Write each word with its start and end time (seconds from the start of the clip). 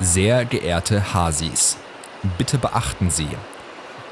Sehr 0.00 0.44
geehrte 0.44 1.12
Hasis, 1.12 1.76
bitte 2.38 2.56
beachten 2.56 3.10
Sie, 3.10 3.28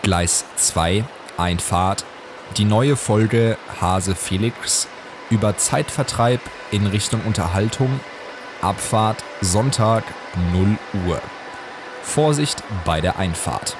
Gleis 0.02 0.44
2, 0.56 1.04
Einfahrt, 1.36 2.04
die 2.56 2.64
neue 2.64 2.96
Folge 2.96 3.56
Hase 3.80 4.16
Felix 4.16 4.88
über 5.30 5.56
Zeitvertreib 5.56 6.40
in 6.72 6.86
Richtung 6.86 7.20
Unterhaltung, 7.24 8.00
Abfahrt 8.62 9.22
Sonntag 9.40 10.02
0 10.52 10.76
Uhr. 11.06 11.22
Vorsicht 12.02 12.64
bei 12.84 13.00
der 13.00 13.18
Einfahrt. 13.18 13.76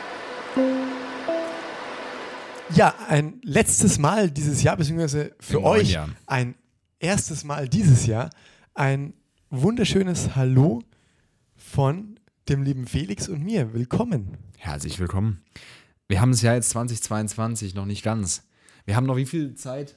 Ja, 2.71 2.95
ein 3.09 3.41
letztes 3.43 3.99
Mal 3.99 4.31
dieses 4.31 4.63
Jahr, 4.63 4.77
beziehungsweise 4.77 5.35
für 5.41 5.63
euch 5.63 5.91
Jahr. 5.93 6.09
ein 6.27 6.55
erstes 7.01 7.43
Mal 7.43 7.69
dieses 7.69 8.07
Jahr, 8.07 8.31
ein 8.75 9.13
wunderschönes 9.51 10.35
Hallo 10.35 10.83
von 11.57 12.19
dem 12.49 12.63
lieben 12.63 12.87
Felix 12.87 13.29
und 13.29 13.43
mir. 13.45 13.73
Willkommen. 13.75 14.37
Herzlich 14.59 14.99
willkommen. 14.99 15.43
Wir 16.09 16.21
haben 16.21 16.31
es 16.31 16.43
ja 16.43 16.55
jetzt 16.55 16.71
2022 16.71 17.75
noch 17.75 17.87
nicht 17.87 18.03
ganz. 18.03 18.43
Wir 18.85 18.97
haben 18.97 19.07
noch 19.07 19.17
wie 19.17 19.27
viel 19.27 19.55
Zeit? 19.55 19.97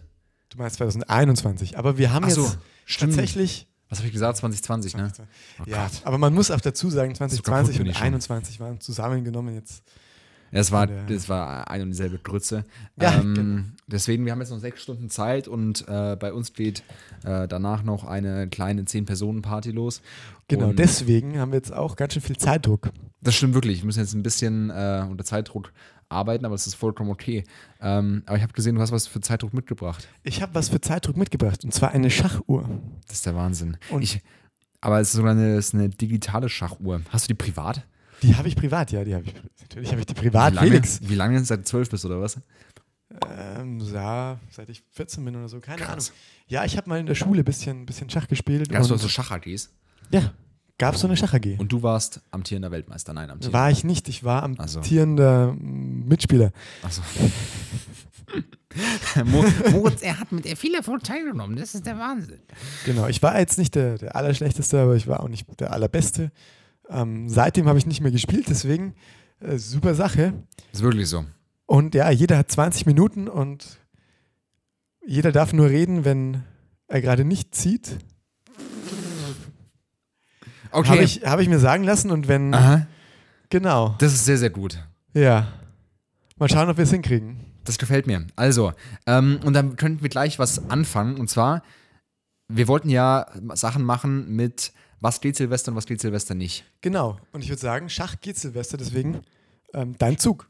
Du 0.50 0.58
meinst 0.58 0.78
2021, 0.78 1.78
aber 1.78 1.98
wir 1.98 2.12
haben 2.12 2.26
Ach 2.26 2.32
so, 2.32 2.44
jetzt 2.44 2.58
stimmt. 2.86 3.14
tatsächlich. 3.14 3.68
Was 3.90 4.00
habe 4.00 4.08
ich 4.08 4.14
gesagt? 4.14 4.38
2020, 4.38 4.98
ne? 4.98 5.12
Oh 5.60 5.64
ja, 5.66 5.88
Gott. 5.88 6.02
aber 6.04 6.20
man 6.20 6.34
muss 6.34 6.52
auch 6.52 6.62
dazu 6.62 6.90
sagen, 6.92 7.14
kaputt 7.14 7.30
2020 7.32 7.78
bin 7.78 7.88
und 7.88 7.92
ich 7.92 7.98
schon. 7.98 8.02
2021 8.22 8.60
waren 8.60 8.80
zusammengenommen 8.80 9.56
jetzt. 9.56 9.84
Es 10.52 10.72
war, 10.72 10.88
der- 10.88 11.06
das 11.06 11.30
war 11.30 11.70
eine 11.70 11.84
und 11.84 11.90
dieselbe 11.92 12.18
Grütze. 12.20 12.64
Ja, 13.00 13.20
ähm, 13.20 13.34
genau. 13.34 13.62
Deswegen, 13.88 14.26
wir 14.26 14.32
haben 14.32 14.40
jetzt 14.40 14.52
noch 14.52 14.60
sechs 14.60 14.82
Stunden 14.84 15.10
Zeit 15.10 15.48
und 15.48 15.88
äh, 15.88 16.16
bei 16.20 16.32
uns 16.34 16.54
geht 16.54 16.84
äh, 17.24 17.48
danach 17.48 17.84
noch 17.84 18.04
eine 18.06 18.48
kleine 18.48 18.86
Zehn-Personen-Party 18.86 19.72
los. 19.72 20.02
Genau, 20.48 20.70
und 20.70 20.80
deswegen 20.80 21.38
haben 21.40 21.52
wir 21.52 21.58
jetzt 21.58 21.74
auch 21.74 21.96
ganz 21.96 22.14
schön 22.14 22.22
viel 22.22 22.38
Zeitdruck. 22.38 22.92
Das 23.22 23.36
stimmt 23.36 23.54
wirklich. 23.54 23.80
Wir 23.82 23.86
müssen 23.86 24.00
jetzt 24.00 24.14
ein 24.14 24.24
bisschen 24.24 24.70
äh, 24.70 25.06
unter 25.10 25.24
Zeitdruck 25.24 25.72
arbeiten, 26.08 26.46
aber 26.46 26.56
das 26.56 26.66
ist 26.68 26.76
vollkommen 26.76 27.12
okay. 27.12 27.44
Ähm, 27.82 28.24
aber 28.26 28.38
ich 28.38 28.44
habe 28.44 28.54
gesehen, 28.54 28.76
du 28.76 28.82
hast 28.82 28.92
was 28.92 29.06
für 29.08 29.22
Zeitdruck 29.22 29.54
mitgebracht. 29.54 30.08
Ich 30.24 30.42
habe 30.42 30.56
was 30.56 30.70
für 30.70 30.82
Zeitdruck 30.82 31.18
mitgebracht 31.18 31.64
und 31.64 31.74
zwar 31.74 31.92
eine 31.92 32.10
Schachuhr. 32.10 32.68
Das 33.08 33.18
ist 33.18 33.26
der 33.26 33.36
Wahnsinn. 33.36 33.78
Und- 33.92 34.02
ich, 34.02 34.22
aber 34.82 35.00
es 35.02 35.10
ist 35.10 35.16
sogar 35.18 35.32
eine, 35.32 35.56
es 35.56 35.74
eine 35.74 35.90
digitale 35.90 36.48
Schachuhr. 36.50 37.02
Hast 37.10 37.26
du 37.26 37.28
die 37.30 37.34
privat? 37.36 37.86
Die 38.22 38.36
habe 38.36 38.48
ich 38.48 38.56
privat, 38.56 38.92
ja, 38.92 39.04
die 39.04 39.16
habe 39.16 39.26
ich. 39.26 39.34
Natürlich 39.62 39.92
habe 39.92 40.02
ich 40.02 40.06
die 40.06 40.14
privat, 40.14 40.54
wie 40.54 40.56
lange, 40.56 40.68
Felix. 40.70 41.00
Wie 41.04 41.16
lange? 41.16 41.44
Seit 41.44 41.68
zwölf 41.68 41.90
bist 41.90 42.06
oder 42.06 42.20
was? 42.22 42.38
Ähm, 43.28 43.80
ja, 43.80 44.40
seit 44.52 44.70
ich 44.70 44.84
14 44.92 45.26
bin 45.26 45.36
oder 45.36 45.50
so, 45.50 45.60
keine 45.60 45.82
Krass. 45.82 46.10
Ahnung. 46.10 46.20
Ja, 46.48 46.66
ich 46.66 46.78
habe 46.78 46.90
mal 46.90 47.00
in 47.00 47.06
der 47.06 47.16
Schule 47.16 47.42
ein 47.42 47.46
bisschen, 47.46 47.86
bisschen 47.86 48.10
Schach 48.10 48.28
gespielt. 48.28 48.72
Du 48.72 48.76
und, 48.76 48.82
also 48.82 49.08
Schach-AGs? 49.08 49.72
ja, 50.12 50.34
gab 50.78 50.96
es 50.96 51.02
so 51.02 51.08
eine 51.08 51.18
Schach-AG. 51.18 51.60
Und 51.60 51.72
du 51.72 51.84
warst 51.84 52.22
amtierender 52.32 52.72
Weltmeister? 52.72 53.14
Nein, 53.14 53.30
amtierender. 53.30 53.60
War 53.60 53.72
ich 53.72 53.84
nicht, 53.84 54.10
ich 54.10 54.24
war 54.24 54.50
so. 54.66 54.80
amtierender 54.80 55.54
mm, 55.54 56.08
Mitspieler. 56.08 56.52
Achso. 56.84 57.02
Moritz, 59.72 60.02
er 60.02 60.20
hat 60.20 60.32
mit 60.32 60.48
viel 60.58 60.76
Erfolg 60.76 61.04
teilgenommen. 61.04 61.58
Das 61.58 61.74
ist 61.74 61.86
der 61.86 61.98
Wahnsinn. 61.98 62.40
Genau, 62.86 63.08
ich 63.08 63.22
war 63.22 63.40
jetzt 63.40 63.58
nicht 63.58 63.74
der, 63.76 63.98
der 63.98 64.16
Allerschlechteste, 64.16 64.80
aber 64.80 64.96
ich 64.96 65.08
war 65.08 65.22
auch 65.22 65.28
nicht 65.28 65.48
der 65.60 65.74
Allerbeste. 65.74 66.32
Ähm, 66.90 67.30
seitdem 67.30 67.68
habe 67.68 67.78
ich 67.78 67.86
nicht 67.86 68.02
mehr 68.02 68.12
gespielt, 68.12 68.46
deswegen 68.50 68.96
äh, 69.40 69.58
super 69.58 69.96
Sache. 69.96 70.34
Ist 70.72 70.82
wirklich 70.82 71.08
so. 71.08 71.26
Und 71.66 71.94
ja, 71.94 72.10
jeder 72.10 72.38
hat 72.38 72.52
20 72.52 72.86
Minuten 72.86 73.28
und 73.28 73.80
jeder 75.06 75.32
darf 75.32 75.54
nur 75.54 75.70
reden, 75.70 76.04
wenn 76.04 76.44
er 76.88 77.02
gerade 77.02 77.24
nicht 77.24 77.54
zieht. 77.56 77.98
Okay. 80.72 80.90
Habe 80.90 81.04
ich, 81.04 81.22
hab 81.26 81.40
ich 81.40 81.50
mir 81.50 81.60
sagen 81.60 81.84
lassen 81.84 82.12
und 82.12 82.28
wenn. 82.28 82.54
Aha. 82.54 82.88
Genau. 83.50 83.96
Das 84.00 84.14
ist 84.14 84.26
sehr, 84.26 84.38
sehr 84.38 84.52
gut. 84.52 84.84
Ja. 85.14 85.48
Mal 86.38 86.50
schauen, 86.50 86.70
ob 86.70 86.78
wir 86.78 86.84
es 86.84 86.92
hinkriegen. 86.92 87.40
Das 87.64 87.78
gefällt 87.78 88.08
mir. 88.08 88.26
Also, 88.36 88.74
ähm, 89.06 89.40
und 89.44 89.54
dann 89.54 89.76
könnten 89.76 90.02
wir 90.02 90.10
gleich 90.10 90.40
was 90.40 90.70
anfangen. 90.70 91.20
Und 91.20 91.30
zwar, 91.30 91.64
wir 92.48 92.68
wollten 92.68 92.90
ja 92.90 93.28
Sachen 93.54 93.84
machen 93.84 94.36
mit, 94.36 94.72
was 95.02 95.22
geht 95.22 95.36
Silvester 95.36 95.72
und 95.72 95.78
was 95.78 95.86
geht 95.86 96.02
Silvester 96.02 96.36
nicht. 96.36 96.66
Genau. 96.82 97.20
Und 97.32 97.44
ich 97.44 97.50
würde 97.50 97.62
sagen, 97.62 97.90
Schach 97.90 98.20
geht 98.22 98.38
Silvester, 98.38 98.78
deswegen 98.78 99.22
ähm, 99.74 99.96
dein 99.98 100.18
Zug. 100.18 100.50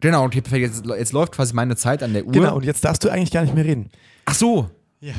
Genau, 0.00 0.28
perfekt. 0.28 0.52
Jetzt, 0.74 0.86
jetzt 0.86 1.12
läuft 1.12 1.32
quasi 1.32 1.54
meine 1.54 1.76
Zeit 1.76 2.02
an 2.02 2.12
der 2.12 2.26
Uhr. 2.26 2.32
Genau. 2.32 2.56
Und 2.56 2.64
jetzt 2.64 2.84
darfst 2.84 3.04
du 3.04 3.08
eigentlich 3.08 3.30
gar 3.30 3.42
nicht 3.42 3.54
mehr 3.54 3.64
reden. 3.64 3.90
Ach 4.26 4.34
so. 4.34 4.70
Ja. 5.00 5.14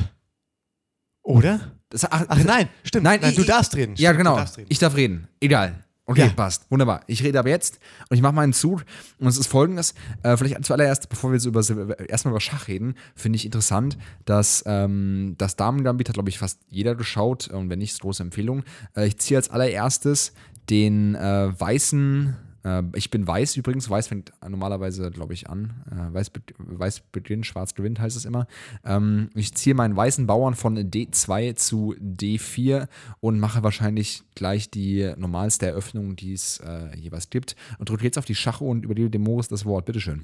Oder? 1.24 1.72
Das, 1.90 2.06
ach, 2.06 2.26
Ach 2.28 2.44
nein, 2.44 2.70
stimmt. 2.84 3.04
Nein, 3.04 3.20
nein 3.22 3.32
ich- 3.32 3.36
du 3.38 3.44
darfst 3.44 3.76
reden. 3.76 3.96
Ja, 3.96 4.10
Stimmt, 4.10 4.18
genau. 4.20 4.34
Du 4.34 4.40
darfst 4.42 4.58
reden. 4.58 4.68
Ich 4.70 4.80
darf 4.80 4.96
reden. 4.96 5.28
Egal. 5.40 5.85
Okay, 6.08 6.22
Ja. 6.22 6.30
passt. 6.30 6.70
Wunderbar. 6.70 7.02
Ich 7.08 7.24
rede 7.24 7.40
aber 7.40 7.50
jetzt 7.50 7.80
und 8.10 8.16
ich 8.16 8.22
mache 8.22 8.34
meinen 8.34 8.54
Zug. 8.54 8.86
Und 9.20 9.28
es 9.28 9.38
ist 9.38 9.48
folgendes: 9.48 9.96
äh, 10.24 10.38
Vielleicht 10.38 10.64
zuallererst, 10.64 11.10
bevor 11.10 11.32
wir 11.32 11.36
jetzt 11.38 11.46
über, 11.46 11.60
erstmal 12.08 12.32
über 12.32 12.42
Schach 12.42 12.68
reden, 12.68 12.96
finde 13.16 13.38
ich 13.38 13.46
interessant, 13.46 13.98
dass 14.26 14.64
ähm, 14.68 15.34
das 15.38 15.56
Damen-Gambit 15.56 16.10
hat, 16.10 16.14
glaube 16.14 16.30
ich, 16.30 16.38
fast 16.38 16.60
jeder 16.70 16.94
geschaut. 16.96 17.48
Und 17.48 17.70
wenn 17.70 17.80
nicht, 17.80 17.94
ist 17.94 18.02
große 18.02 18.22
Empfehlung. 18.22 18.64
Äh, 18.96 19.08
ich 19.08 19.18
ziehe 19.18 19.38
als 19.38 19.50
allererstes 19.50 20.34
den 20.70 21.16
äh, 21.16 21.60
weißen. 21.60 22.36
Äh, 22.66 22.84
ich 22.96 23.12
bin 23.12 23.26
weiß 23.26 23.56
übrigens. 23.56 23.90
Weiß 23.90 24.08
fängt 24.08 24.34
normalerweise, 24.46 25.12
glaube 25.12 25.34
ich, 25.34 25.50
an. 25.50 25.74
Äh, 25.92 26.14
weiß, 26.14 26.32
be 26.32 26.42
weiß 26.58 27.02
beginnt, 27.12 27.46
schwarz 27.46 27.76
gewinnt, 27.76 28.00
heißt 28.00 28.18
es 28.18 28.26
immer. 28.26 28.48
Ähm, 28.84 29.30
ich 29.36 29.54
ziehe 29.54 29.76
meinen 29.76 29.96
weißen 29.96 30.26
Bauern 30.26 30.56
von 30.56 30.78
D2 30.78 31.56
zu 31.56 31.96
D4 32.00 32.88
und 33.20 33.40
mache 33.40 33.64
wahrscheinlich 33.64 34.24
gleich 34.34 34.70
die 34.70 35.14
normalste 35.18 35.68
Eröffnung, 35.68 36.16
die 36.16 36.34
es 36.34 36.60
äh, 36.60 36.96
jeweils 36.98 37.30
gibt. 37.30 37.56
Und 37.78 37.90
drücke 37.90 38.04
jetzt 38.04 38.18
auf 38.18 38.26
die 38.26 38.36
Schachuhr 38.36 38.70
und 38.70 38.84
übergebe 38.84 39.10
dem 39.10 39.24
Moritz 39.24 39.48
das 39.48 39.66
Wort. 39.66 39.86
Bitteschön. 39.86 40.24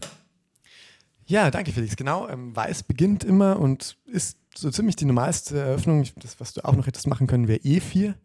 Ja, 1.28 1.51
danke 1.51 1.72
Felix. 1.72 1.96
Genau, 1.96 2.28
ähm, 2.28 2.56
Weiß 2.56 2.84
beginnt 2.84 3.24
immer 3.24 3.59
und 3.59 3.97
ist 4.06 4.38
so 4.56 4.69
ziemlich 4.69 4.96
die 4.96 5.06
normalste 5.06 5.59
Eröffnung. 5.59 6.06
Das, 6.18 6.40
was 6.40 6.53
du 6.53 6.66
auch 6.66 6.75
noch 6.75 6.88
hättest 6.88 7.07
machen 7.07 7.28
können, 7.28 7.47
wäre 7.47 7.59
E4. 7.59 8.16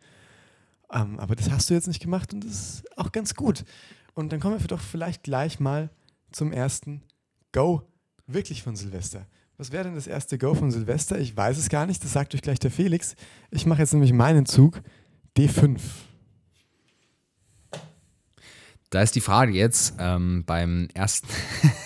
Ähm, 0.93 1.19
aber 1.19 1.37
das 1.37 1.51
hast 1.51 1.69
du 1.71 1.75
jetzt 1.75 1.89
nicht 1.89 2.01
gemacht 2.03 2.33
und 2.33 2.45
das 2.45 2.53
ist 2.53 2.99
auch 2.99 3.13
ganz 3.13 3.35
gut. 3.35 3.65
Und 4.17 4.33
dann 4.33 4.41
kommen 4.41 4.59
wir 4.59 4.67
doch 4.67 4.81
vielleicht 4.81 5.25
gleich 5.25 5.61
mal 5.61 5.91
zum 6.33 6.51
ersten 6.51 7.03
Go 7.53 7.83
wirklich 8.27 8.63
von 8.63 8.75
Silvester. 8.75 9.27
Was 9.59 9.73
wäre 9.73 9.85
denn 9.85 9.95
das 9.95 10.07
erste 10.07 10.39
Go 10.39 10.55
von 10.55 10.71
Silvester? 10.71 11.19
Ich 11.19 11.37
weiß 11.37 11.59
es 11.59 11.69
gar 11.69 11.85
nicht, 11.85 12.03
das 12.03 12.15
sagt 12.15 12.35
euch 12.35 12.41
gleich 12.41 12.59
der 12.59 12.71
Felix. 12.71 13.15
Ich 13.51 13.67
mache 13.67 13.83
jetzt 13.83 13.93
nämlich 13.93 14.15
meinen 14.15 14.47
Zug 14.47 14.81
D5. 15.37 15.79
Da 18.89 19.03
ist 19.03 19.15
die 19.15 19.21
Frage 19.21 19.53
jetzt 19.53 19.95
ähm, 19.99 20.45
beim 20.47 20.89
ersten. 20.95 21.29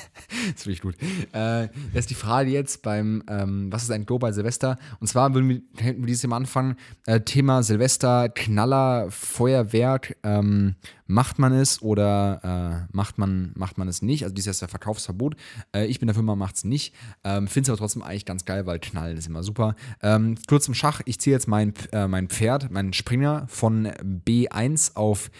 das 0.52 0.62
finde 0.62 0.72
ich 0.72 0.80
gut. 0.80 0.94
Äh, 1.00 1.68
da 1.68 1.68
ist 1.94 2.10
die 2.10 2.14
Frage 2.14 2.50
jetzt 2.50 2.82
beim, 2.82 3.22
ähm, 3.28 3.72
was 3.72 3.82
ist 3.84 3.90
ein 3.90 4.06
Go 4.06 4.18
bei 4.18 4.32
Silvester? 4.32 4.78
Und 5.00 5.06
zwar 5.06 5.34
würden 5.34 5.48
wir, 5.48 5.62
hätten 5.78 6.00
wir 6.00 6.06
dieses 6.06 6.26
Mal 6.26 6.36
anfangen: 6.36 6.76
äh, 7.06 7.20
Thema 7.20 7.62
Silvester, 7.62 8.28
Knaller, 8.28 9.10
Feuerwerk. 9.10 10.16
Ähm, 10.22 10.76
macht 11.10 11.38
man 11.38 11.52
es 11.52 11.82
oder 11.82 12.86
äh, 12.88 12.96
macht, 12.96 13.18
man, 13.18 13.52
macht 13.56 13.78
man 13.78 13.88
es 13.88 14.00
nicht? 14.00 14.22
Also, 14.22 14.34
dieses 14.34 14.46
Jahr 14.46 14.52
ist 14.52 14.60
ja 14.62 14.68
Verkaufsverbot. 14.68 15.34
Äh, 15.74 15.86
ich 15.86 15.98
bin 15.98 16.06
der 16.06 16.14
Firma, 16.14 16.36
macht 16.36 16.56
es 16.56 16.64
nicht. 16.64 16.94
Ähm, 17.24 17.48
Finde 17.48 17.66
es 17.66 17.70
aber 17.70 17.78
trotzdem 17.78 18.02
eigentlich 18.02 18.24
ganz 18.24 18.44
geil, 18.44 18.66
weil 18.66 18.78
Knallen 18.78 19.16
ist 19.16 19.26
immer 19.26 19.42
super. 19.42 19.74
Ähm, 20.02 20.36
kurz 20.46 20.64
zum 20.64 20.74
Schach: 20.74 21.00
Ich 21.04 21.18
ziehe 21.20 21.34
jetzt 21.34 21.48
mein, 21.48 21.74
äh, 21.92 22.06
mein 22.06 22.28
Pferd, 22.28 22.70
meinen 22.70 22.92
Springer 22.92 23.46
von 23.48 23.88
B1 23.88 24.94
auf 24.94 25.30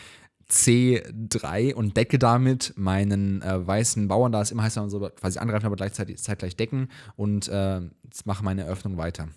C3 0.50 1.75
und 1.75 1.97
decke 1.97 2.19
damit 2.19 2.75
meinen 2.77 3.43
äh, 3.43 3.66
weißen 3.66 4.09
Bauern, 4.09 4.33
da 4.33 4.41
es 4.41 4.50
immer 4.50 4.62
heißt, 4.62 4.77
man 4.77 4.91
so 4.91 5.00
quasi 5.00 5.38
angreifen, 5.38 5.66
aber 5.66 5.77
gleichzeitig 5.77 6.19
zeitgleich 6.22 6.56
decken 6.56 6.88
und 7.16 7.49
äh, 7.49 7.81
mache 8.25 8.44
meine 8.44 8.65
Eröffnung 8.65 8.97
weiter. 8.97 9.28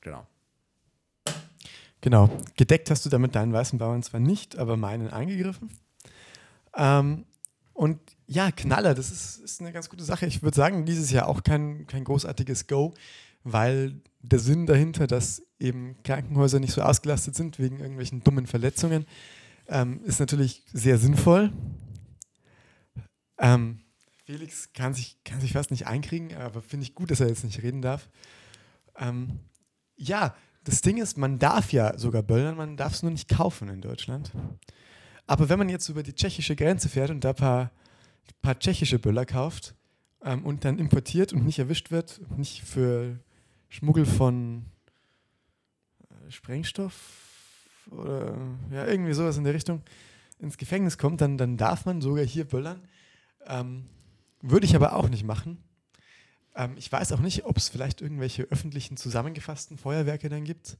Genau. 0.00 0.26
Genau. 2.00 2.28
Gedeckt 2.56 2.90
hast 2.90 3.06
du 3.06 3.10
damit 3.10 3.34
deinen 3.34 3.52
weißen 3.52 3.78
Bauern 3.78 4.02
zwar 4.02 4.20
nicht, 4.20 4.58
aber 4.58 4.76
meinen 4.76 5.10
eingegriffen. 5.10 5.70
Ähm, 6.76 7.24
und 7.74 7.98
ja, 8.26 8.50
Knaller, 8.50 8.94
das 8.94 9.10
ist, 9.10 9.38
ist 9.38 9.60
eine 9.60 9.72
ganz 9.72 9.88
gute 9.88 10.04
Sache. 10.04 10.26
Ich 10.26 10.42
würde 10.42 10.56
sagen, 10.56 10.84
dieses 10.84 11.10
Jahr 11.10 11.28
auch 11.28 11.42
kein, 11.42 11.86
kein 11.86 12.04
großartiges 12.04 12.66
Go, 12.66 12.94
weil 13.44 14.00
der 14.20 14.38
Sinn 14.38 14.66
dahinter, 14.66 15.06
dass 15.06 15.42
eben 15.58 15.96
Krankenhäuser 16.02 16.60
nicht 16.60 16.72
so 16.72 16.82
ausgelastet 16.82 17.34
sind 17.34 17.58
wegen 17.58 17.78
irgendwelchen 17.78 18.22
dummen 18.22 18.46
Verletzungen, 18.46 19.06
ähm, 19.68 20.02
ist 20.04 20.20
natürlich 20.20 20.64
sehr 20.72 20.98
sinnvoll. 20.98 21.52
Ähm, 23.38 23.80
Felix 24.24 24.72
kann 24.72 24.94
sich, 24.94 25.18
kann 25.24 25.40
sich 25.40 25.52
fast 25.52 25.70
nicht 25.70 25.86
einkriegen, 25.86 26.34
aber 26.36 26.62
finde 26.62 26.84
ich 26.84 26.94
gut, 26.94 27.10
dass 27.10 27.20
er 27.20 27.28
jetzt 27.28 27.44
nicht 27.44 27.62
reden 27.62 27.82
darf. 27.82 28.08
Ähm, 28.96 29.40
ja, 29.96 30.34
das 30.64 30.80
Ding 30.80 30.98
ist, 30.98 31.18
man 31.18 31.38
darf 31.38 31.72
ja 31.72 31.98
sogar 31.98 32.22
böllern, 32.22 32.56
man 32.56 32.76
darf 32.76 32.94
es 32.94 33.02
nur 33.02 33.10
nicht 33.10 33.28
kaufen 33.28 33.68
in 33.68 33.80
Deutschland. 33.80 34.30
Aber 35.26 35.48
wenn 35.48 35.58
man 35.58 35.68
jetzt 35.68 35.88
über 35.88 36.02
die 36.02 36.14
tschechische 36.14 36.56
Grenze 36.56 36.88
fährt 36.88 37.10
und 37.10 37.24
da 37.24 37.30
ein 37.30 37.36
paar, 37.36 37.70
paar 38.42 38.58
tschechische 38.58 38.98
Böller 38.98 39.26
kauft 39.26 39.74
ähm, 40.24 40.44
und 40.44 40.64
dann 40.64 40.78
importiert 40.78 41.32
und 41.32 41.44
nicht 41.44 41.58
erwischt 41.58 41.90
wird, 41.90 42.20
nicht 42.36 42.62
für 42.62 43.18
Schmuggel 43.68 44.06
von 44.06 44.66
Sprengstoff 46.28 47.31
oder 47.90 48.36
ja, 48.70 48.86
irgendwie 48.86 49.12
sowas 49.12 49.36
in 49.36 49.44
der 49.44 49.54
Richtung 49.54 49.82
ins 50.38 50.58
Gefängnis 50.58 50.98
kommt, 50.98 51.20
dann, 51.20 51.38
dann 51.38 51.56
darf 51.56 51.86
man 51.86 52.00
sogar 52.00 52.24
hier 52.24 52.44
böllern. 52.44 52.80
Ähm, 53.46 53.84
würde 54.40 54.66
ich 54.66 54.74
aber 54.74 54.96
auch 54.96 55.08
nicht 55.08 55.24
machen. 55.24 55.58
Ähm, 56.54 56.74
ich 56.76 56.90
weiß 56.90 57.12
auch 57.12 57.20
nicht, 57.20 57.44
ob 57.44 57.56
es 57.56 57.68
vielleicht 57.68 58.00
irgendwelche 58.00 58.44
öffentlichen 58.44 58.96
zusammengefassten 58.96 59.78
Feuerwerke 59.78 60.28
dann 60.28 60.44
gibt. 60.44 60.78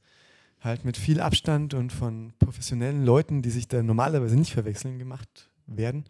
Halt 0.61 0.85
mit 0.85 0.97
viel 0.97 1.19
Abstand 1.19 1.73
und 1.73 1.91
von 1.91 2.33
professionellen 2.39 3.05
Leuten, 3.05 3.41
die 3.41 3.49
sich 3.49 3.67
da 3.67 3.83
normalerweise 3.83 4.35
nicht 4.35 4.53
verwechseln, 4.53 4.99
gemacht 4.99 5.49
werden. 5.65 6.05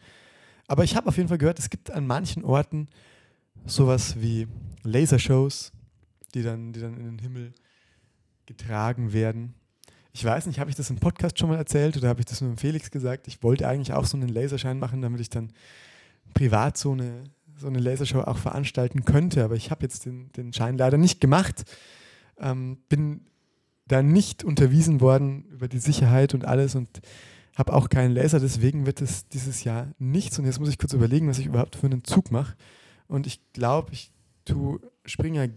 Aber 0.68 0.84
ich 0.84 0.96
habe 0.96 1.08
auf 1.08 1.18
jeden 1.18 1.30
Fall 1.30 1.38
gehört, 1.38 1.60
es 1.60 1.70
gibt 1.70 1.92
an 1.92 2.06
manchen 2.06 2.44
Orten 2.44 2.88
sowas 3.66 4.20
wie 4.20 4.48
Lasershows, 4.84 5.72
die 6.34 6.44
dann, 6.44 6.74
die 6.74 6.82
dann 6.82 6.98
in 6.98 7.04
den 7.06 7.20
Himmel 7.20 7.54
getragen 8.46 9.14
werden. 9.14 9.56
Ich 10.16 10.24
weiß 10.24 10.46
nicht, 10.46 10.60
habe 10.60 10.70
ich 10.70 10.76
das 10.76 10.92
im 10.92 10.98
Podcast 10.98 11.40
schon 11.40 11.50
mal 11.50 11.58
erzählt 11.58 11.98
oder 11.98 12.08
habe 12.08 12.20
ich 12.20 12.28
das 12.28 12.40
nur 12.40 12.52
mit 12.52 12.60
Felix 12.60 12.92
gesagt? 12.92 13.28
Ich 13.28 13.42
wollte 13.42 13.68
eigentlich 13.68 13.94
auch 13.94 14.06
so 14.06 14.16
einen 14.16 14.30
Laserschein 14.30 14.78
machen, 14.78 15.02
damit 15.02 15.20
ich 15.20 15.30
dann 15.30 15.52
privat 16.36 16.78
so 16.78 16.92
eine, 16.92 17.24
so 17.58 17.68
eine 17.68 17.80
Lasershow 17.80 18.22
auch 18.22 18.38
veranstalten 18.38 19.06
könnte. 19.06 19.44
Aber 19.44 19.56
ich 19.56 19.72
habe 19.72 19.82
jetzt 19.82 20.06
den, 20.06 20.32
den 20.34 20.54
Schein 20.54 20.78
leider 20.78 21.00
nicht 21.00 21.20
gemacht. 21.20 21.64
Ähm, 22.38 22.78
bin 22.90 23.22
da 23.88 24.04
nicht 24.04 24.44
unterwiesen 24.44 25.02
worden 25.02 25.46
über 25.46 25.68
die 25.68 25.80
Sicherheit 25.80 26.36
und 26.36 26.46
alles 26.46 26.76
und 26.76 27.02
habe 27.56 27.74
auch 27.74 27.90
keinen 27.90 28.14
Laser. 28.14 28.40
Deswegen 28.40 28.86
wird 28.86 29.02
es 29.02 29.28
dieses 29.28 29.64
Jahr 29.64 29.94
nichts. 29.98 30.38
Und 30.38 30.46
jetzt 30.46 30.60
muss 30.60 30.70
ich 30.70 30.78
kurz 30.78 30.94
überlegen, 30.94 31.28
was 31.28 31.40
ich 31.40 31.48
überhaupt 31.48 31.76
für 31.76 31.88
einen 31.88 32.04
Zug 32.04 32.32
mache. 32.32 32.56
Und 33.08 33.26
ich 33.26 33.42
glaube, 33.54 33.94
ich 33.94 34.12
tue 34.46 34.80
Springer 35.06 35.50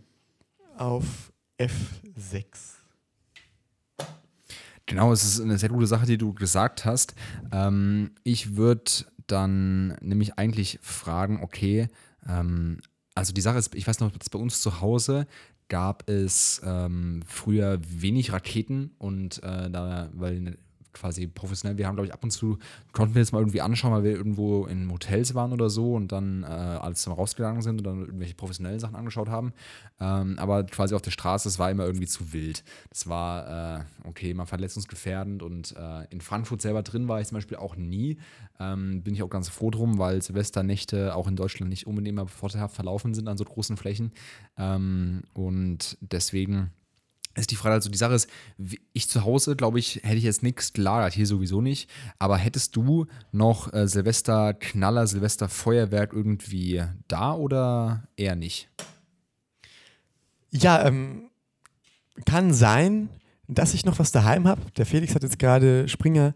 auf 0.79 1.31
F6. 1.59 2.76
Genau, 4.87 5.13
es 5.13 5.25
ist 5.25 5.41
eine 5.41 5.59
sehr 5.59 5.69
gute 5.69 5.87
Sache, 5.89 6.07
die 6.07 6.17
du 6.17 6.33
gesagt 6.33 6.85
hast. 6.85 7.15
Ähm, 7.53 8.13
ich 8.23 8.57
würde 8.57 8.85
dann 9.27 9.97
nämlich 10.01 10.39
eigentlich 10.39 10.79
fragen, 10.81 11.43
okay, 11.43 11.89
ähm, 12.29 12.79
also 13.15 13.33
die 13.33 13.41
Sache 13.41 13.59
ist, 13.59 13.75
ich 13.75 13.87
weiß 13.87 13.99
noch, 13.99 14.13
bei 14.13 14.39
uns 14.39 14.61
zu 14.61 14.81
Hause 14.81 15.27
gab 15.69 16.09
es 16.09 16.61
ähm, 16.65 17.23
früher 17.27 17.81
wenig 17.89 18.33
Raketen 18.33 18.93
und 18.99 19.43
äh, 19.43 19.69
da, 19.71 20.09
weil 20.13 20.57
quasi 20.97 21.27
professionell. 21.27 21.79
Wir 21.79 21.87
haben, 21.87 21.95
glaube 21.95 22.07
ich, 22.07 22.15
ab 22.15 22.25
und 22.25 22.31
zu, 22.31 22.59
konnten 22.93 23.15
wir 23.15 23.23
jetzt 23.23 23.33
mal 23.33 23.41
irgendwie 23.41 23.61
anschauen, 23.61 23.93
weil 23.93 24.05
wir 24.05 24.17
irgendwo 24.17 24.67
in 24.67 24.91
Hotels 24.91 25.35
waren 25.35 25.53
oder 25.53 25.71
so 25.71 25.95
und 25.95 26.11
dann 26.13 26.43
äh, 26.43 26.47
als 26.47 27.07
wir 27.07 27.13
rausgegangen 27.15 27.63
sind 27.63 27.79
und 27.79 27.85
dann 27.85 28.01
irgendwelche 28.01 28.35
professionellen 28.35 28.81
Sachen 28.81 28.97
angeschaut 28.97 29.29
haben. 29.29 29.53
Ähm, 30.01 30.39
aber 30.39 30.65
quasi 30.65 30.95
auf 30.95 31.03
der 31.03 31.11
Straße, 31.11 31.49
das 31.49 31.59
war 31.59 31.71
immer 31.71 31.85
irgendwie 31.85 32.07
zu 32.07 32.33
wild. 32.33 32.65
Das 32.91 33.09
war, 33.09 33.79
äh, 33.79 33.85
okay, 34.05 34.35
mal 34.35 34.47
verletzungsgefährdend 34.47 35.43
und 35.43 35.75
äh, 35.77 36.05
in 36.11 36.21
Frankfurt 36.21 36.63
selber 36.63 36.83
drin 36.83 37.09
war 37.09 37.21
ich 37.21 37.29
zum 37.29 37.37
Beispiel 37.37 37.59
auch 37.59 37.77
nie. 37.77 38.19
Ähm, 38.59 39.03
bin 39.03 39.15
ich 39.15 39.23
auch 39.23 39.31
ganz 39.31 39.49
froh 39.49 39.71
drum, 39.71 39.99
weil 39.99 40.23
Silvesternächte 40.23 41.15
auch 41.15 41.29
in 41.29 41.37
Deutschland 41.37 41.69
nicht 41.69 41.87
unbedingt 41.87 42.19
immer 42.19 42.27
vorteilhaft 42.27 42.75
verlaufen 42.75 43.15
sind 43.15 43.29
an 43.29 43.37
so 43.37 43.45
großen 43.45 43.77
Flächen. 43.77 44.13
Ähm, 44.57 45.23
und 45.35 45.99
deswegen 46.01 46.73
ist 47.41 47.51
die 47.51 47.57
Frage, 47.57 47.75
also 47.75 47.91
die 47.91 47.99
Sache 47.99 48.15
ist, 48.15 48.31
ich 48.93 49.09
zu 49.09 49.25
Hause, 49.25 49.57
glaube 49.57 49.79
ich, 49.79 50.01
hätte 50.03 50.17
ich 50.17 50.25
jetzt 50.25 50.43
nichts 50.43 50.73
gelagert, 50.73 51.13
hier 51.13 51.27
sowieso 51.27 51.61
nicht. 51.61 51.91
Aber 52.19 52.37
hättest 52.39 52.77
du 52.77 53.07
noch 53.33 53.73
äh, 53.73 53.87
Silvester 53.87 54.55
Knaller, 54.55 55.07
Silvester 55.07 55.49
Feuerwerk 55.49 56.13
irgendwie 56.13 56.83
da 57.09 57.35
oder 57.35 58.09
eher 58.17 58.37
nicht? 58.37 58.69
Ja, 60.51 60.85
ähm, 60.87 61.31
kann 62.25 62.55
sein, 62.55 63.11
dass 63.49 63.75
ich 63.75 63.85
noch 63.85 63.99
was 63.99 64.13
daheim 64.13 64.49
habe. 64.49 64.63
Der 64.77 64.87
Felix 64.87 65.15
hat 65.15 65.23
jetzt 65.23 65.39
gerade 65.39 65.89
Springer 65.89 66.35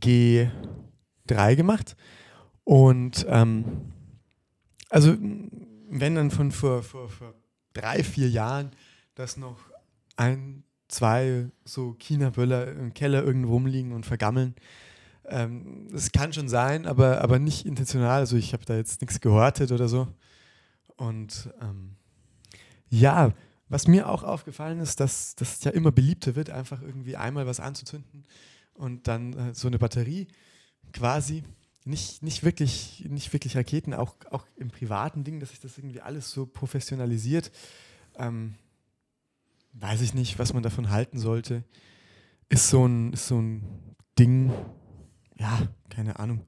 G3 0.00 1.56
gemacht. 1.56 1.96
Und 2.64 3.26
ähm, 3.28 3.92
also, 4.88 5.16
wenn 5.90 6.14
dann 6.14 6.30
von 6.30 6.52
vor, 6.52 6.82
vor, 6.82 7.08
vor 7.08 7.34
drei, 7.72 8.02
vier 8.02 8.28
Jahren 8.28 8.70
das 9.14 9.36
noch 9.36 9.58
ein, 10.16 10.64
zwei 10.88 11.50
so 11.64 11.94
China-Böller 11.98 12.72
im 12.72 12.94
Keller 12.94 13.22
irgendwo 13.22 13.52
rumliegen 13.52 13.92
und 13.92 14.06
vergammeln. 14.06 14.54
Ähm, 15.24 15.88
das 15.90 16.12
kann 16.12 16.32
schon 16.32 16.48
sein, 16.48 16.86
aber, 16.86 17.20
aber 17.20 17.38
nicht 17.38 17.66
intentional. 17.66 18.20
Also 18.20 18.36
ich 18.36 18.52
habe 18.52 18.64
da 18.64 18.76
jetzt 18.76 19.00
nichts 19.00 19.20
gehortet 19.20 19.72
oder 19.72 19.88
so. 19.88 20.08
Und 20.96 21.50
ähm, 21.60 21.96
ja, 22.88 23.32
was 23.68 23.88
mir 23.88 24.08
auch 24.08 24.22
aufgefallen 24.22 24.80
ist, 24.80 25.00
dass 25.00 25.34
das 25.34 25.64
ja 25.64 25.70
immer 25.70 25.92
beliebter 25.92 26.36
wird, 26.36 26.50
einfach 26.50 26.82
irgendwie 26.82 27.16
einmal 27.16 27.46
was 27.46 27.58
anzuzünden 27.58 28.26
und 28.74 29.08
dann 29.08 29.32
äh, 29.32 29.54
so 29.54 29.68
eine 29.68 29.78
Batterie 29.78 30.28
quasi. 30.92 31.42
Nicht, 31.84 32.22
nicht, 32.22 32.44
wirklich, 32.44 33.04
nicht 33.08 33.32
wirklich 33.32 33.56
Raketen, 33.56 33.92
auch, 33.92 34.14
auch 34.30 34.46
im 34.56 34.68
privaten 34.68 35.24
Ding, 35.24 35.40
dass 35.40 35.48
sich 35.48 35.58
das 35.58 35.78
irgendwie 35.78 36.00
alles 36.00 36.30
so 36.30 36.46
professionalisiert. 36.46 37.50
Ähm, 38.16 38.54
weiß 39.72 40.00
ich 40.02 40.14
nicht, 40.14 40.38
was 40.38 40.52
man 40.52 40.62
davon 40.62 40.90
halten 40.90 41.18
sollte. 41.18 41.64
Ist 42.48 42.68
so 42.68 42.86
ein, 42.86 43.12
ist 43.12 43.26
so 43.26 43.40
ein 43.40 43.96
Ding, 44.18 44.52
ja, 45.38 45.68
keine 45.88 46.18
Ahnung. 46.18 46.46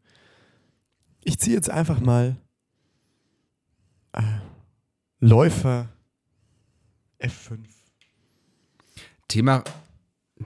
Ich 1.22 1.38
ziehe 1.38 1.56
jetzt 1.56 1.70
einfach 1.70 2.00
mal 2.00 2.36
äh, 4.12 4.22
Läufer 5.20 5.88
F5. 7.18 7.58
Thema, 9.28 9.64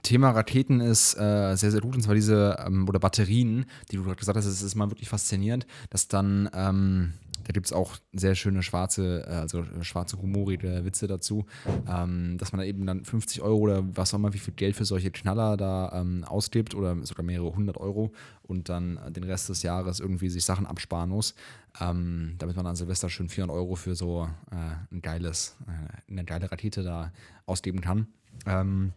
Thema 0.01 0.31
Raketen 0.31 0.79
ist 0.79 1.15
äh, 1.15 1.55
sehr, 1.55 1.71
sehr 1.71 1.81
gut, 1.81 1.95
und 1.95 2.01
zwar 2.01 2.15
diese, 2.15 2.63
ähm, 2.65 2.87
oder 2.87 2.99
Batterien, 2.99 3.65
die 3.91 3.97
du 3.97 4.03
gerade 4.03 4.15
gesagt 4.15 4.37
hast, 4.37 4.45
es 4.45 4.61
ist 4.61 4.75
mal 4.75 4.89
wirklich 4.89 5.09
faszinierend, 5.09 5.67
dass 5.89 6.07
dann 6.07 6.49
ähm, 6.53 7.13
da 7.43 7.53
gibt 7.53 7.65
es 7.65 7.73
auch 7.73 7.97
sehr 8.13 8.35
schöne 8.35 8.63
schwarze, 8.63 9.25
äh, 9.27 9.31
also 9.31 9.63
schwarze 9.81 10.21
humorige 10.21 10.85
Witze 10.85 11.07
dazu, 11.07 11.45
ähm, 11.87 12.37
dass 12.37 12.51
man 12.51 12.59
da 12.59 12.65
eben 12.65 12.85
dann 12.85 13.05
50 13.05 13.41
Euro 13.41 13.57
oder 13.59 13.83
was 13.95 14.13
auch 14.13 14.19
immer, 14.19 14.33
wie 14.33 14.39
viel 14.39 14.53
Geld 14.53 14.75
für 14.75 14.85
solche 14.85 15.11
Knaller 15.11 15.57
da 15.57 15.91
ähm, 15.93 16.23
ausgibt 16.23 16.75
oder 16.75 16.95
sogar 17.05 17.25
mehrere 17.25 17.55
hundert 17.55 17.77
Euro 17.77 18.11
und 18.43 18.69
dann 18.69 18.99
den 19.09 19.23
Rest 19.23 19.49
des 19.49 19.63
Jahres 19.63 19.99
irgendwie 19.99 20.29
sich 20.29 20.45
Sachen 20.45 20.65
absparen 20.65 21.09
muss, 21.09 21.35
ähm, 21.79 22.35
damit 22.37 22.55
man 22.55 22.65
an 22.65 22.75
Silvester 22.75 23.09
schön 23.09 23.29
400 23.29 23.55
Euro 23.55 23.75
für 23.75 23.95
so 23.95 24.27
äh, 24.51 24.93
ein 24.93 25.01
geiles, 25.01 25.55
äh, 25.67 26.11
eine 26.11 26.25
geile 26.25 26.51
Rakete 26.51 26.83
da 26.83 27.11
ausgeben 27.45 27.81
kann. 27.81 28.07
Ähm, 28.45 28.93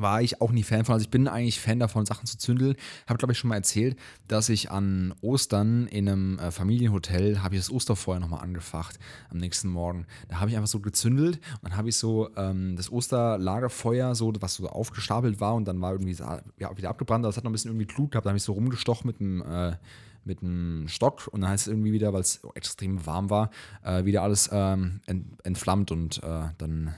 war 0.00 0.22
ich 0.22 0.40
auch 0.40 0.52
nie 0.52 0.62
Fan 0.62 0.84
von. 0.84 0.94
Also 0.94 1.04
ich 1.04 1.10
bin 1.10 1.28
eigentlich 1.28 1.60
Fan 1.60 1.78
davon, 1.78 2.06
Sachen 2.06 2.26
zu 2.26 2.38
zündeln. 2.38 2.76
Habe, 3.06 3.18
glaube 3.18 3.32
ich, 3.32 3.38
schon 3.38 3.48
mal 3.48 3.56
erzählt, 3.56 3.96
dass 4.28 4.48
ich 4.48 4.70
an 4.70 5.14
Ostern 5.20 5.86
in 5.88 6.08
einem 6.08 6.38
äh, 6.38 6.50
Familienhotel 6.50 7.42
habe 7.42 7.54
ich 7.54 7.60
das 7.60 7.70
Osterfeuer 7.70 8.20
nochmal 8.20 8.42
angefacht 8.42 8.98
am 9.30 9.38
nächsten 9.38 9.68
Morgen. 9.68 10.06
Da 10.28 10.40
habe 10.40 10.50
ich 10.50 10.56
einfach 10.56 10.68
so 10.68 10.80
gezündelt 10.80 11.36
und 11.36 11.70
dann 11.70 11.76
habe 11.76 11.88
ich 11.88 11.96
so 11.96 12.30
ähm, 12.36 12.76
das 12.76 12.90
Osterlagerfeuer, 12.90 14.14
so, 14.14 14.32
was 14.40 14.54
so 14.54 14.68
aufgestapelt 14.68 15.40
war 15.40 15.54
und 15.54 15.66
dann 15.66 15.80
war 15.80 15.92
irgendwie 15.92 16.16
ja, 16.58 16.76
wieder 16.76 16.90
abgebrannt, 16.90 17.24
aber 17.24 17.30
es 17.30 17.36
hat 17.36 17.44
noch 17.44 17.50
ein 17.50 17.52
bisschen 17.52 17.70
irgendwie 17.70 17.86
Glut 17.86 18.12
gehabt. 18.12 18.26
Da 18.26 18.30
habe 18.30 18.38
ich 18.38 18.44
so 18.44 18.52
rumgestochen 18.52 19.06
mit 19.06 19.20
einem 19.20 19.42
äh, 19.42 19.76
mit 20.26 20.42
einem 20.42 20.88
Stock 20.88 21.28
und 21.28 21.40
dann 21.40 21.50
heißt 21.50 21.66
es 21.66 21.72
irgendwie 21.72 21.92
wieder, 21.92 22.12
weil 22.12 22.20
es 22.20 22.40
extrem 22.54 23.06
warm 23.06 23.30
war, 23.30 23.50
äh, 23.84 24.04
wieder 24.04 24.22
alles 24.22 24.50
ähm, 24.52 25.00
entflammt 25.44 25.92
und 25.92 26.22
äh, 26.22 26.48
dann 26.58 26.94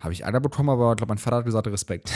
habe 0.00 0.12
ich 0.12 0.22
Ärger 0.22 0.40
bekommen, 0.40 0.70
aber 0.70 0.92
ich 0.92 0.96
glaube, 0.96 1.10
mein 1.10 1.18
Vater 1.18 1.36
hat 1.36 1.44
gesagt, 1.44 1.66
Respekt. 1.66 2.10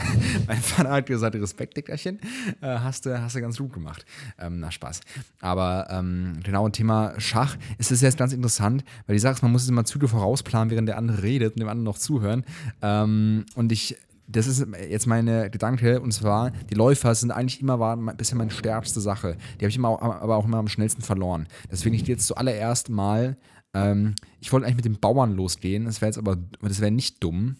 mein 0.46 0.58
Vater 0.58 0.90
hat 0.90 1.06
gesagt, 1.06 1.34
Respekt, 1.34 1.76
Dickerchen. 1.76 2.20
Äh, 2.60 2.78
hast, 2.78 3.06
du, 3.06 3.20
hast 3.20 3.34
du 3.34 3.40
ganz 3.40 3.58
gut 3.58 3.72
gemacht. 3.72 4.04
Ähm, 4.38 4.60
na, 4.60 4.70
Spaß. 4.70 5.00
Aber 5.40 5.88
ähm, 5.90 6.40
genau, 6.44 6.64
Thema 6.72 7.14
Schach 7.18 7.56
ist 7.78 7.90
es 7.90 8.02
jetzt 8.02 8.18
ganz 8.18 8.32
interessant, 8.32 8.84
weil 9.06 9.14
Sache 9.20 9.32
ist, 9.32 9.42
man 9.42 9.52
muss 9.52 9.68
immer 9.68 9.84
Züge 9.84 10.06
vorausplanen, 10.06 10.70
während 10.70 10.88
der 10.88 10.98
andere 10.98 11.22
redet 11.22 11.54
und 11.54 11.60
dem 11.60 11.68
anderen 11.68 11.84
noch 11.84 11.98
zuhören. 11.98 12.44
Ähm, 12.82 13.46
und 13.54 13.72
ich 13.72 13.96
das 14.32 14.46
ist 14.46 14.64
jetzt 14.88 15.06
meine 15.06 15.50
Gedanke, 15.50 16.00
und 16.00 16.12
zwar, 16.12 16.52
die 16.70 16.74
Läufer 16.74 17.14
sind 17.14 17.32
eigentlich 17.32 17.60
immer 17.60 17.80
war 17.80 17.96
bisher 17.96 18.38
meine 18.38 18.52
stärkste 18.52 19.00
Sache. 19.00 19.36
Die 19.56 19.64
habe 19.64 19.70
ich 19.70 19.76
immer, 19.76 20.00
aber 20.00 20.36
auch 20.36 20.44
immer 20.44 20.58
am 20.58 20.68
schnellsten 20.68 21.02
verloren. 21.02 21.48
Deswegen 21.70 21.96
ich 21.96 22.06
jetzt 22.06 22.28
zuallererst 22.28 22.90
mal 22.90 23.36
ähm, 23.74 24.14
ich 24.40 24.52
wollte 24.52 24.66
eigentlich 24.66 24.76
mit 24.76 24.84
den 24.84 25.00
Bauern 25.00 25.32
losgehen. 25.32 25.84
Das 25.84 26.00
wäre 26.00 26.08
jetzt 26.08 26.18
aber, 26.18 26.36
das 26.60 26.80
wäre 26.80 26.90
nicht 26.90 27.22
dumm. 27.22 27.56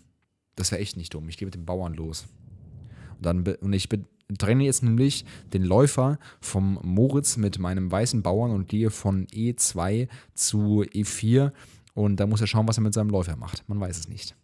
Das 0.57 0.73
wäre 0.73 0.81
echt 0.81 0.97
nicht 0.97 1.15
dumm. 1.15 1.29
Ich 1.29 1.37
gehe 1.37 1.47
mit 1.47 1.55
den 1.55 1.67
Bauern 1.67 1.95
los. 1.95 2.27
Und, 3.17 3.27
dann, 3.27 3.47
und 3.61 3.73
ich 3.73 3.89
trenne 4.39 4.65
jetzt 4.65 4.83
nämlich 4.83 5.25
den 5.53 5.65
Läufer 5.65 6.19
vom 6.41 6.79
Moritz 6.83 7.37
mit 7.37 7.59
meinem 7.59 7.91
weißen 7.91 8.23
Bauern 8.23 8.51
und 8.51 8.69
gehe 8.69 8.91
von 8.91 9.27
E2 9.29 10.09
zu 10.35 10.83
E4. 10.83 11.53
Und 11.95 12.17
da 12.17 12.27
muss 12.27 12.41
er 12.41 12.47
schauen, 12.47 12.69
was 12.69 12.79
er 12.79 12.83
mit 12.83 12.95
seinem 12.95 13.11
Läufer 13.11 13.37
macht. 13.37 13.69
Man 13.69 13.81
weiß 13.81 13.99
es 13.99 14.09
nicht. 14.09 14.35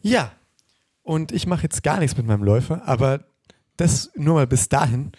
Ja, 0.00 0.32
und 1.02 1.32
ich 1.32 1.46
mache 1.46 1.62
jetzt 1.62 1.82
gar 1.82 1.98
nichts 1.98 2.16
mit 2.16 2.26
meinem 2.26 2.42
Läufer, 2.42 2.86
aber 2.86 3.24
das 3.76 4.10
nur 4.16 4.34
mal 4.34 4.46
bis 4.46 4.68
dahin. 4.68 5.12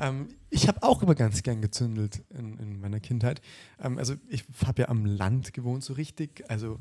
Ähm, 0.00 0.28
ich 0.48 0.66
habe 0.66 0.82
auch 0.82 1.02
immer 1.02 1.14
ganz 1.14 1.42
gern 1.42 1.60
gezündelt 1.60 2.22
in, 2.30 2.58
in 2.58 2.80
meiner 2.80 3.00
Kindheit. 3.00 3.42
Ähm, 3.78 3.98
also 3.98 4.14
ich 4.28 4.44
habe 4.66 4.82
ja 4.82 4.88
am 4.88 5.04
Land 5.04 5.52
gewohnt 5.52 5.84
so 5.84 5.92
richtig. 5.92 6.42
Also 6.48 6.80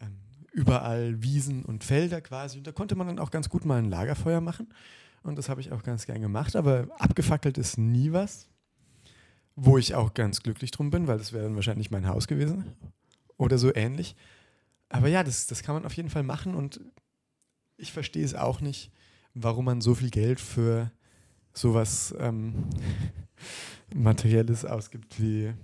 ähm, 0.00 0.16
überall 0.52 1.20
Wiesen 1.20 1.64
und 1.64 1.82
Felder 1.82 2.20
quasi. 2.20 2.58
Und 2.58 2.66
da 2.66 2.72
konnte 2.72 2.94
man 2.94 3.08
dann 3.08 3.18
auch 3.18 3.32
ganz 3.32 3.48
gut 3.48 3.64
mal 3.64 3.78
ein 3.78 3.90
Lagerfeuer 3.90 4.40
machen. 4.40 4.72
Und 5.24 5.36
das 5.36 5.48
habe 5.48 5.60
ich 5.60 5.72
auch 5.72 5.82
ganz 5.82 6.06
gern 6.06 6.20
gemacht. 6.20 6.54
Aber 6.54 6.86
abgefackelt 6.98 7.58
ist 7.58 7.76
nie 7.76 8.12
was. 8.12 8.48
Wo 9.56 9.76
ich 9.78 9.94
auch 9.94 10.14
ganz 10.14 10.42
glücklich 10.42 10.70
drum 10.70 10.90
bin, 10.90 11.06
weil 11.06 11.18
das 11.18 11.32
wäre 11.32 11.44
dann 11.44 11.56
wahrscheinlich 11.56 11.90
mein 11.90 12.06
Haus 12.06 12.28
gewesen. 12.28 12.72
Oder 13.36 13.58
so 13.58 13.74
ähnlich. 13.74 14.14
Aber 14.88 15.08
ja, 15.08 15.24
das, 15.24 15.48
das 15.48 15.62
kann 15.62 15.74
man 15.74 15.86
auf 15.86 15.94
jeden 15.94 16.10
Fall 16.10 16.22
machen. 16.22 16.54
Und 16.54 16.80
ich 17.76 17.92
verstehe 17.92 18.24
es 18.24 18.34
auch 18.34 18.60
nicht, 18.60 18.92
warum 19.34 19.64
man 19.64 19.80
so 19.80 19.96
viel 19.96 20.10
Geld 20.10 20.40
für 20.40 20.92
sowas 21.54 22.14
ähm, 22.18 22.66
Materielles 23.94 24.64
ausgibt 24.64 25.20
wie 25.20 25.54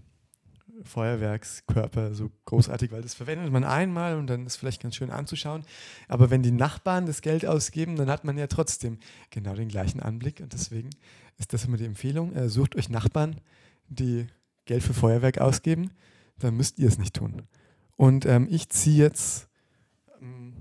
Feuerwerkskörper 0.84 2.14
so 2.14 2.30
großartig, 2.46 2.90
weil 2.92 3.02
das 3.02 3.14
verwendet 3.14 3.52
man 3.52 3.64
einmal 3.64 4.16
und 4.16 4.26
dann 4.28 4.46
ist 4.46 4.56
vielleicht 4.56 4.82
ganz 4.82 4.96
schön 4.96 5.10
anzuschauen. 5.10 5.64
Aber 6.08 6.30
wenn 6.30 6.42
die 6.42 6.52
Nachbarn 6.52 7.06
das 7.06 7.20
Geld 7.20 7.44
ausgeben, 7.44 7.96
dann 7.96 8.08
hat 8.08 8.24
man 8.24 8.38
ja 8.38 8.46
trotzdem 8.46 8.98
genau 9.30 9.54
den 9.54 9.68
gleichen 9.68 10.00
Anblick 10.00 10.40
und 10.40 10.52
deswegen 10.52 10.90
ist 11.38 11.52
das 11.52 11.64
immer 11.64 11.76
die 11.76 11.84
Empfehlung. 11.84 12.34
Äh, 12.34 12.48
sucht 12.48 12.76
euch 12.76 12.88
Nachbarn, 12.88 13.40
die 13.88 14.26
Geld 14.64 14.82
für 14.82 14.94
Feuerwerk 14.94 15.38
ausgeben, 15.38 15.90
dann 16.38 16.56
müsst 16.56 16.78
ihr 16.78 16.88
es 16.88 16.98
nicht 16.98 17.14
tun. 17.14 17.42
Und 17.96 18.24
ähm, 18.24 18.46
ich 18.50 18.68
ziehe 18.70 19.04
jetzt, 19.04 19.48
ähm, 20.20 20.54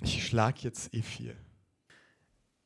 ich 0.00 0.26
schlage 0.26 0.58
jetzt 0.62 0.92
E4. 0.92 1.32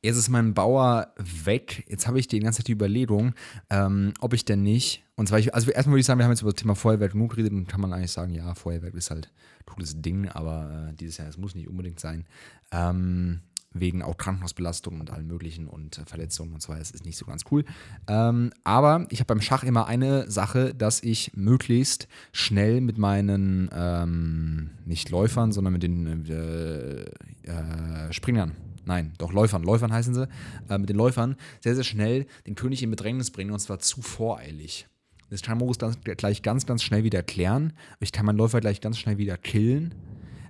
Jetzt 0.03 0.17
ist 0.17 0.29
mein 0.29 0.55
Bauer 0.55 1.13
weg. 1.17 1.85
Jetzt 1.87 2.07
habe 2.07 2.19
ich 2.19 2.27
die 2.27 2.39
ganze 2.39 2.59
Zeit 2.59 2.67
die 2.67 2.71
Überlegung, 2.71 3.33
ähm, 3.69 4.13
ob 4.19 4.33
ich 4.33 4.45
denn 4.45 4.63
nicht. 4.63 5.03
Und 5.15 5.27
zwar, 5.27 5.37
ich, 5.37 5.53
also 5.53 5.69
erstmal 5.69 5.93
würde 5.93 5.99
ich 5.99 6.07
sagen, 6.07 6.19
wir 6.19 6.23
haben 6.23 6.31
jetzt 6.31 6.41
über 6.41 6.51
das 6.51 6.59
Thema 6.59 6.75
Feuerwerk 6.75 7.11
genug 7.11 7.31
geredet 7.31 7.53
und 7.53 7.67
kann 7.67 7.81
man 7.81 7.93
eigentlich 7.93 8.11
sagen, 8.11 8.33
ja, 8.33 8.55
Feuerwerk 8.55 8.95
ist 8.95 9.11
halt 9.11 9.27
ein 9.59 9.65
cooles 9.67 10.01
Ding, 10.01 10.27
aber 10.27 10.89
äh, 10.89 10.93
dieses 10.95 11.17
Jahr, 11.17 11.27
es 11.27 11.37
muss 11.37 11.53
nicht 11.53 11.67
unbedingt 11.67 11.99
sein. 11.99 12.25
Ähm, 12.71 13.41
wegen 13.73 14.01
auch 14.01 14.17
Krankenhausbelastung 14.17 14.99
und 14.99 15.11
allen 15.11 15.27
möglichen 15.27 15.67
und 15.67 15.99
äh, 15.99 16.05
Verletzungen 16.05 16.53
und 16.53 16.63
so 16.63 16.69
weiter. 16.69 16.79
Das 16.79 16.91
ist 16.91 17.05
nicht 17.05 17.17
so 17.17 17.25
ganz 17.25 17.43
cool. 17.51 17.63
Ähm, 18.07 18.51
aber 18.63 19.05
ich 19.11 19.19
habe 19.19 19.27
beim 19.27 19.41
Schach 19.41 19.63
immer 19.63 19.85
eine 19.85 20.29
Sache, 20.29 20.73
dass 20.73 21.03
ich 21.03 21.31
möglichst 21.35 22.07
schnell 22.33 22.81
mit 22.81 22.97
meinen, 22.97 23.69
ähm, 23.71 24.71
nicht 24.85 25.11
Läufern, 25.11 25.51
sondern 25.51 25.73
mit 25.73 25.83
den 25.83 26.25
äh, 26.27 27.03
äh, 27.43 28.11
Springern 28.11 28.53
nein, 28.85 29.13
doch 29.17 29.31
Läufern, 29.31 29.63
Läufern 29.63 29.91
heißen 29.91 30.13
sie, 30.13 30.27
äh, 30.69 30.77
mit 30.77 30.89
den 30.89 30.97
Läufern 30.97 31.35
sehr, 31.61 31.75
sehr 31.75 31.83
schnell 31.83 32.25
den 32.47 32.55
König 32.55 32.83
in 32.83 32.89
Bedrängnis 32.89 33.31
bringen 33.31 33.51
und 33.51 33.59
zwar 33.59 33.79
zu 33.79 34.01
voreilig. 34.01 34.87
Das 35.29 35.41
kann 35.41 35.59
Morus 35.59 35.77
dann 35.77 35.95
gleich 36.01 36.41
ganz, 36.41 36.65
ganz 36.65 36.83
schnell 36.83 37.05
wieder 37.05 37.23
klären. 37.23 37.71
Ich 38.01 38.11
kann 38.11 38.25
meinen 38.25 38.37
Läufer 38.37 38.59
gleich 38.59 38.81
ganz 38.81 38.97
schnell 38.97 39.17
wieder 39.17 39.37
killen. 39.37 39.95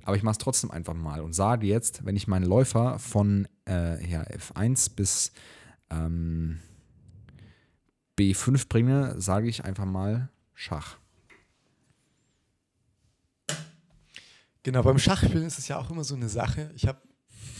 Aber 0.04 0.16
ich 0.16 0.24
mache 0.24 0.32
es 0.32 0.38
trotzdem 0.40 0.72
einfach 0.72 0.96
mal 0.96 1.22
und 1.22 1.34
sage 1.34 1.68
jetzt, 1.68 2.04
wenn 2.04 2.16
ich 2.16 2.28
meine 2.28 2.48
Läufer 2.48 2.98
von 2.98 3.48
äh, 3.70 4.04
ja, 4.10 4.24
F1 4.24 4.96
bis 4.96 5.32
ähm, 5.92 6.60
B5 8.18 8.68
bringe, 8.68 9.22
sage 9.22 9.48
ich 9.48 9.64
einfach 9.64 9.86
mal 9.86 10.30
Schach. 10.56 10.98
Genau, 14.64 14.84
beim 14.84 15.00
Schachspielen 15.00 15.46
ist 15.46 15.60
es 15.60 15.68
ja 15.68 15.78
auch 15.78 15.90
immer 15.90 16.04
so 16.04 16.16
eine 16.16 16.30
Sache. 16.30 16.72
Ich 16.76 16.88
habe 16.88 17.00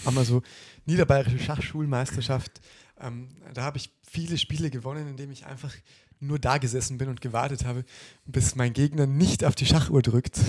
einmal 0.06 0.26
so 0.26 0.42
Niederbayerische 0.86 1.40
Schachschulmeisterschaft. 1.40 2.62
Ähm, 3.00 3.30
da 3.54 3.64
habe 3.64 3.78
ich 3.78 3.92
viele 4.02 4.38
Spiele 4.38 4.70
gewonnen, 4.70 5.08
indem 5.08 5.32
ich 5.32 5.46
einfach 5.46 5.74
nur 6.20 6.40
da 6.40 6.58
gesessen 6.58 6.98
bin 6.98 7.10
und 7.10 7.22
gewartet 7.22 7.66
habe, 7.66 7.84
bis 8.26 8.56
mein 8.56 8.74
Gegner 8.74 9.08
nicht 9.08 9.44
auf 9.44 9.56
die 9.56 9.66
Schachuhr 9.66 10.02
drückt. 10.02 10.40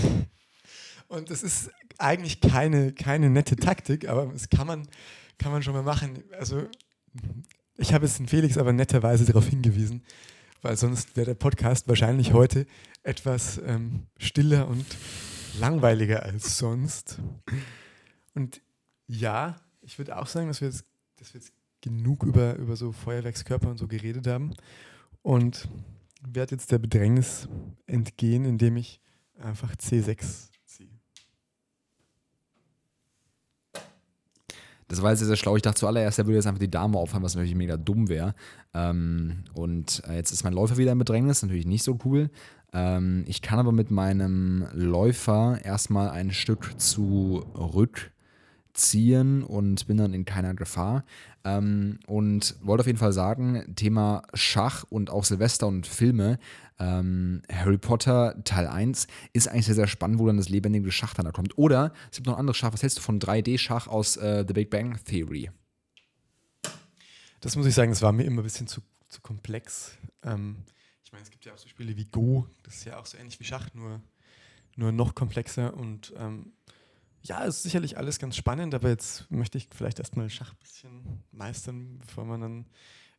Und 1.09 1.31
das 1.31 1.43
ist 1.43 1.71
eigentlich 1.99 2.41
keine, 2.41 2.93
keine 2.93 3.31
nette 3.31 3.57
Taktik, 3.57 4.09
aber 4.09 4.27
das 4.27 4.49
kann 4.49 4.67
man, 4.67 4.89
kann 5.39 5.53
man 5.53 5.63
schon 5.63 5.75
mal 5.75 5.83
machen. 5.83 6.23
Also 6.39 6.67
ich 7.77 7.93
habe 7.93 8.07
es 8.07 8.19
in 8.19 8.29
Felix 8.29 8.59
aber 8.59 8.73
netterweise 8.73 9.25
darauf 9.25 9.49
hingewiesen, 9.49 10.03
weil 10.61 10.77
sonst 10.77 11.17
wäre 11.17 11.27
der 11.27 11.35
Podcast 11.35 11.89
wahrscheinlich 11.89 12.33
heute 12.33 12.67
etwas 13.03 13.61
ähm, 13.65 14.07
stiller 14.19 14.69
und 14.69 14.87
langweiliger 15.59 16.23
als 16.23 16.59
sonst. 16.59 17.19
Und 18.35 18.61
ja, 19.13 19.57
ich 19.81 19.99
würde 19.99 20.17
auch 20.17 20.27
sagen, 20.27 20.49
dass 20.49 20.61
wir 20.61 20.69
jetzt, 20.69 20.85
dass 21.17 21.35
wir 21.35 21.41
jetzt 21.41 21.53
genug 21.81 22.23
über, 22.23 22.57
über 22.57 22.77
so 22.77 22.93
Feuerwerkskörper 22.93 23.69
und 23.69 23.79
so 23.79 23.87
geredet 23.87 24.27
haben. 24.27 24.55
Und 25.23 25.69
werde 26.27 26.55
jetzt 26.55 26.71
der 26.71 26.79
Bedrängnis 26.79 27.49
entgehen, 27.87 28.45
indem 28.45 28.77
ich 28.77 29.01
einfach 29.39 29.75
C6 29.75 30.51
ziehe. 30.65 30.89
Das 34.89 35.03
war 35.03 35.11
jetzt 35.11 35.21
sehr, 35.21 35.37
schlau. 35.37 35.57
Ich 35.57 35.63
dachte 35.63 35.81
zuallererst, 35.81 36.19
er 36.19 36.27
würde 36.27 36.37
jetzt 36.37 36.47
einfach 36.47 36.61
die 36.61 36.71
Dame 36.71 36.99
aufhaben, 36.99 37.25
was 37.25 37.35
natürlich 37.35 37.55
mega 37.55 37.77
dumm 37.77 38.09
wäre. 38.09 38.35
Ähm, 38.73 39.45
und 39.55 40.03
äh, 40.07 40.17
jetzt 40.17 40.33
ist 40.33 40.45
mein 40.45 40.53
Läufer 40.53 40.77
wieder 40.77 40.93
im 40.93 40.99
Bedrängnis, 40.99 41.43
natürlich 41.43 41.67
nicht 41.67 41.83
so 41.83 41.99
cool. 42.05 42.31
Ähm, 42.73 43.25
ich 43.27 43.43
kann 43.43 43.59
aber 43.59 43.73
mit 43.73 43.91
meinem 43.91 44.67
Läufer 44.73 45.59
erstmal 45.65 46.11
ein 46.11 46.31
Stück 46.31 46.81
zurück 46.81 48.12
ziehen 48.75 49.43
und 49.43 49.87
bin 49.87 49.97
dann 49.97 50.15
in 50.15 50.25
keiner 50.25 50.55
Gefahr. 50.55 51.05
Ähm, 51.45 51.99
und 52.07 52.57
wollte 52.61 52.83
auf 52.83 52.87
jeden 52.87 52.99
Fall 52.99 53.13
sagen, 53.13 53.75
Thema 53.75 54.23
Schach 54.35 54.85
und 54.89 55.11
auch 55.11 55.25
Silvester 55.25 55.67
und 55.67 55.87
Filme, 55.87 56.39
ähm, 56.79 57.43
Harry 57.51 57.79
Potter 57.79 58.43
Teil 58.45 58.67
1 58.67 59.07
ist 59.33 59.49
eigentlich 59.49 59.67
sehr, 59.67 59.75
sehr 59.75 59.87
spannend, 59.87 60.19
wo 60.19 60.27
dann 60.27 60.37
das 60.37 60.49
lebendige 60.49 60.91
Schach 60.91 61.15
dann 61.15 61.25
da 61.25 61.33
kommt. 61.33 61.57
Oder 61.59 61.93
es 62.11 62.17
gibt 62.17 62.27
noch 62.27 62.35
ein 62.35 62.41
anderes 62.41 62.57
Schach, 62.57 62.73
was 62.73 62.83
hältst 62.83 62.99
du 62.99 63.03
von 63.03 63.21
3D-Schach 63.21 63.87
aus 63.87 64.17
äh, 64.17 64.45
The 64.47 64.53
Big 64.53 64.71
Bang 64.71 64.99
Theory? 65.05 65.51
Das 67.41 67.57
muss 67.57 67.67
ich 67.67 67.75
sagen, 67.75 67.91
das 67.91 68.03
war 68.03 68.13
mir 68.13 68.25
immer 68.25 68.43
ein 68.43 68.45
bisschen 68.45 68.67
zu, 68.67 68.81
zu 69.09 69.21
komplex. 69.21 69.97
Ähm, 70.23 70.59
ich 71.05 71.13
meine, 71.13 71.25
es 71.25 71.31
gibt 71.31 71.45
ja 71.45 71.53
auch 71.53 71.59
so 71.59 71.69
Spiele 71.69 71.97
wie 71.97 72.07
Go, 72.07 72.47
das 72.63 72.77
ist 72.77 72.85
ja 72.85 72.99
auch 72.99 73.07
so 73.07 73.19
ähnlich 73.19 73.39
wie 73.39 73.45
Schach, 73.45 73.69
nur, 73.75 74.01
nur 74.77 74.93
noch 74.93 75.15
komplexer 75.15 75.75
und 75.75 76.13
ähm, 76.17 76.53
ja, 77.23 77.45
ist 77.45 77.63
sicherlich 77.63 77.99
alles 77.99 78.19
ganz 78.19 78.37
spannend, 78.37 78.75
aber 78.75 78.89
jetzt 78.89 79.31
möchte 79.31 79.59
ich 79.59 79.69
vielleicht 79.75 79.99
erstmal 79.99 80.29
Schach 80.29 80.53
ein 80.53 80.59
bisschen 80.61 81.23
meistern, 81.31 81.99
bevor 81.99 82.25
man 82.25 82.41
dann 82.41 82.67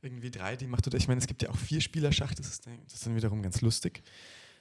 irgendwie 0.02 0.28
3D 0.28 0.68
macht. 0.68 0.86
Oder 0.88 0.98
ich 0.98 1.08
meine, 1.08 1.20
es 1.20 1.28
gibt 1.28 1.42
ja 1.42 1.50
auch 1.50 1.58
vier 1.58 1.82
Spieler 1.82 2.12
Schach, 2.12 2.34
das 2.34 2.48
ist, 2.48 2.68
das 2.68 2.94
ist 2.94 3.06
dann 3.06 3.16
wiederum 3.16 3.42
ganz 3.42 3.62
lustig. 3.62 4.04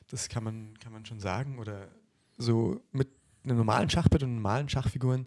Das 0.08 0.28
kann 0.28 0.44
man, 0.44 0.78
kann 0.78 0.92
man 0.92 1.04
schon 1.04 1.20
sagen. 1.20 1.58
Oder 1.58 1.88
so 2.38 2.80
mit 2.92 3.08
einem 3.44 3.56
normalen 3.56 3.90
Schachbrett 3.90 4.22
und 4.22 4.36
normalen 4.36 4.68
Schachfiguren, 4.68 5.26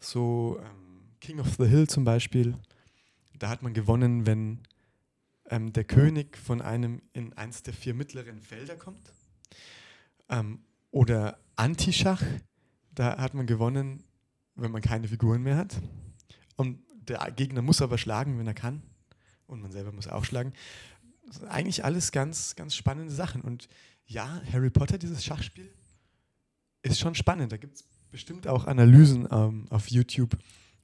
so 0.00 0.58
ähm, 0.60 1.14
King 1.20 1.40
of 1.40 1.54
the 1.56 1.66
Hill 1.66 1.88
zum 1.88 2.04
Beispiel, 2.04 2.56
da 3.38 3.48
hat 3.48 3.62
man 3.62 3.74
gewonnen, 3.74 4.26
wenn 4.26 4.60
ähm, 5.50 5.72
der 5.72 5.84
König 5.84 6.36
von 6.36 6.60
einem 6.60 7.02
in 7.12 7.32
eins 7.34 7.62
der 7.62 7.74
vier 7.74 7.94
mittleren 7.94 8.40
Felder 8.40 8.76
kommt. 8.76 9.12
Ähm, 10.28 10.60
oder 10.90 11.38
Antischach, 11.56 12.22
da 12.94 13.18
hat 13.18 13.34
man 13.34 13.46
gewonnen, 13.46 14.04
wenn 14.54 14.70
man 14.70 14.82
keine 14.82 15.08
Figuren 15.08 15.42
mehr 15.42 15.56
hat. 15.56 15.80
Und 16.56 16.78
der 16.90 17.30
Gegner 17.32 17.62
muss 17.62 17.82
aber 17.82 17.98
schlagen, 17.98 18.38
wenn 18.38 18.46
er 18.46 18.54
kann. 18.54 18.82
Und 19.46 19.60
man 19.60 19.72
selber 19.72 19.92
muss 19.92 20.08
auch 20.08 20.24
schlagen. 20.24 20.52
eigentlich 21.48 21.84
alles 21.84 22.12
ganz, 22.12 22.54
ganz 22.54 22.74
spannende 22.74 23.12
Sachen. 23.12 23.42
Und 23.42 23.68
ja, 24.06 24.42
Harry 24.52 24.70
Potter, 24.70 24.98
dieses 24.98 25.24
Schachspiel, 25.24 25.70
ist 26.82 27.00
schon 27.00 27.14
spannend. 27.14 27.52
Da 27.52 27.56
gibt 27.56 27.76
es 27.76 27.84
bestimmt 28.10 28.46
auch 28.46 28.66
Analysen 28.66 29.26
ähm, 29.30 29.66
auf 29.70 29.88
YouTube, 29.88 30.36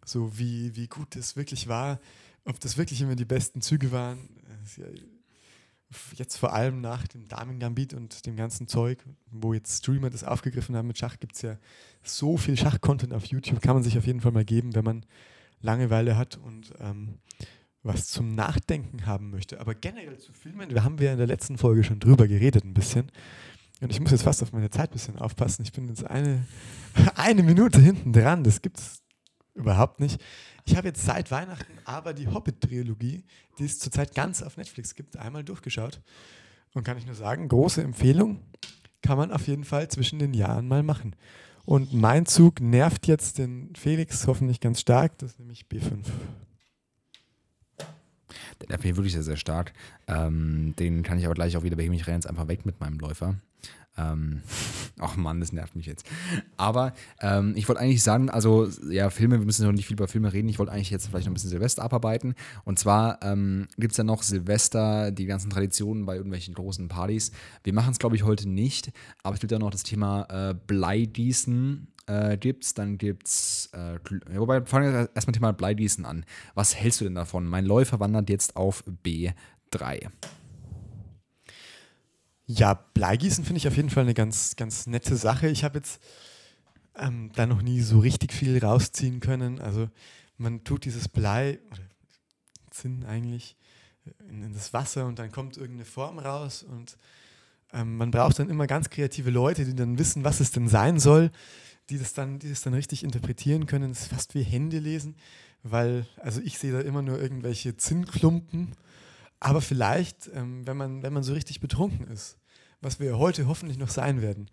so 0.04 0.36
wie, 0.38 0.74
wie 0.76 0.88
gut 0.88 1.14
das 1.14 1.36
wirklich 1.36 1.68
war, 1.68 2.00
ob 2.44 2.58
das 2.60 2.76
wirklich 2.76 3.00
immer 3.00 3.16
die 3.16 3.24
besten 3.24 3.60
Züge 3.60 3.92
waren. 3.92 4.28
Ja 4.76 4.86
jetzt 6.16 6.36
vor 6.36 6.52
allem 6.52 6.80
nach 6.80 7.06
dem 7.08 7.26
Damen-Gambit 7.28 7.94
und 7.94 8.26
dem 8.26 8.36
ganzen 8.36 8.68
Zeug, 8.68 9.04
wo 9.30 9.54
jetzt 9.54 9.78
Streamer 9.78 10.10
das 10.10 10.24
aufgegriffen 10.24 10.76
haben 10.76 10.88
mit 10.88 10.98
Schach, 10.98 11.18
gibt 11.18 11.36
es 11.36 11.42
ja 11.42 11.56
so 12.02 12.36
viel 12.36 12.56
Schach-Content 12.56 13.12
auf 13.12 13.24
YouTube, 13.24 13.60
kann 13.60 13.74
man 13.74 13.82
sich 13.82 13.98
auf 13.98 14.06
jeden 14.06 14.20
Fall 14.20 14.32
mal 14.32 14.44
geben, 14.44 14.74
wenn 14.74 14.84
man 14.84 15.04
Langeweile 15.60 16.16
hat 16.16 16.36
und 16.36 16.72
ähm, 16.80 17.18
was 17.82 18.08
zum 18.08 18.34
Nachdenken 18.34 19.06
haben 19.06 19.30
möchte. 19.30 19.60
Aber 19.60 19.74
generell 19.74 20.18
zu 20.18 20.32
Filmen, 20.32 20.70
wir 20.70 20.84
haben 20.84 20.98
wir 20.98 21.12
in 21.12 21.18
der 21.18 21.26
letzten 21.26 21.58
Folge 21.58 21.82
schon 21.84 21.98
drüber 21.98 22.28
geredet 22.28 22.64
ein 22.64 22.74
bisschen. 22.74 23.10
Und 23.80 23.90
ich 23.90 24.00
muss 24.00 24.10
jetzt 24.10 24.22
fast 24.22 24.42
auf 24.42 24.52
meine 24.52 24.70
Zeit 24.70 24.90
ein 24.90 24.92
bisschen 24.92 25.18
aufpassen. 25.18 25.62
Ich 25.62 25.72
bin 25.72 25.88
jetzt 25.88 26.04
eine, 26.04 26.46
eine 27.16 27.42
Minute 27.42 27.80
hinten 27.80 28.12
dran. 28.12 28.44
Das 28.44 28.60
gibt 28.60 28.78
es 28.78 28.99
überhaupt 29.54 30.00
nicht. 30.00 30.20
Ich 30.64 30.76
habe 30.76 30.88
jetzt 30.88 31.04
seit 31.04 31.30
Weihnachten 31.30 31.72
aber 31.84 32.14
die 32.14 32.28
Hobbit-Trilogie, 32.28 33.24
die 33.58 33.64
es 33.64 33.78
zurzeit 33.78 34.14
ganz 34.14 34.42
auf 34.42 34.56
Netflix 34.56 34.94
gibt, 34.94 35.16
einmal 35.16 35.44
durchgeschaut. 35.44 36.00
Und 36.74 36.84
kann 36.84 36.96
ich 36.96 37.06
nur 37.06 37.14
sagen, 37.14 37.48
große 37.48 37.82
Empfehlung, 37.82 38.40
kann 39.02 39.18
man 39.18 39.32
auf 39.32 39.48
jeden 39.48 39.64
Fall 39.64 39.88
zwischen 39.88 40.18
den 40.18 40.34
Jahren 40.34 40.68
mal 40.68 40.82
machen. 40.82 41.16
Und 41.64 41.92
mein 41.92 42.26
Zug 42.26 42.60
nervt 42.60 43.06
jetzt 43.06 43.38
den 43.38 43.74
Felix 43.76 44.26
hoffentlich 44.26 44.60
ganz 44.60 44.80
stark, 44.80 45.18
das 45.18 45.32
ist 45.32 45.40
nämlich 45.40 45.66
B5. 45.70 46.04
Der 48.60 48.68
nervt 48.68 48.84
mich 48.84 48.96
wirklich 48.96 49.12
sehr, 49.12 49.22
sehr 49.22 49.36
stark. 49.36 49.72
Ähm, 50.06 50.74
den 50.78 51.02
kann 51.02 51.18
ich 51.18 51.24
aber 51.24 51.34
gleich 51.34 51.56
auch 51.56 51.62
wieder 51.62 51.76
behäbig 51.76 52.06
rennen, 52.06 52.24
einfach 52.26 52.48
weg 52.48 52.66
mit 52.66 52.80
meinem 52.80 52.98
Läufer. 52.98 53.36
Ähm, 54.00 54.42
ach 54.98 55.16
Mann, 55.16 55.40
das 55.40 55.52
nervt 55.52 55.76
mich 55.76 55.86
jetzt. 55.86 56.06
Aber 56.56 56.92
ähm, 57.20 57.54
ich 57.56 57.68
wollte 57.68 57.80
eigentlich 57.80 58.02
sagen, 58.02 58.30
also 58.30 58.68
ja, 58.88 59.10
Filme, 59.10 59.38
wir 59.38 59.46
müssen 59.46 59.66
noch 59.66 59.72
nicht 59.72 59.86
viel 59.86 59.96
über 59.96 60.08
Filme 60.08 60.32
reden. 60.32 60.48
Ich 60.48 60.58
wollte 60.58 60.72
eigentlich 60.72 60.90
jetzt 60.90 61.08
vielleicht 61.08 61.26
noch 61.26 61.32
ein 61.32 61.34
bisschen 61.34 61.50
Silvester 61.50 61.82
abarbeiten. 61.82 62.34
Und 62.64 62.78
zwar 62.78 63.22
ähm, 63.22 63.68
gibt 63.76 63.92
es 63.92 63.98
ja 63.98 64.04
noch 64.04 64.22
Silvester, 64.22 65.10
die 65.10 65.26
ganzen 65.26 65.50
Traditionen 65.50 66.06
bei 66.06 66.16
irgendwelchen 66.16 66.54
großen 66.54 66.88
Partys. 66.88 67.32
Wir 67.64 67.72
machen 67.72 67.92
es, 67.92 67.98
glaube 67.98 68.16
ich, 68.16 68.24
heute 68.24 68.48
nicht, 68.48 68.90
aber 69.22 69.34
es 69.34 69.40
gibt 69.40 69.52
ja 69.52 69.58
noch 69.58 69.70
das 69.70 69.82
Thema 69.82 70.50
äh, 70.50 70.54
Bleigießen 70.66 71.88
äh, 72.06 72.36
gibt's, 72.36 72.74
dann 72.74 72.98
gibt's, 72.98 73.70
äh, 73.72 73.98
wobei 74.34 74.64
fangen 74.64 74.92
wir 74.92 75.10
erstmal 75.14 75.32
Thema 75.32 75.52
Bleigießen 75.52 76.04
an. 76.04 76.24
Was 76.54 76.74
hältst 76.74 77.00
du 77.00 77.04
denn 77.04 77.14
davon? 77.14 77.46
Mein 77.46 77.64
Läufer 77.64 78.00
wandert 78.00 78.28
jetzt 78.30 78.56
auf 78.56 78.82
B3. 79.04 80.08
Ja, 82.52 82.74
Bleigießen 82.74 83.44
finde 83.44 83.58
ich 83.58 83.68
auf 83.68 83.76
jeden 83.76 83.90
Fall 83.90 84.02
eine 84.02 84.14
ganz, 84.14 84.56
ganz 84.56 84.88
nette 84.88 85.14
Sache. 85.14 85.48
Ich 85.48 85.62
habe 85.62 85.78
jetzt 85.78 86.02
ähm, 86.96 87.30
da 87.36 87.46
noch 87.46 87.62
nie 87.62 87.80
so 87.80 88.00
richtig 88.00 88.32
viel 88.32 88.58
rausziehen 88.58 89.20
können. 89.20 89.60
Also 89.60 89.88
man 90.36 90.64
tut 90.64 90.84
dieses 90.84 91.08
Blei, 91.08 91.60
oder 91.70 91.82
Zinn 92.70 93.04
eigentlich, 93.04 93.56
in, 94.28 94.42
in 94.42 94.52
das 94.52 94.72
Wasser 94.72 95.06
und 95.06 95.18
dann 95.20 95.30
kommt 95.30 95.58
irgendeine 95.58 95.84
Form 95.84 96.18
raus 96.18 96.64
und 96.64 96.96
ähm, 97.72 97.96
man 97.96 98.10
braucht 98.10 98.40
dann 98.40 98.50
immer 98.50 98.66
ganz 98.66 98.90
kreative 98.90 99.30
Leute, 99.30 99.64
die 99.64 99.76
dann 99.76 99.98
wissen, 99.98 100.24
was 100.24 100.40
es 100.40 100.50
denn 100.50 100.66
sein 100.66 100.98
soll 100.98 101.30
die 101.90 101.98
das 101.98 102.14
dann, 102.14 102.38
die 102.38 102.48
das 102.48 102.62
dann 102.62 102.74
richtig 102.74 103.02
interpretieren 103.02 103.66
können. 103.66 103.90
Das 103.90 104.02
ist 104.02 104.12
fast 104.12 104.34
wie 104.34 104.42
Hände 104.42 104.78
lesen, 104.78 105.16
weil, 105.62 106.06
also 106.16 106.40
ich 106.40 106.58
sehe 106.58 106.72
da 106.72 106.80
immer 106.80 107.02
nur 107.02 107.20
irgendwelche 107.20 107.76
Zinnklumpen. 107.76 108.72
Aber 109.40 109.60
vielleicht, 109.60 110.30
ähm, 110.34 110.66
wenn, 110.66 110.76
man, 110.76 111.02
wenn 111.02 111.12
man 111.12 111.22
so 111.22 111.32
richtig 111.32 111.60
betrunken 111.60 112.06
ist, 112.06 112.36
was 112.80 113.00
wir 113.00 113.18
heute 113.18 113.46
hoffentlich 113.46 113.78
noch 113.78 113.88
sein 113.88 114.22
werden, 114.22 114.50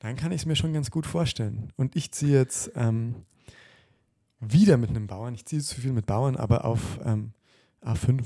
dann 0.00 0.16
kann 0.16 0.32
ich 0.32 0.42
es 0.42 0.46
mir 0.46 0.56
schon 0.56 0.72
ganz 0.72 0.90
gut 0.90 1.06
vorstellen. 1.06 1.72
Und 1.76 1.96
ich 1.96 2.12
ziehe 2.12 2.38
jetzt 2.38 2.70
ähm, 2.74 3.14
wieder 4.40 4.76
mit 4.76 4.90
einem 4.90 5.06
Bauern, 5.06 5.34
ich 5.34 5.44
ziehe 5.46 5.62
zu 5.62 5.80
viel 5.80 5.92
mit 5.92 6.06
Bauern, 6.06 6.36
aber 6.36 6.64
auf 6.64 7.00
ähm, 7.04 7.32
A5. 7.82 8.24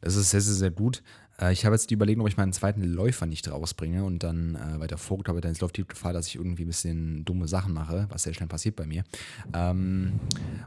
Das 0.00 0.16
ist 0.16 0.30
sehr, 0.30 0.40
sehr, 0.40 0.54
sehr 0.54 0.70
gut. 0.70 1.02
Äh, 1.40 1.52
ich 1.52 1.64
habe 1.64 1.74
jetzt 1.74 1.90
die 1.90 1.94
Überlegung, 1.94 2.22
ob 2.22 2.28
ich 2.28 2.36
meinen 2.36 2.52
zweiten 2.52 2.82
Läufer 2.82 3.26
nicht 3.26 3.50
rausbringe 3.50 4.04
und 4.04 4.22
dann 4.22 4.56
äh, 4.56 4.80
weiter 4.80 4.96
aber 5.26 5.40
dann 5.40 5.52
ist 5.52 5.60
läuft 5.60 5.76
die 5.76 5.86
Gefahr, 5.86 6.12
dass 6.12 6.28
ich 6.28 6.36
irgendwie 6.36 6.64
ein 6.64 6.68
bisschen 6.68 7.24
dumme 7.24 7.48
Sachen 7.48 7.72
mache, 7.72 8.06
was 8.10 8.22
sehr 8.22 8.34
schnell 8.34 8.48
passiert 8.48 8.76
bei 8.76 8.86
mir. 8.86 9.04
Ähm, 9.52 10.20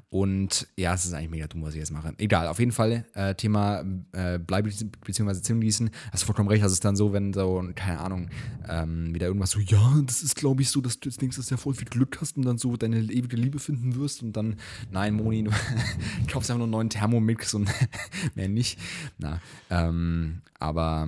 und 0.10 0.68
ja, 0.78 0.94
es 0.94 1.06
ist 1.06 1.14
eigentlich 1.14 1.30
mega 1.30 1.48
dumm, 1.48 1.64
was 1.64 1.74
ich 1.74 1.80
jetzt 1.80 1.92
mache. 1.92 2.14
Egal, 2.18 2.48
auf 2.48 2.60
jeden 2.60 2.72
Fall 2.72 3.06
äh, 3.14 3.36
Thema 3.36 3.84
äh, 4.12 4.40
Bleibe 4.40 4.70
bzw. 5.06 5.42
Zimgießen. 5.42 5.90
Hast 6.12 6.24
du 6.24 6.26
vollkommen 6.26 6.50
recht, 6.50 6.64
das 6.64 6.72
ist 6.72 6.86
dann 6.86 6.96
so, 6.96 7.14
wenn 7.14 7.34
so, 7.34 7.64
keine 7.76 8.00
Ahnung, 8.00 8.30
ähm, 8.68 9.14
wieder 9.14 9.28
irgendwas 9.28 9.52
so, 9.52 9.60
ja, 9.60 10.02
das 10.06 10.24
ist 10.24 10.36
glaube 10.36 10.62
ich 10.62 10.70
so, 10.70 10.82
dass 10.82 11.00
du 11.00 11.10
jetzt 11.10 11.22
denkst, 11.22 11.38
dass 11.38 11.48
du 11.48 11.56
ja 11.56 11.58
voll 11.58 11.74
viel 11.74 11.88
Glück 11.88 12.20
hast 12.22 12.38
und 12.38 12.46
dann 12.46 12.58
so 12.58 12.76
deine 12.78 13.00
ewige 13.00 13.36
Liebe 13.36 13.60
finden 13.60 13.96
wirst 13.96 14.24
und 14.24 14.34
dann, 14.34 14.56
nein, 14.92 15.14
Moni, 15.14 15.44
du 15.44 15.52
kaufst 16.32 16.50
einfach 16.50 16.58
nur 16.58 16.66
einen 16.66 16.72
neuen 16.72 16.90
Thermomix 16.90 17.54
und 17.54 17.70
mehr 18.36 18.50
nicht. 18.50 18.80
Na, 19.18 19.42
ähm, 19.70 20.42
aber 20.60 21.08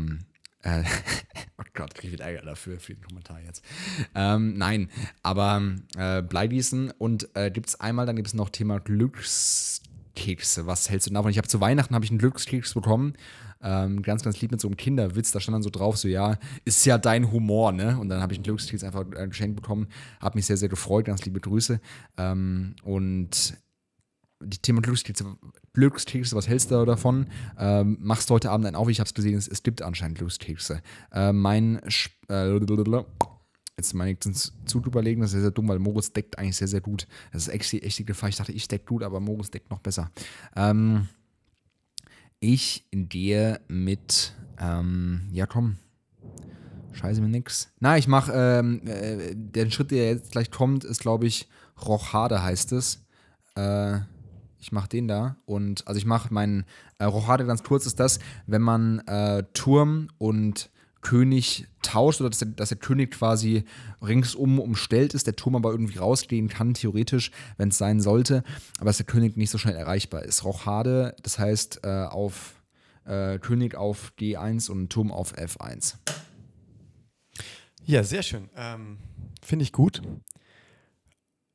äh, 0.64 0.84
oh 1.58 1.64
Gott, 1.74 1.96
kriege 1.96 2.16
ich 2.16 2.22
Ärger 2.22 2.42
dafür, 2.42 2.80
für 2.80 2.94
den 2.94 3.04
Kommentar 3.04 3.40
jetzt. 3.42 3.64
Ähm, 4.16 4.58
nein, 4.58 4.90
aber 5.24 5.62
äh, 5.98 6.22
Bleigießen 6.22 6.92
und 6.98 7.30
äh, 7.36 7.52
gibt 7.52 7.70
es 7.70 7.80
einmal, 7.80 8.06
dann 8.06 8.16
gibt 8.16 8.28
es 8.28 8.34
noch 8.34 8.50
Thema 8.50 8.80
Glückskekse. 8.80 10.68
Was 10.68 10.90
hältst 10.90 11.10
du 11.10 11.14
davon? 11.14 11.32
Ich 11.32 11.38
habe 11.38 11.48
zu 11.48 11.62
Weihnachten 11.62 11.96
habe 11.96 12.06
ich 12.06 12.12
einen 12.12 12.20
Glückskeks 12.20 12.74
bekommen. 12.74 13.14
Ähm, 13.62 14.02
ganz, 14.04 14.24
ganz 14.24 14.40
lieb 14.40 14.52
mit 14.52 14.62
so 14.62 14.70
einem 14.70 14.78
Kinderwitz. 14.78 15.32
Da 15.32 15.40
stand 15.40 15.54
dann 15.54 15.64
so 15.64 15.70
drauf, 15.70 15.98
so 15.98 16.08
ja, 16.08 16.38
ist 16.64 16.86
ja 16.86 16.98
dein 16.98 17.32
Humor, 17.32 17.74
ne? 17.74 18.00
Und 18.00 18.08
dann 18.08 18.22
habe 18.22 18.32
ich 18.32 18.40
einen 18.40 18.44
Glückskeks 18.44 18.84
einfach 18.84 19.06
äh, 19.16 19.28
geschenkt 19.28 19.58
bekommen. 19.58 19.88
Habe 20.22 20.38
mich 20.38 20.46
sehr, 20.46 20.56
sehr 20.56 20.70
gefreut. 20.70 21.06
Ganz 21.06 21.26
liebe 21.26 21.42
Grüße. 21.42 21.82
Ähm, 22.18 22.76
und 22.84 23.58
die 24.42 24.58
Thema 24.60 24.82
Glückskekse, 24.82 25.38
Glückskekse, 25.74 26.36
was 26.36 26.48
hältst 26.48 26.72
du 26.72 26.86
davon? 26.86 27.28
Ähm, 27.58 27.98
machst 28.00 28.30
du 28.30 28.34
heute 28.34 28.52
Abend 28.52 28.66
einen 28.66 28.76
auf? 28.76 28.88
Ich 28.90 29.00
habe 29.00 29.08
es 29.08 29.14
gesehen, 29.14 29.38
es, 29.38 29.64
gibt 29.64 29.82
anscheinend 29.82 30.18
Glückskekse. 30.18 30.82
Äh, 31.12 31.34
mein, 31.34 31.82
äh, 32.30 32.60
jetzt 33.78 33.94
meine 33.94 34.12
ich 34.12 34.20
zu 34.20 34.80
überlegen, 34.80 35.22
das 35.22 35.30
ist 35.30 35.34
sehr, 35.34 35.42
sehr 35.42 35.52
dumm, 35.52 35.68
weil 35.68 35.80
Moritz 35.80 36.12
deckt 36.12 36.38
eigentlich 36.38 36.58
sehr, 36.58 36.68
sehr 36.68 36.82
gut. 36.82 37.08
Das 37.32 37.48
ist 37.48 37.54
echt, 37.54 37.74
echt 37.74 38.00
die 38.00 38.06
Gefahr. 38.06 38.30
Ich 38.30 38.38
dachte, 38.38 38.52
ich 38.52 38.68
deck 38.68 38.86
gut, 38.86 39.04
aber 39.04 39.20
Moritz 39.20 39.52
deckt 39.52 39.70
noch 39.70 39.80
besser. 39.80 40.12
Ähm, 40.56 41.08
ich 42.40 42.88
gehe 42.92 43.60
mit, 43.68 44.34
ähm, 44.60 45.28
ja 45.32 45.46
komm, 45.46 45.78
scheiße 46.94 47.22
mir 47.22 47.28
nix. 47.28 47.72
Na, 47.80 47.98
ich 47.98 48.08
mach, 48.08 48.30
ähm, 48.34 48.82
äh, 48.88 49.36
der 49.36 49.70
Schritt, 49.70 49.92
der 49.92 50.08
jetzt 50.08 50.32
gleich 50.32 50.50
kommt, 50.50 50.86
ist, 50.86 51.02
glaube 51.02 51.28
ich, 51.28 51.50
Rochade 51.82 52.42
heißt 52.42 52.72
es. 52.72 53.06
Äh, 53.56 54.00
ich 54.60 54.72
mache 54.72 54.90
den 54.90 55.08
da 55.08 55.38
und 55.46 55.88
also 55.88 55.98
ich 55.98 56.06
mache 56.06 56.34
meinen 56.34 56.66
äh, 56.98 57.06
Rochade 57.06 57.46
ganz 57.46 57.64
kurz 57.64 57.86
ist 57.86 58.00
das, 58.00 58.20
wenn 58.46 58.62
man 58.62 59.00
äh, 59.08 59.44
Turm 59.54 60.10
und 60.18 60.70
König 61.02 61.68
tauscht 61.82 62.20
oder 62.20 62.30
dass 62.30 62.40
der, 62.40 62.50
dass 62.50 62.70
der, 62.70 62.78
König 62.78 63.12
quasi 63.12 63.64
ringsum 64.02 64.60
umstellt 64.60 65.14
ist, 65.14 65.28
der 65.28 65.36
Turm 65.36 65.56
aber 65.56 65.72
irgendwie 65.72 65.98
rausgehen 65.98 66.50
kann, 66.50 66.74
theoretisch, 66.74 67.32
wenn 67.58 67.70
es 67.70 67.78
sein 67.78 68.02
sollte, 68.02 68.44
aber 68.78 68.88
dass 68.88 68.98
der 68.98 69.06
König 69.06 69.38
nicht 69.38 69.50
so 69.50 69.58
schnell 69.58 69.76
erreichbar 69.76 70.24
ist. 70.24 70.44
Rochade, 70.44 71.16
das 71.24 71.40
heißt 71.40 71.82
äh, 71.84 72.04
auf 72.04 72.62
äh, 73.06 73.40
König 73.40 73.76
auf 73.76 74.12
D1 74.20 74.70
und 74.70 74.90
Turm 74.90 75.12
auf 75.12 75.34
F1. 75.38 75.96
Ja, 77.86 78.04
sehr 78.04 78.22
schön. 78.22 78.50
Ähm, 78.56 78.98
Finde 79.42 79.64
ich 79.64 79.72
gut. 79.72 80.02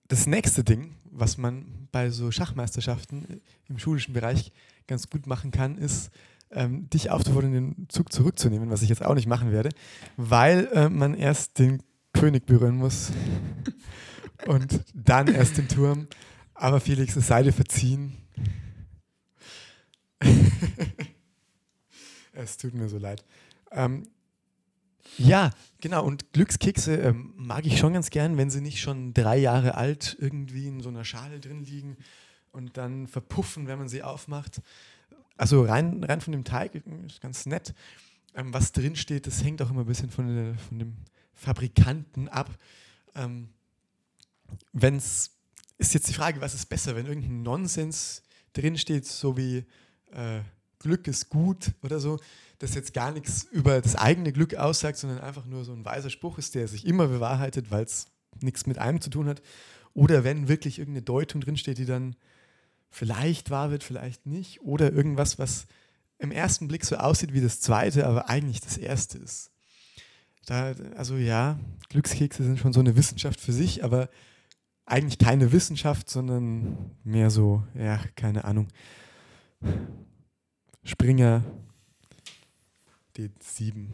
Das 0.08 0.26
nächste 0.26 0.64
Ding, 0.64 0.96
was 1.16 1.38
man 1.38 1.88
bei 1.92 2.10
so 2.10 2.30
Schachmeisterschaften 2.30 3.40
im 3.68 3.78
schulischen 3.78 4.14
Bereich 4.14 4.52
ganz 4.86 5.08
gut 5.08 5.26
machen 5.26 5.50
kann, 5.50 5.78
ist, 5.78 6.10
ähm, 6.50 6.88
dich 6.90 7.10
aufzufordern, 7.10 7.52
den 7.52 7.86
Zug 7.88 8.12
zurückzunehmen, 8.12 8.70
was 8.70 8.82
ich 8.82 8.88
jetzt 8.88 9.04
auch 9.04 9.14
nicht 9.14 9.26
machen 9.26 9.50
werde, 9.52 9.70
weil 10.16 10.68
äh, 10.72 10.88
man 10.88 11.14
erst 11.14 11.58
den 11.58 11.82
König 12.12 12.46
berühren 12.46 12.76
muss 12.76 13.12
und 14.46 14.84
dann 14.94 15.28
erst 15.28 15.56
den 15.58 15.68
Turm. 15.68 16.06
Aber 16.54 16.80
Felix, 16.80 17.16
es 17.16 17.26
sei 17.26 17.42
dir 17.42 17.52
verziehen. 17.52 18.16
es 22.32 22.56
tut 22.56 22.74
mir 22.74 22.88
so 22.88 22.98
leid. 22.98 23.24
Ähm, 23.72 24.06
ja, 25.18 25.50
genau. 25.80 26.04
Und 26.04 26.32
Glückskekse 26.32 26.96
ähm, 26.96 27.32
mag 27.36 27.66
ich 27.66 27.78
schon 27.78 27.92
ganz 27.92 28.10
gern, 28.10 28.36
wenn 28.36 28.50
sie 28.50 28.60
nicht 28.60 28.80
schon 28.80 29.14
drei 29.14 29.36
Jahre 29.36 29.76
alt 29.76 30.16
irgendwie 30.20 30.66
in 30.66 30.80
so 30.80 30.88
einer 30.88 31.04
Schale 31.04 31.40
drin 31.40 31.64
liegen 31.64 31.96
und 32.52 32.76
dann 32.76 33.06
verpuffen, 33.06 33.66
wenn 33.66 33.78
man 33.78 33.88
sie 33.88 34.02
aufmacht. 34.02 34.60
Also 35.36 35.64
rein, 35.64 36.02
rein 36.04 36.20
von 36.20 36.32
dem 36.32 36.44
Teig 36.44 36.74
ist 37.06 37.20
ganz 37.20 37.46
nett. 37.46 37.74
Ähm, 38.34 38.52
was 38.52 38.72
drin 38.72 38.96
steht, 38.96 39.26
das 39.26 39.44
hängt 39.44 39.62
auch 39.62 39.70
immer 39.70 39.80
ein 39.80 39.86
bisschen 39.86 40.10
von, 40.10 40.34
der, 40.34 40.58
von 40.58 40.78
dem 40.78 40.96
Fabrikanten 41.34 42.28
ab. 42.28 42.50
Ähm, 43.14 43.48
wenn 44.72 44.96
es 44.96 45.30
ist 45.78 45.94
jetzt 45.94 46.08
die 46.08 46.14
Frage, 46.14 46.40
was 46.40 46.54
ist 46.54 46.66
besser, 46.66 46.94
wenn 46.94 47.06
irgendein 47.06 47.42
Nonsens 47.42 48.22
drin 48.52 48.78
steht, 48.78 49.06
so 49.06 49.36
wie 49.36 49.64
äh, 50.12 50.40
Glück 50.78 51.08
ist 51.08 51.28
gut 51.28 51.72
oder 51.82 51.98
so, 51.98 52.20
das 52.64 52.74
jetzt 52.74 52.94
gar 52.94 53.12
nichts 53.12 53.44
über 53.44 53.80
das 53.80 53.96
eigene 53.96 54.32
Glück 54.32 54.54
aussagt, 54.54 54.98
sondern 54.98 55.20
einfach 55.20 55.44
nur 55.44 55.64
so 55.64 55.72
ein 55.72 55.84
weiser 55.84 56.10
Spruch 56.10 56.38
ist, 56.38 56.54
der 56.54 56.66
sich 56.66 56.86
immer 56.86 57.08
bewahrheitet, 57.08 57.70
weil 57.70 57.84
es 57.84 58.06
nichts 58.40 58.66
mit 58.66 58.78
einem 58.78 59.00
zu 59.00 59.10
tun 59.10 59.28
hat. 59.28 59.42
Oder 59.92 60.24
wenn 60.24 60.48
wirklich 60.48 60.78
irgendeine 60.78 61.04
Deutung 61.04 61.40
drinsteht, 61.40 61.78
die 61.78 61.86
dann 61.86 62.16
vielleicht 62.90 63.50
wahr 63.50 63.70
wird, 63.70 63.84
vielleicht 63.84 64.26
nicht. 64.26 64.62
Oder 64.62 64.92
irgendwas, 64.92 65.38
was 65.38 65.66
im 66.18 66.32
ersten 66.32 66.68
Blick 66.68 66.84
so 66.84 66.96
aussieht 66.96 67.32
wie 67.32 67.40
das 67.40 67.60
zweite, 67.60 68.06
aber 68.06 68.28
eigentlich 68.28 68.60
das 68.60 68.76
erste 68.76 69.18
ist. 69.18 69.50
Da, 70.46 70.74
also 70.96 71.16
ja, 71.16 71.58
Glückskekse 71.88 72.42
sind 72.42 72.58
schon 72.58 72.72
so 72.72 72.80
eine 72.80 72.96
Wissenschaft 72.96 73.40
für 73.40 73.52
sich, 73.52 73.84
aber 73.84 74.08
eigentlich 74.86 75.18
keine 75.18 75.52
Wissenschaft, 75.52 76.10
sondern 76.10 76.90
mehr 77.02 77.30
so, 77.30 77.64
ja, 77.74 78.00
keine 78.16 78.44
Ahnung. 78.44 78.68
Springer 80.82 81.42
D7. 83.16 83.86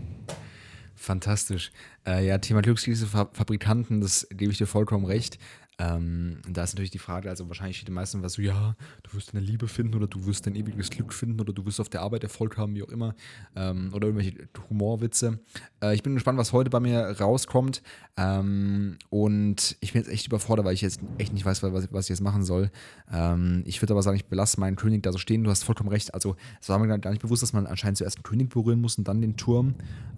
Fantastisch. 0.95 1.73
Äh, 2.07 2.27
ja, 2.27 2.39
Thema 2.39 2.63
Glückskekse-Fabrikanten, 2.63 4.01
das 4.01 4.27
gebe 4.31 4.53
ich 4.53 4.59
dir 4.59 4.67
vollkommen 4.67 5.05
recht. 5.05 5.39
Ähm, 5.81 6.43
da 6.47 6.64
ist 6.64 6.75
natürlich 6.75 6.90
die 6.90 6.99
Frage, 6.99 7.31
also 7.31 7.49
wahrscheinlich 7.49 7.79
steht 7.79 7.88
den 7.88 7.95
meisten 7.95 8.23
was 8.23 8.35
so, 8.35 8.43
ja, 8.43 8.77
du 9.03 9.14
wirst 9.14 9.33
deine 9.33 9.43
Liebe 9.43 9.66
finden 9.66 9.95
oder 9.95 10.07
du 10.07 10.27
wirst 10.27 10.47
dein 10.47 10.55
ewiges 10.55 10.90
Glück 10.90 11.14
finden 11.14 11.40
oder 11.40 11.55
du 11.55 11.64
wirst 11.64 11.81
auf 11.81 11.88
der 11.88 12.03
Arbeit 12.03 12.23
Erfolg 12.23 12.59
haben, 12.59 12.75
wie 12.75 12.83
auch 12.83 12.90
immer. 12.90 13.14
Ähm, 13.57 13.90
oder 13.95 14.09
irgendwelche 14.09 14.49
Humorwitze. 14.69 15.40
Äh, 15.83 15.95
ich 15.95 16.03
bin 16.03 16.12
gespannt, 16.12 16.38
was 16.38 16.53
heute 16.53 16.69
bei 16.69 16.81
mir 16.81 17.01
rauskommt. 17.19 17.83
Ähm, 18.19 18.99
und 19.09 19.79
ich 19.81 19.95
bin 19.95 20.03
jetzt 20.03 20.11
echt 20.11 20.27
überfordert, 20.27 20.66
weil 20.66 20.75
ich 20.75 20.83
jetzt 20.83 21.01
echt 21.16 21.33
nicht 21.33 21.47
weiß, 21.47 21.62
was, 21.62 21.88
was 21.90 22.05
ich 22.05 22.11
jetzt 22.11 22.21
machen 22.21 22.45
soll. 22.45 22.71
Ähm, 23.11 23.62
ich 23.64 23.81
würde 23.81 23.95
aber 23.95 24.03
sagen, 24.03 24.16
ich 24.16 24.27
belasse 24.27 24.61
meinen 24.61 24.77
König 24.77 25.03
da 25.03 25.12
so 25.12 25.19
stehen. 25.19 25.45
Du 25.45 25.51
hast 25.51 25.64
vollkommen 25.64 25.88
recht. 25.88 26.12
Also, 26.12 26.37
es 26.61 26.69
war 26.69 26.79
mir 26.79 26.99
gar 26.99 27.11
nicht 27.11 27.23
bewusst, 27.23 27.43
dass 27.43 27.55
man 27.55 27.66
anscheinend 27.66 27.97
zuerst 27.97 28.19
den 28.19 28.23
König 28.23 28.51
berühren 28.51 28.83
muss 28.83 28.99
und 28.99 29.09
dann 29.09 29.23
den 29.23 29.38
Turm. 29.38 29.77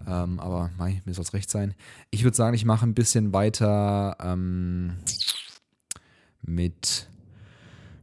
Ähm, 0.09 0.40
aber 0.40 0.70
mei, 0.77 1.03
mir 1.05 1.14
soll 1.14 1.22
es 1.22 1.35
recht 1.35 1.51
sein. 1.51 1.75
Ich 2.11 2.25
würde 2.25 2.37
sagen, 2.37 2.55
ich 2.55 2.64
mache 2.64 2.85
ein 2.85 2.94
bisschen 2.94 3.33
weiter. 3.33 4.16
Mit, 6.42 7.09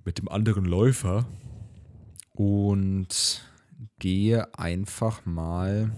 mit 0.06 0.17
dem 0.17 0.30
anderen 0.30 0.65
Läufer 0.65 1.25
und 2.32 3.43
gehe 3.99 4.58
einfach 4.58 5.25
mal, 5.25 5.91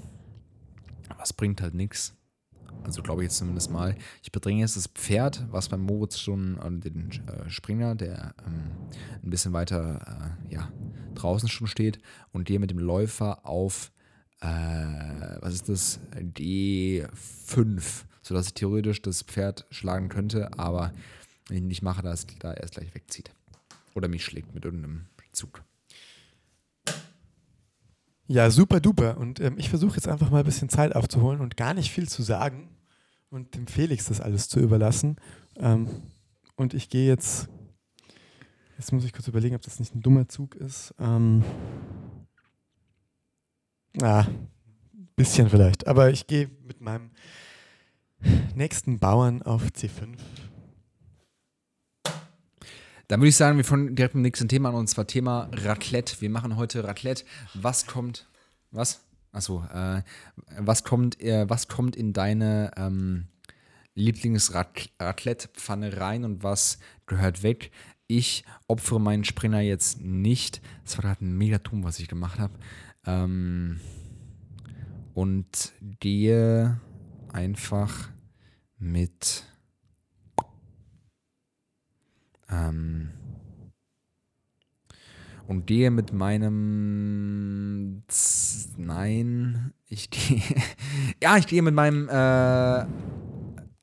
was 1.18 1.34
bringt 1.34 1.62
halt 1.62 1.76
nichts. 1.76 2.16
Also 2.84 3.04
glaube 3.04 3.22
ich 3.22 3.26
jetzt 3.28 3.38
zumindest 3.38 3.70
mal. 3.70 3.96
Ich 4.24 4.32
bedringe 4.32 4.62
jetzt 4.62 4.76
das 4.76 4.88
Pferd, 4.88 5.46
was 5.52 5.70
beim 5.70 5.82
Moritz 5.82 6.18
schon 6.18 6.58
an 6.60 6.82
den 6.82 7.12
äh, 7.28 7.50
Springer, 7.50 7.96
der 7.96 8.34
ähm, 8.46 8.72
ein 9.24 9.30
bisschen 9.30 9.54
weiter 9.54 10.36
äh, 10.50 10.54
ja, 10.54 10.72
draußen 11.14 11.48
schon 11.48 11.68
steht, 11.68 12.00
und 12.32 12.46
gehe 12.46 12.60
mit 12.60 12.72
dem 12.72 12.80
Läufer 12.80 13.46
auf, 13.46 13.92
äh, 14.42 14.48
was 14.48 15.54
ist 15.54 15.70
das, 15.70 16.00
D5, 16.16 18.06
sodass 18.24 18.48
ich 18.48 18.54
theoretisch 18.56 19.02
das 19.02 19.22
Pferd 19.22 19.68
schlagen 19.70 20.10
könnte, 20.10 20.58
aber 20.58 20.92
wenn 21.48 21.58
ich 21.58 21.64
nicht 21.64 21.82
mache, 21.82 22.02
dass 22.02 22.26
da 22.40 22.54
er 22.54 22.64
es 22.64 22.72
gleich 22.72 22.94
wegzieht. 22.94 23.32
Oder 23.94 24.08
mich 24.08 24.24
schlägt 24.24 24.54
mit 24.54 24.66
irgendeinem 24.66 25.08
Zug. 25.32 25.64
Ja, 28.28 28.50
super 28.50 28.80
duper. 28.80 29.18
Und 29.18 29.40
ähm, 29.40 29.56
ich 29.58 29.70
versuche 29.70 29.96
jetzt 29.96 30.08
einfach 30.08 30.30
mal 30.30 30.40
ein 30.40 30.46
bisschen 30.46 30.70
Zeit 30.70 30.96
aufzuholen 30.96 31.42
und 31.42 31.58
gar 31.58 31.74
nicht 31.74 31.92
viel 31.92 32.08
zu 32.08 32.22
sagen 32.24 32.70
und 33.30 33.56
dem 33.56 33.68
Felix 33.68 34.06
das 34.06 34.22
alles 34.22 34.48
zu 34.48 34.60
überlassen. 34.60 35.18
Ähm, 35.58 35.90
und 36.56 36.74
ich 36.74 36.90
gehe 36.90 37.08
jetzt, 37.08 37.50
jetzt 38.78 38.94
muss 38.94 39.04
ich 39.04 39.14
kurz 39.14 39.28
überlegen, 39.28 39.56
ob 39.56 39.62
das 39.62 39.80
nicht 39.80 39.96
ein 39.96 40.02
dummer 40.02 40.30
Zug 40.30 40.56
ist. 40.56 40.94
Ähm, 41.00 41.44
ah, 44.02 44.26
bisschen 45.16 45.50
vielleicht. 45.50 45.88
Aber 45.88 46.12
ich 46.12 46.28
gehe 46.28 46.50
mit 46.64 46.80
meinem 46.82 47.12
nächsten 48.56 49.00
Bauern 49.00 49.42
auf 49.42 49.64
C5 49.68 50.18
dann 53.12 53.20
würde 53.20 53.28
ich 53.28 53.36
sagen, 53.36 53.58
wir 53.58 53.66
fangen 53.66 53.94
direkt 53.94 54.16
mit 54.16 54.22
dem 54.22 54.24
nächsten 54.24 54.48
Thema 54.48 54.70
an 54.70 54.76
und 54.76 54.88
zwar 54.88 55.06
Thema 55.06 55.50
Raclette. 55.52 56.22
Wir 56.22 56.30
machen 56.30 56.56
heute 56.56 56.86
Raclette. 56.86 57.26
Was 57.54 57.86
kommt? 57.86 58.30
Was? 58.72 59.02
Achso, 59.34 59.66
äh, 59.66 60.02
was 60.58 60.86
kommt, 60.86 61.20
äh, 61.20 61.50
was 61.50 61.68
kommt 61.68 61.98
in 61.98 62.14
deine 62.14 62.72
ähm, 62.78 63.28
Lieblings-Raclette-Pfanne 63.96 65.98
rein 65.98 66.24
und 66.24 66.44
was 66.44 66.80
gehört 67.06 67.44
weg? 67.44 67.72
Ich 68.08 68.46
opfere 68.68 69.02
meinen 69.02 69.26
Springer 69.26 69.60
jetzt 69.60 70.00
nicht. 70.00 70.62
Das 70.86 70.98
war 70.98 71.02
gerade 71.02 71.26
ein 71.26 71.38
Megatum, 71.38 71.84
was 71.84 72.00
ich 72.00 72.08
gemacht 72.08 72.40
habe. 72.40 72.54
Ähm, 73.06 73.82
und 75.14 75.74
gehe 76.00 76.80
einfach 77.34 78.08
mit 78.78 79.51
ähm, 82.52 83.10
und 85.48 85.68
gehe 85.68 85.92
mit 85.92 86.14
meinem 86.14 88.04
Nein, 88.78 89.74
ich 89.88 90.10
gehe. 90.10 90.42
ja, 91.22 91.38
ich 91.38 91.48
gehe 91.48 91.62
mit 91.62 91.76
meinem 91.76 92.08
äh, 92.10 92.86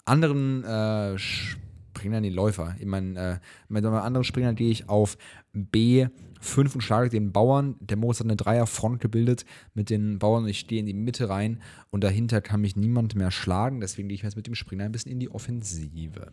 anderen 0.05 0.65
äh, 0.65 1.19
Springer, 1.19 2.21
nee, 2.21 2.31
Läufer. 2.31 2.75
Ich 2.79 2.87
mein, 2.87 3.17
äh, 3.17 3.39
mit 3.69 3.85
meinem 3.85 3.95
anderen 3.95 4.25
Springer 4.25 4.55
gehe 4.55 4.71
ich 4.71 4.89
auf 4.89 5.19
B5 5.55 6.75
und 6.75 6.81
schlage 6.81 7.11
den 7.11 7.33
Bauern. 7.33 7.77
Der 7.81 7.97
Moritz 7.97 8.21
hat 8.21 8.27
eine 8.27 8.37
Dreierfront 8.37 9.01
gebildet 9.01 9.45
mit 9.75 9.91
den 9.91 10.19
Bauern. 10.19 10.47
Ich 10.47 10.61
stehe 10.61 10.81
in 10.81 10.87
die 10.87 10.95
Mitte 10.95 11.29
rein 11.29 11.61
und 11.91 12.05
dahinter 12.05 12.41
kann 12.41 12.61
mich 12.61 12.77
niemand 12.77 13.15
mehr 13.15 13.31
schlagen. 13.31 13.81
Deswegen 13.81 14.09
gehe 14.09 14.15
ich 14.15 14.23
jetzt 14.23 14.37
mit 14.37 14.47
dem 14.47 14.55
Springer 14.55 14.85
ein 14.85 14.93
bisschen 14.93 15.13
in 15.13 15.21
die 15.21 15.31
Offensive. 15.31 16.33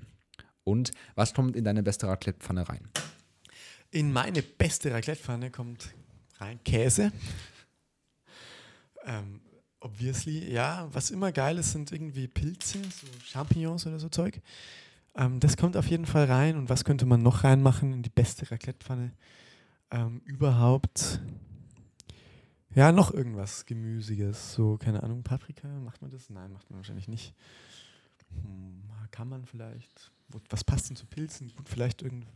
Und 0.65 0.91
was 1.13 1.33
kommt 1.33 1.55
in 1.55 1.63
deine 1.63 1.83
beste 1.83 2.07
Raclette-Pfanne 2.07 2.67
rein? 2.67 2.89
In 3.91 4.11
meine 4.11 4.41
beste 4.41 4.91
Raclette-Pfanne 4.91 5.51
kommt 5.51 5.93
rein 6.39 6.61
Käse. 6.65 7.13
Ähm, 9.05 9.41
obviously, 9.79 10.51
ja, 10.51 10.89
was 10.91 11.11
immer 11.11 11.31
geil 11.31 11.59
ist, 11.59 11.71
sind 11.71 11.91
irgendwie 11.91 12.27
Pilze, 12.27 12.79
so 12.83 13.07
Champignons 13.23 13.85
oder 13.85 13.99
so 13.99 14.09
Zeug. 14.09 14.41
Ähm, 15.13 15.39
das 15.39 15.55
kommt 15.55 15.77
auf 15.77 15.87
jeden 15.87 16.07
Fall 16.07 16.25
rein. 16.25 16.57
Und 16.57 16.67
was 16.67 16.83
könnte 16.83 17.05
man 17.05 17.21
noch 17.21 17.43
reinmachen 17.43 17.93
in 17.93 18.01
die 18.01 18.09
beste 18.09 18.49
Raclette-Pfanne? 18.49 19.13
Ähm, 19.91 20.21
überhaupt. 20.25 21.21
Ja, 22.73 22.91
noch 22.91 23.13
irgendwas 23.13 23.67
Gemüsiges. 23.67 24.53
So, 24.53 24.77
keine 24.77 25.03
Ahnung, 25.03 25.21
Paprika, 25.21 25.67
macht 25.67 26.01
man 26.01 26.09
das? 26.09 26.31
Nein, 26.31 26.51
macht 26.51 26.71
man 26.71 26.79
wahrscheinlich 26.79 27.07
nicht. 27.07 27.35
Hm, 28.31 28.81
kann 29.11 29.29
man 29.29 29.45
vielleicht 29.45 30.11
was 30.49 30.63
passt 30.63 30.89
denn 30.89 30.95
zu 30.95 31.05
Pilzen? 31.05 31.51
Gut, 31.55 31.69
vielleicht 31.69 32.01
irgendwie. 32.01 32.27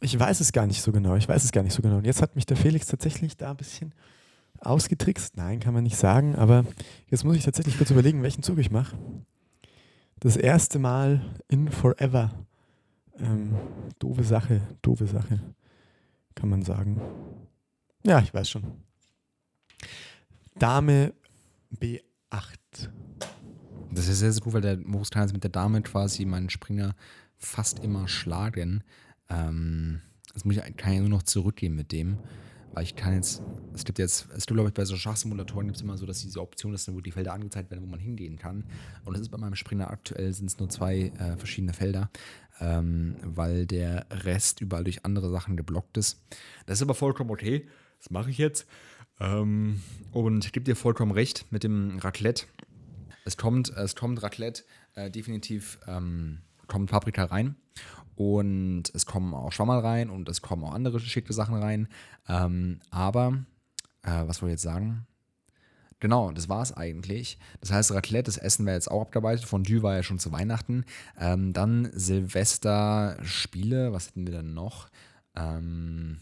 Ich 0.00 0.18
weiß 0.18 0.40
es 0.40 0.52
gar 0.52 0.66
nicht 0.66 0.82
so 0.82 0.92
genau. 0.92 1.16
Ich 1.16 1.28
weiß 1.28 1.42
es 1.42 1.52
gar 1.52 1.62
nicht 1.62 1.72
so 1.72 1.80
genau. 1.80 1.96
Und 1.96 2.04
jetzt 2.04 2.20
hat 2.20 2.36
mich 2.36 2.44
der 2.44 2.56
Felix 2.56 2.86
tatsächlich 2.86 3.36
da 3.36 3.50
ein 3.50 3.56
bisschen 3.56 3.94
ausgetrickst. 4.60 5.36
Nein, 5.36 5.60
kann 5.60 5.72
man 5.72 5.84
nicht 5.84 5.96
sagen. 5.96 6.36
Aber 6.36 6.64
jetzt 7.08 7.24
muss 7.24 7.36
ich 7.36 7.44
tatsächlich 7.44 7.78
kurz 7.78 7.90
überlegen, 7.90 8.22
welchen 8.22 8.42
Zug 8.42 8.58
ich 8.58 8.70
mache. 8.70 8.96
Das 10.20 10.36
erste 10.36 10.78
Mal 10.78 11.22
in 11.48 11.70
Forever. 11.70 12.30
Ähm, 13.18 13.56
doofe 13.98 14.24
Sache, 14.24 14.60
doofe 14.82 15.06
Sache, 15.06 15.40
kann 16.34 16.50
man 16.50 16.62
sagen. 16.62 17.00
Ja, 18.04 18.20
ich 18.20 18.32
weiß 18.32 18.50
schon. 18.50 18.64
Dame 20.58 21.14
B8. 21.74 22.00
Das 23.96 24.08
ist 24.08 24.18
sehr, 24.18 24.30
sehr 24.30 24.42
gut, 24.42 24.52
weil 24.52 24.60
der 24.60 24.76
Moritz 24.76 25.08
jetzt 25.14 25.32
mit 25.32 25.42
der 25.42 25.50
Dame 25.50 25.80
quasi 25.80 26.26
meinen 26.26 26.50
Springer 26.50 26.94
fast 27.38 27.78
immer 27.78 28.08
schlagen. 28.08 28.84
Ähm, 29.30 30.02
das 30.34 30.44
muss 30.44 30.56
ich, 30.56 30.76
kann 30.76 30.92
ich 30.92 31.00
nur 31.00 31.08
noch 31.08 31.22
zurückgehen 31.22 31.74
mit 31.74 31.92
dem. 31.92 32.18
Weil 32.74 32.84
ich 32.84 32.94
kann 32.94 33.14
jetzt, 33.14 33.40
es 33.72 33.86
gibt 33.86 33.98
jetzt, 33.98 34.28
es 34.36 34.44
gibt 34.44 34.54
glaube 34.54 34.68
ich 34.68 34.74
bei 34.74 34.84
so 34.84 34.96
Schachsimulatoren 34.96 35.68
gibt 35.68 35.76
es 35.76 35.82
immer 35.82 35.96
so, 35.96 36.04
dass 36.04 36.20
diese 36.20 36.42
Option 36.42 36.74
ist, 36.74 36.92
wo 36.92 37.00
die 37.00 37.10
Felder 37.10 37.32
angezeigt 37.32 37.70
werden, 37.70 37.82
wo 37.82 37.86
man 37.86 37.98
hingehen 37.98 38.36
kann. 38.36 38.64
Und 39.06 39.14
das 39.14 39.22
ist 39.22 39.30
bei 39.30 39.38
meinem 39.38 39.54
Springer 39.54 39.90
aktuell 39.90 40.30
sind 40.34 40.50
es 40.50 40.58
nur 40.58 40.68
zwei 40.68 41.10
äh, 41.18 41.38
verschiedene 41.38 41.72
Felder, 41.72 42.10
ähm, 42.60 43.16
weil 43.22 43.64
der 43.64 44.04
Rest 44.10 44.60
überall 44.60 44.84
durch 44.84 45.06
andere 45.06 45.30
Sachen 45.30 45.56
geblockt 45.56 45.96
ist. 45.96 46.20
Das 46.66 46.78
ist 46.78 46.82
aber 46.82 46.94
vollkommen 46.94 47.30
okay. 47.30 47.66
Das 47.98 48.10
mache 48.10 48.28
ich 48.28 48.36
jetzt. 48.36 48.66
Ähm, 49.20 49.80
und 50.12 50.44
ich 50.44 50.52
gebe 50.52 50.64
dir 50.64 50.76
vollkommen 50.76 51.12
recht 51.12 51.46
mit 51.50 51.64
dem 51.64 51.98
Raclette. 51.98 52.44
Es 53.26 53.36
kommt, 53.36 53.70
es 53.70 53.96
kommt 53.96 54.22
Raclette, 54.22 54.62
äh, 54.94 55.10
definitiv 55.10 55.80
ähm, 55.88 56.38
kommt 56.68 56.90
Paprika 56.90 57.24
rein. 57.24 57.56
Und 58.14 58.84
es 58.94 59.04
kommen 59.04 59.34
auch 59.34 59.52
Schwammerl 59.52 59.80
rein 59.80 60.10
und 60.10 60.28
es 60.28 60.40
kommen 60.40 60.64
auch 60.64 60.72
andere 60.72 61.00
geschickte 61.00 61.32
Sachen 61.32 61.56
rein. 61.56 61.88
Ähm, 62.28 62.80
aber, 62.90 63.44
äh, 64.02 64.22
was 64.26 64.40
wollte 64.40 64.52
ich 64.52 64.54
jetzt 64.54 64.62
sagen? 64.62 65.06
Genau, 65.98 66.30
das 66.30 66.48
war 66.48 66.62
es 66.62 66.72
eigentlich. 66.72 67.38
Das 67.60 67.72
heißt, 67.72 67.92
Raclette, 67.92 68.26
das 68.26 68.36
Essen 68.36 68.64
wäre 68.64 68.76
jetzt 68.76 68.90
auch 68.90 69.02
abgearbeitet. 69.02 69.44
Fondue 69.44 69.82
war 69.82 69.96
ja 69.96 70.04
schon 70.04 70.20
zu 70.20 70.30
Weihnachten. 70.30 70.84
Ähm, 71.18 71.52
dann 71.52 71.90
Silvester-Spiele. 71.92 73.92
Was 73.92 74.08
hätten 74.08 74.26
wir 74.26 74.34
denn 74.34 74.54
noch? 74.54 74.88
Ähm, 75.34 76.20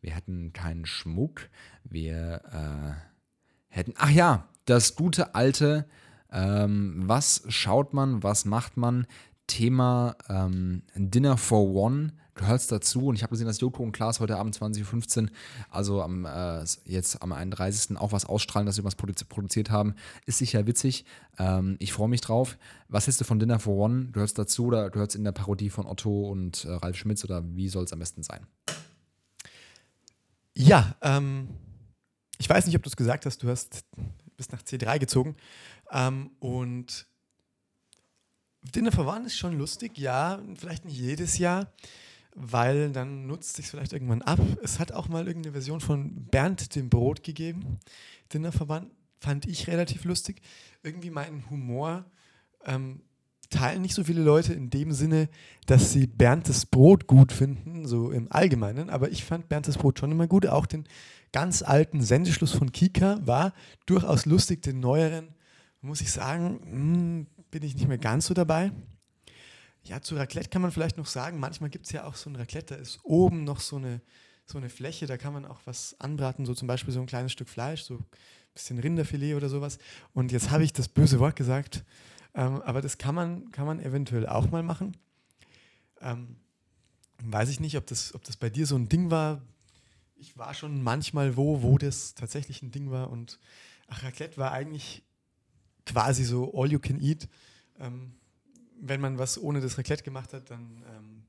wir 0.00 0.14
hätten 0.14 0.52
keinen 0.52 0.86
Schmuck. 0.86 1.48
Wir 1.82 2.42
äh, 2.52 2.94
hätten. 3.68 3.94
Ach 3.96 4.10
ja, 4.10 4.48
das 4.64 4.94
gute 4.94 5.34
alte 5.34 5.86
ähm, 6.32 7.02
was 7.06 7.42
schaut 7.48 7.92
man, 7.94 8.22
was 8.22 8.44
macht 8.44 8.76
man? 8.76 9.06
Thema 9.46 10.16
ähm, 10.28 10.82
Dinner 10.94 11.36
for 11.36 11.72
One 11.74 12.12
gehört 12.36 12.70
dazu. 12.70 13.06
Und 13.06 13.16
ich 13.16 13.22
habe 13.22 13.30
gesehen, 13.30 13.46
dass 13.46 13.60
Joko 13.60 13.82
und 13.82 13.92
Klaas 13.92 14.20
heute 14.20 14.36
Abend 14.36 14.56
20.15 14.56 15.22
Uhr, 15.22 15.28
also 15.70 16.02
am, 16.02 16.24
äh, 16.24 16.64
jetzt 16.84 17.22
am 17.22 17.32
31. 17.32 17.96
auch 17.96 18.12
was 18.12 18.24
ausstrahlen, 18.24 18.66
dass 18.66 18.76
sie 18.76 18.84
was 18.84 18.94
produziert 18.94 19.70
haben. 19.70 19.94
Ist 20.26 20.38
sicher 20.38 20.66
witzig. 20.66 21.04
Ähm, 21.38 21.76
ich 21.80 21.92
freue 21.92 22.08
mich 22.08 22.20
drauf. 22.20 22.58
Was 22.88 23.06
hältst 23.06 23.20
du 23.20 23.24
von 23.24 23.38
Dinner 23.38 23.58
for 23.58 23.76
One? 23.76 24.10
Gehört 24.12 24.28
es 24.28 24.34
dazu 24.34 24.66
oder 24.66 24.90
gehört 24.90 25.10
es 25.10 25.16
in 25.16 25.24
der 25.24 25.32
Parodie 25.32 25.70
von 25.70 25.86
Otto 25.86 26.30
und 26.30 26.64
äh, 26.64 26.72
Ralf 26.72 26.96
Schmitz 26.96 27.24
oder 27.24 27.42
wie 27.54 27.68
soll 27.68 27.84
es 27.84 27.92
am 27.92 27.98
besten 27.98 28.22
sein? 28.22 28.46
Ja, 30.54 30.94
ähm, 31.02 31.48
ich 32.38 32.48
weiß 32.48 32.66
nicht, 32.66 32.76
ob 32.76 32.82
du 32.82 32.88
es 32.88 32.96
gesagt 32.96 33.26
hast, 33.26 33.42
du 33.42 33.48
hast 33.48 33.84
bist 34.36 34.52
nach 34.52 34.62
C3 34.62 34.98
gezogen. 34.98 35.36
Ähm, 35.90 36.30
und 36.40 37.06
Dinner 38.74 38.92
for 38.92 39.06
One 39.06 39.26
ist 39.26 39.36
schon 39.36 39.56
lustig, 39.56 39.98
ja, 39.98 40.42
vielleicht 40.56 40.84
nicht 40.84 40.98
jedes 40.98 41.38
Jahr, 41.38 41.72
weil 42.34 42.90
dann 42.90 43.26
nutzt 43.26 43.56
sich 43.56 43.66
vielleicht 43.66 43.92
irgendwann 43.92 44.22
ab. 44.22 44.40
Es 44.62 44.78
hat 44.78 44.92
auch 44.92 45.08
mal 45.08 45.26
irgendeine 45.26 45.52
Version 45.52 45.80
von 45.80 46.26
Bernd 46.26 46.74
dem 46.74 46.90
Brot 46.90 47.22
gegeben. 47.22 47.78
Dinner 48.32 48.52
for 48.52 48.68
One 48.68 48.90
fand 49.20 49.46
ich 49.46 49.68
relativ 49.68 50.04
lustig. 50.04 50.42
Irgendwie 50.82 51.10
meinen 51.10 51.48
Humor 51.50 52.04
ähm, 52.64 53.02
teilen 53.50 53.82
nicht 53.82 53.94
so 53.94 54.04
viele 54.04 54.22
Leute 54.22 54.52
in 54.52 54.70
dem 54.70 54.92
Sinne, 54.92 55.28
dass 55.66 55.92
sie 55.92 56.06
Bernd 56.06 56.48
das 56.48 56.66
Brot 56.66 57.06
gut 57.06 57.32
finden, 57.32 57.86
so 57.86 58.10
im 58.10 58.30
Allgemeinen. 58.30 58.90
Aber 58.90 59.10
ich 59.10 59.24
fand 59.24 59.48
Bernd 59.48 59.68
das 59.68 59.78
Brot 59.78 59.98
schon 59.98 60.10
immer 60.10 60.26
gut. 60.26 60.46
Auch 60.46 60.66
den 60.66 60.84
ganz 61.32 61.62
alten 61.62 62.02
Sendeschluss 62.02 62.52
von 62.52 62.72
Kika 62.72 63.20
war 63.22 63.52
durchaus 63.86 64.26
lustig. 64.26 64.62
Den 64.62 64.80
neueren, 64.80 65.28
muss 65.86 66.00
ich 66.00 66.12
sagen, 66.12 66.60
hm, 66.62 67.26
bin 67.50 67.62
ich 67.62 67.74
nicht 67.74 67.88
mehr 67.88 67.98
ganz 67.98 68.26
so 68.26 68.34
dabei. 68.34 68.72
Ja, 69.84 70.02
zu 70.02 70.16
Raclette 70.16 70.50
kann 70.50 70.62
man 70.62 70.72
vielleicht 70.72 70.98
noch 70.98 71.06
sagen, 71.06 71.38
manchmal 71.38 71.70
gibt 71.70 71.86
es 71.86 71.92
ja 71.92 72.04
auch 72.04 72.16
so 72.16 72.28
ein 72.28 72.36
Raclette, 72.36 72.74
da 72.74 72.80
ist 72.80 72.98
oben 73.04 73.44
noch 73.44 73.60
so 73.60 73.76
eine, 73.76 74.00
so 74.44 74.58
eine 74.58 74.68
Fläche, 74.68 75.06
da 75.06 75.16
kann 75.16 75.32
man 75.32 75.44
auch 75.44 75.60
was 75.64 75.94
anbraten, 76.00 76.44
so 76.44 76.54
zum 76.54 76.66
Beispiel 76.66 76.92
so 76.92 77.00
ein 77.00 77.06
kleines 77.06 77.32
Stück 77.32 77.48
Fleisch, 77.48 77.82
so 77.82 77.94
ein 77.94 78.04
bisschen 78.52 78.78
Rinderfilet 78.78 79.34
oder 79.34 79.48
sowas. 79.48 79.78
Und 80.12 80.32
jetzt 80.32 80.50
habe 80.50 80.64
ich 80.64 80.72
das 80.72 80.88
böse 80.88 81.20
Wort 81.20 81.36
gesagt, 81.36 81.84
ähm, 82.34 82.60
aber 82.62 82.82
das 82.82 82.98
kann 82.98 83.14
man, 83.14 83.50
kann 83.52 83.66
man 83.66 83.80
eventuell 83.80 84.26
auch 84.26 84.50
mal 84.50 84.62
machen. 84.62 84.96
Ähm, 86.00 86.36
weiß 87.22 87.48
ich 87.48 87.60
nicht, 87.60 87.76
ob 87.76 87.86
das, 87.86 88.14
ob 88.14 88.24
das 88.24 88.36
bei 88.36 88.50
dir 88.50 88.66
so 88.66 88.76
ein 88.76 88.88
Ding 88.88 89.10
war. 89.10 89.40
Ich 90.16 90.36
war 90.36 90.52
schon 90.52 90.82
manchmal 90.82 91.36
wo, 91.36 91.62
wo 91.62 91.78
das 91.78 92.14
tatsächlich 92.14 92.62
ein 92.62 92.72
Ding 92.72 92.90
war. 92.90 93.10
Und 93.10 93.38
ach, 93.86 94.02
Raclette 94.02 94.36
war 94.36 94.52
eigentlich 94.52 95.05
quasi 95.86 96.24
so 96.24 96.52
all 96.54 96.70
you 96.70 96.78
can 96.78 97.00
eat. 97.00 97.28
Ähm, 97.80 98.12
wenn 98.80 99.00
man 99.00 99.18
was 99.18 99.40
ohne 99.40 99.60
das 99.60 99.78
Raclette 99.78 100.04
gemacht 100.04 100.32
hat, 100.32 100.50
dann 100.50 100.82
ähm, 100.94 101.22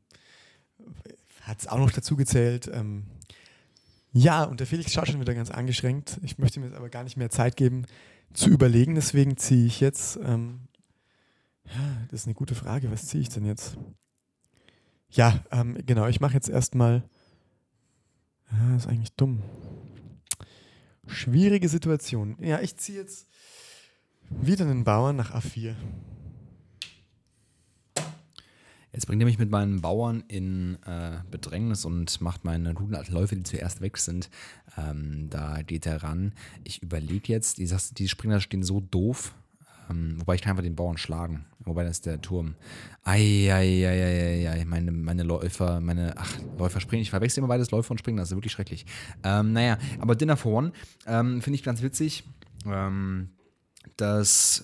hat 1.41 1.59
es 1.59 1.67
auch 1.67 1.77
noch 1.77 1.91
dazu 1.91 2.15
gezählt. 2.15 2.69
Ähm, 2.73 3.05
ja, 4.11 4.43
und 4.43 4.59
der 4.59 4.67
Felix 4.67 4.91
schaut 4.91 5.07
schon 5.07 5.21
wieder 5.21 5.35
ganz 5.35 5.51
angeschränkt. 5.51 6.19
Ich 6.23 6.37
möchte 6.37 6.59
mir 6.59 6.67
jetzt 6.67 6.75
aber 6.75 6.89
gar 6.89 7.03
nicht 7.03 7.17
mehr 7.17 7.29
Zeit 7.29 7.55
geben 7.55 7.85
zu 8.33 8.49
überlegen. 8.49 8.95
Deswegen 8.95 9.37
ziehe 9.37 9.65
ich 9.65 9.79
jetzt 9.79 10.17
ähm, 10.17 10.67
das 12.09 12.21
ist 12.21 12.27
eine 12.27 12.33
gute 12.33 12.55
Frage. 12.55 12.91
Was 12.91 13.07
ziehe 13.07 13.21
ich 13.21 13.29
denn 13.29 13.45
jetzt? 13.45 13.77
Ja, 15.09 15.43
ähm, 15.51 15.77
genau. 15.85 16.07
Ich 16.07 16.19
mache 16.19 16.33
jetzt 16.33 16.49
erstmal. 16.49 17.03
Ja, 18.51 18.75
ist 18.75 18.87
eigentlich 18.87 19.13
dumm. 19.13 19.43
Schwierige 21.05 21.69
Situation. 21.69 22.37
Ja, 22.41 22.61
ich 22.61 22.77
ziehe 22.77 22.99
jetzt 22.99 23.27
wieder 24.29 24.65
einen 24.65 24.83
Bauern 24.83 25.15
nach 25.15 25.33
A4. 25.33 25.75
Jetzt 28.93 29.05
bringt 29.05 29.21
er 29.21 29.25
mich 29.25 29.37
mit 29.37 29.51
meinen 29.51 29.81
Bauern 29.81 30.23
in 30.27 30.77
äh, 30.85 31.19
Bedrängnis 31.29 31.85
und 31.85 32.19
macht 32.19 32.45
meine 32.45 32.73
guten 32.73 32.95
Läufe, 33.11 33.35
die 33.35 33.43
zuerst 33.43 33.81
weg 33.81 33.97
sind. 33.97 34.29
Ähm, 34.75 35.27
da 35.29 35.61
geht 35.61 35.85
er 35.85 36.01
ran. 36.01 36.33
Ich 36.63 36.81
überlege 36.81 37.31
jetzt, 37.31 37.59
die, 37.59 37.69
die 37.93 38.07
Springer 38.07 38.39
stehen 38.39 38.63
so 38.63 38.79
doof, 38.79 39.35
ähm, 39.89 40.15
wobei 40.19 40.35
ich 40.35 40.41
kann 40.41 40.51
einfach 40.51 40.63
den 40.63 40.75
Bauern 40.75 40.97
schlagen. 40.97 41.45
Wobei 41.59 41.83
das 41.83 41.97
ist 41.97 42.05
der 42.07 42.21
Turm. 42.21 42.55
Eieieiei, 43.03 44.65
meine, 44.65 44.91
meine 44.91 45.23
Läufer, 45.23 45.79
meine, 45.79 46.15
ach, 46.17 46.33
Läufer 46.57 46.79
springen. 46.79 47.03
Ich 47.03 47.11
verwechsel 47.11 47.39
immer 47.39 47.49
beides, 47.49 47.69
Läufer 47.69 47.91
und 47.91 47.99
Springen, 47.99 48.17
das 48.17 48.31
ist 48.31 48.37
wirklich 48.37 48.53
schrecklich. 48.53 48.85
Ähm, 49.23 49.53
naja, 49.53 49.77
aber 49.99 50.15
Dinner 50.15 50.37
for 50.37 50.53
One 50.53 50.71
ähm, 51.05 51.41
finde 51.41 51.55
ich 51.55 51.63
ganz 51.63 51.83
witzig. 51.83 52.23
Ähm, 52.65 53.29
das 53.97 54.63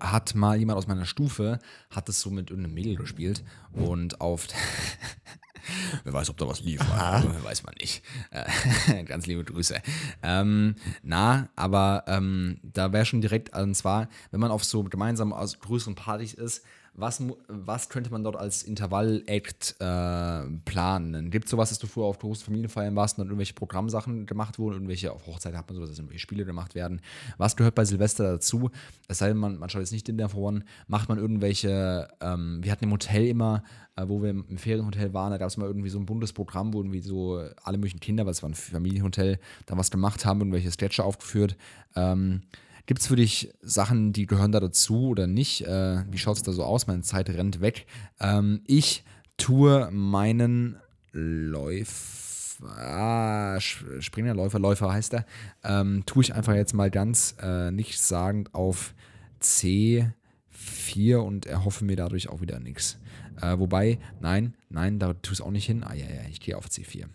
hat 0.00 0.34
mal 0.34 0.56
jemand 0.56 0.78
aus 0.78 0.86
meiner 0.86 1.06
Stufe, 1.06 1.58
hat 1.90 2.08
es 2.08 2.20
so 2.20 2.30
mit 2.30 2.50
irgendeinem 2.50 2.74
Mädel 2.74 2.96
gespielt 2.96 3.44
und 3.72 4.20
auf 4.20 4.48
Wer 6.04 6.12
weiß, 6.12 6.30
ob 6.30 6.36
da 6.38 6.48
was 6.48 6.60
lief. 6.60 6.80
Weiß 6.80 7.62
man 7.62 7.74
nicht. 7.80 8.02
Äh, 8.30 9.04
ganz 9.04 9.26
liebe 9.26 9.44
Grüße. 9.44 9.80
Ähm, 10.22 10.74
na, 11.02 11.50
aber 11.54 12.04
ähm, 12.08 12.58
da 12.62 12.92
wäre 12.92 13.04
schon 13.04 13.20
direkt, 13.20 13.56
und 13.56 13.74
zwar, 13.74 14.08
wenn 14.30 14.40
man 14.40 14.50
auf 14.50 14.64
so 14.64 14.82
gemeinsam 14.82 15.32
aus 15.32 15.60
größeren 15.60 15.94
Partys 15.94 16.34
ist, 16.34 16.64
was, 16.94 17.22
was 17.48 17.88
könnte 17.88 18.10
man 18.10 18.22
dort 18.22 18.36
als 18.36 18.62
Intervall-Act 18.62 19.76
äh, 19.78 20.58
planen? 20.64 21.30
Gibt 21.30 21.46
es 21.46 21.50
sowas, 21.50 21.70
dass 21.70 21.78
du 21.78 21.86
früher 21.86 22.04
auf 22.04 22.18
großen 22.18 22.44
Familienfeiern 22.44 22.94
warst 22.94 23.16
und 23.16 23.22
dann 23.22 23.28
irgendwelche 23.28 23.54
Programmsachen 23.54 24.26
gemacht 24.26 24.58
wurden, 24.58 24.74
irgendwelche, 24.74 25.10
auf 25.12 25.26
Hochzeit 25.26 25.54
hat 25.54 25.66
man 25.68 25.76
sowas, 25.76 25.88
dass 25.88 25.98
irgendwelche 25.98 26.20
Spiele 26.20 26.44
gemacht 26.44 26.74
werden? 26.74 27.00
Was 27.38 27.56
gehört 27.56 27.74
bei 27.74 27.86
Silvester 27.86 28.24
dazu? 28.32 28.70
Es 29.08 29.18
sei 29.18 29.28
denn, 29.28 29.38
man, 29.38 29.58
man 29.58 29.70
schaut 29.70 29.80
jetzt 29.80 29.92
nicht 29.92 30.08
in 30.10 30.18
der 30.18 30.34
One, 30.36 30.64
macht 30.86 31.08
man 31.08 31.16
irgendwelche, 31.18 32.08
ähm, 32.20 32.58
wir 32.62 32.70
hatten 32.70 32.84
im 32.84 32.92
Hotel 32.92 33.26
immer, 33.26 33.62
äh, 33.96 34.04
wo 34.06 34.22
wir 34.22 34.30
im 34.30 34.58
Ferienhotel 34.58 35.14
waren, 35.14 35.30
da 35.30 35.38
gab 35.38 35.48
es 35.48 35.56
mal 35.56 35.66
irgendwie 35.66 35.88
so 35.88 35.98
ein 35.98 36.04
Bundesprogramm, 36.04 36.74
wo 36.74 36.80
irgendwie 36.80 37.00
so 37.00 37.42
alle 37.62 37.78
möglichen 37.78 38.00
Kinder, 38.00 38.26
weil 38.26 38.32
es 38.32 38.42
war 38.42 38.50
ein 38.50 38.54
Familienhotel, 38.54 39.38
da 39.64 39.78
was 39.78 39.90
gemacht 39.90 40.26
haben, 40.26 40.40
irgendwelche 40.40 40.70
Sketche 40.70 41.04
aufgeführt. 41.04 41.56
Ähm, 41.96 42.42
Gibt 42.86 43.00
es 43.00 43.06
für 43.06 43.16
dich 43.16 43.52
Sachen, 43.62 44.12
die 44.12 44.26
gehören 44.26 44.52
da 44.52 44.60
dazu 44.60 45.08
oder 45.08 45.26
nicht? 45.26 45.62
Äh, 45.66 46.04
wie 46.10 46.18
schaut 46.18 46.36
es 46.36 46.42
da 46.42 46.52
so 46.52 46.64
aus? 46.64 46.86
Meine 46.86 47.02
Zeit 47.02 47.28
rennt 47.30 47.60
weg. 47.60 47.86
Ähm, 48.20 48.62
ich 48.66 49.04
tue 49.36 49.90
meinen 49.90 50.76
Läufer, 51.12 52.68
ah, 52.68 53.60
Springer, 53.60 54.34
Läufer, 54.34 54.58
Läufer 54.58 54.92
heißt 54.92 55.14
er, 55.14 55.26
ähm, 55.62 56.04
tue 56.06 56.22
ich 56.22 56.34
einfach 56.34 56.54
jetzt 56.54 56.74
mal 56.74 56.90
ganz 56.90 57.36
äh, 57.40 57.70
nichtssagend 57.70 58.54
auf 58.54 58.94
C4 59.40 61.16
und 61.16 61.46
erhoffe 61.46 61.84
mir 61.84 61.96
dadurch 61.96 62.28
auch 62.28 62.40
wieder 62.40 62.60
nichts. 62.60 62.98
Äh, 63.40 63.58
wobei, 63.58 63.98
nein, 64.20 64.54
nein, 64.68 64.98
da 64.98 65.12
tue 65.12 65.32
ich 65.34 65.40
es 65.40 65.40
auch 65.40 65.50
nicht 65.50 65.66
hin. 65.66 65.84
Ah 65.84 65.94
ja, 65.94 66.06
ja, 66.06 66.22
ich 66.30 66.40
gehe 66.40 66.56
auf 66.56 66.66
C4. 66.66 67.06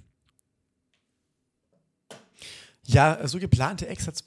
Ja, 2.83 3.27
so 3.27 3.39
geplante 3.39 3.87
Ex 3.87 4.07
hat 4.07 4.15
es 4.15 4.23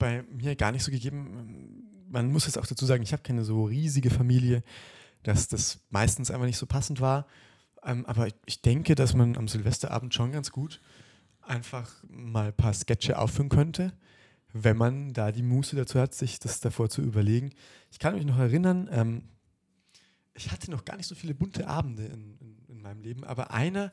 bei 0.00 0.24
mir 0.24 0.56
gar 0.56 0.72
nicht 0.72 0.82
so 0.82 0.90
gegeben. 0.90 1.84
Man 2.08 2.32
muss 2.32 2.46
jetzt 2.46 2.58
auch 2.58 2.66
dazu 2.66 2.84
sagen, 2.84 3.04
ich 3.04 3.12
habe 3.12 3.22
keine 3.22 3.44
so 3.44 3.64
riesige 3.64 4.10
Familie, 4.10 4.64
dass 5.22 5.46
das 5.46 5.78
meistens 5.90 6.32
einfach 6.32 6.46
nicht 6.46 6.56
so 6.56 6.66
passend 6.66 7.00
war. 7.00 7.28
Ähm, 7.84 8.04
aber 8.06 8.26
ich 8.46 8.62
denke, 8.62 8.96
dass 8.96 9.14
man 9.14 9.36
am 9.36 9.46
Silvesterabend 9.46 10.12
schon 10.12 10.32
ganz 10.32 10.50
gut 10.50 10.80
einfach 11.42 11.92
mal 12.08 12.48
ein 12.48 12.56
paar 12.56 12.74
Sketche 12.74 13.18
aufführen 13.18 13.48
könnte, 13.48 13.92
wenn 14.52 14.76
man 14.76 15.12
da 15.12 15.30
die 15.30 15.42
Muße 15.42 15.76
dazu 15.76 16.00
hat, 16.00 16.14
sich 16.14 16.40
das 16.40 16.60
davor 16.60 16.88
zu 16.90 17.02
überlegen. 17.02 17.52
Ich 17.92 17.98
kann 17.98 18.14
mich 18.14 18.24
noch 18.24 18.38
erinnern, 18.38 18.88
ähm, 18.90 19.22
ich 20.34 20.50
hatte 20.50 20.70
noch 20.70 20.84
gar 20.84 20.96
nicht 20.96 21.06
so 21.06 21.14
viele 21.14 21.34
bunte 21.34 21.66
Abende 21.66 22.06
in, 22.06 22.36
in, 22.38 22.58
in 22.68 22.82
meinem 22.82 23.02
Leben, 23.02 23.24
aber 23.24 23.52
einer 23.52 23.92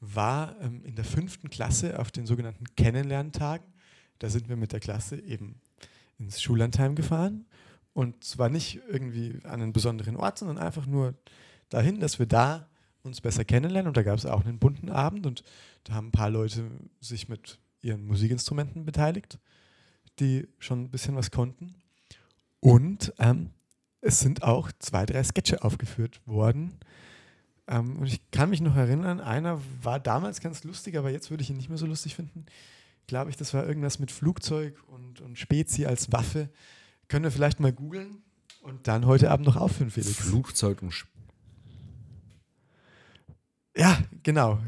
war 0.00 0.60
ähm, 0.60 0.82
in 0.84 0.96
der 0.96 1.04
fünften 1.04 1.50
Klasse 1.50 1.98
auf 1.98 2.10
den 2.10 2.26
sogenannten 2.26 2.64
Kennenlerntagen. 2.76 3.73
Da 4.18 4.28
sind 4.28 4.48
wir 4.48 4.56
mit 4.56 4.72
der 4.72 4.80
Klasse 4.80 5.20
eben 5.20 5.60
ins 6.18 6.40
Schullandheim 6.40 6.94
gefahren. 6.94 7.46
Und 7.92 8.24
zwar 8.24 8.48
nicht 8.48 8.80
irgendwie 8.88 9.38
an 9.44 9.62
einen 9.62 9.72
besonderen 9.72 10.16
Ort, 10.16 10.38
sondern 10.38 10.58
einfach 10.58 10.86
nur 10.86 11.14
dahin, 11.68 12.00
dass 12.00 12.18
wir 12.18 12.26
da 12.26 12.68
uns 13.02 13.20
besser 13.20 13.44
kennenlernen. 13.44 13.88
Und 13.88 13.96
da 13.96 14.02
gab 14.02 14.18
es 14.18 14.26
auch 14.26 14.44
einen 14.44 14.58
bunten 14.58 14.90
Abend 14.90 15.26
und 15.26 15.44
da 15.84 15.94
haben 15.94 16.08
ein 16.08 16.12
paar 16.12 16.30
Leute 16.30 16.70
sich 17.00 17.28
mit 17.28 17.58
ihren 17.82 18.06
Musikinstrumenten 18.06 18.84
beteiligt, 18.84 19.38
die 20.18 20.48
schon 20.58 20.84
ein 20.84 20.90
bisschen 20.90 21.14
was 21.14 21.30
konnten. 21.30 21.74
Und 22.60 23.12
ähm, 23.18 23.50
es 24.00 24.20
sind 24.20 24.42
auch 24.42 24.72
zwei, 24.78 25.06
drei 25.06 25.22
Sketche 25.22 25.62
aufgeführt 25.62 26.20
worden. 26.26 26.78
Ähm, 27.68 27.98
und 27.98 28.06
ich 28.06 28.30
kann 28.30 28.50
mich 28.50 28.60
noch 28.60 28.76
erinnern, 28.76 29.20
einer 29.20 29.60
war 29.82 30.00
damals 30.00 30.40
ganz 30.40 30.64
lustig, 30.64 30.96
aber 30.96 31.10
jetzt 31.10 31.30
würde 31.30 31.42
ich 31.42 31.50
ihn 31.50 31.56
nicht 31.56 31.68
mehr 31.68 31.78
so 31.78 31.86
lustig 31.86 32.14
finden 32.14 32.46
glaube 33.06 33.30
ich, 33.30 33.36
das 33.36 33.54
war 33.54 33.66
irgendwas 33.66 33.98
mit 33.98 34.10
Flugzeug 34.10 34.82
und, 34.88 35.20
und 35.20 35.38
Spezi 35.38 35.86
als 35.86 36.12
Waffe. 36.12 36.48
Können 37.08 37.24
wir 37.24 37.30
vielleicht 37.30 37.60
mal 37.60 37.72
googeln 37.72 38.22
und 38.62 38.88
dann 38.88 39.06
heute 39.06 39.30
Abend 39.30 39.46
noch 39.46 39.56
aufführen, 39.56 39.90
Felix. 39.90 40.14
Flugzeug 40.16 40.82
und 40.82 40.92
Spezi. 40.92 41.14
Ja, 43.76 43.98
genau. 44.22 44.58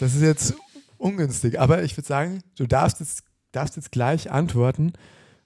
Das 0.00 0.14
ist 0.14 0.22
jetzt 0.22 0.54
ungünstig, 0.98 1.60
aber 1.60 1.82
ich 1.82 1.96
würde 1.96 2.06
sagen, 2.06 2.42
du 2.56 2.66
darfst 2.66 3.00
jetzt, 3.00 3.24
darfst 3.52 3.76
jetzt 3.76 3.92
gleich 3.92 4.30
antworten 4.30 4.92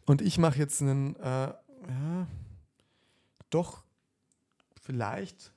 und 0.06 0.22
ich 0.22 0.38
mache 0.38 0.58
jetzt 0.58 0.80
einen, 0.80 1.16
äh, 1.16 1.48
ja, 1.48 2.26
doch 3.50 3.82
vielleicht 4.80 5.52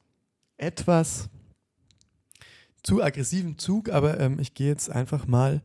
etwas 0.57 1.29
zu 2.83 3.01
aggressiven 3.01 3.57
Zug, 3.57 3.89
aber 3.89 4.19
ähm, 4.19 4.39
ich 4.39 4.53
gehe 4.53 4.67
jetzt 4.67 4.89
einfach 4.89 5.27
mal 5.27 5.61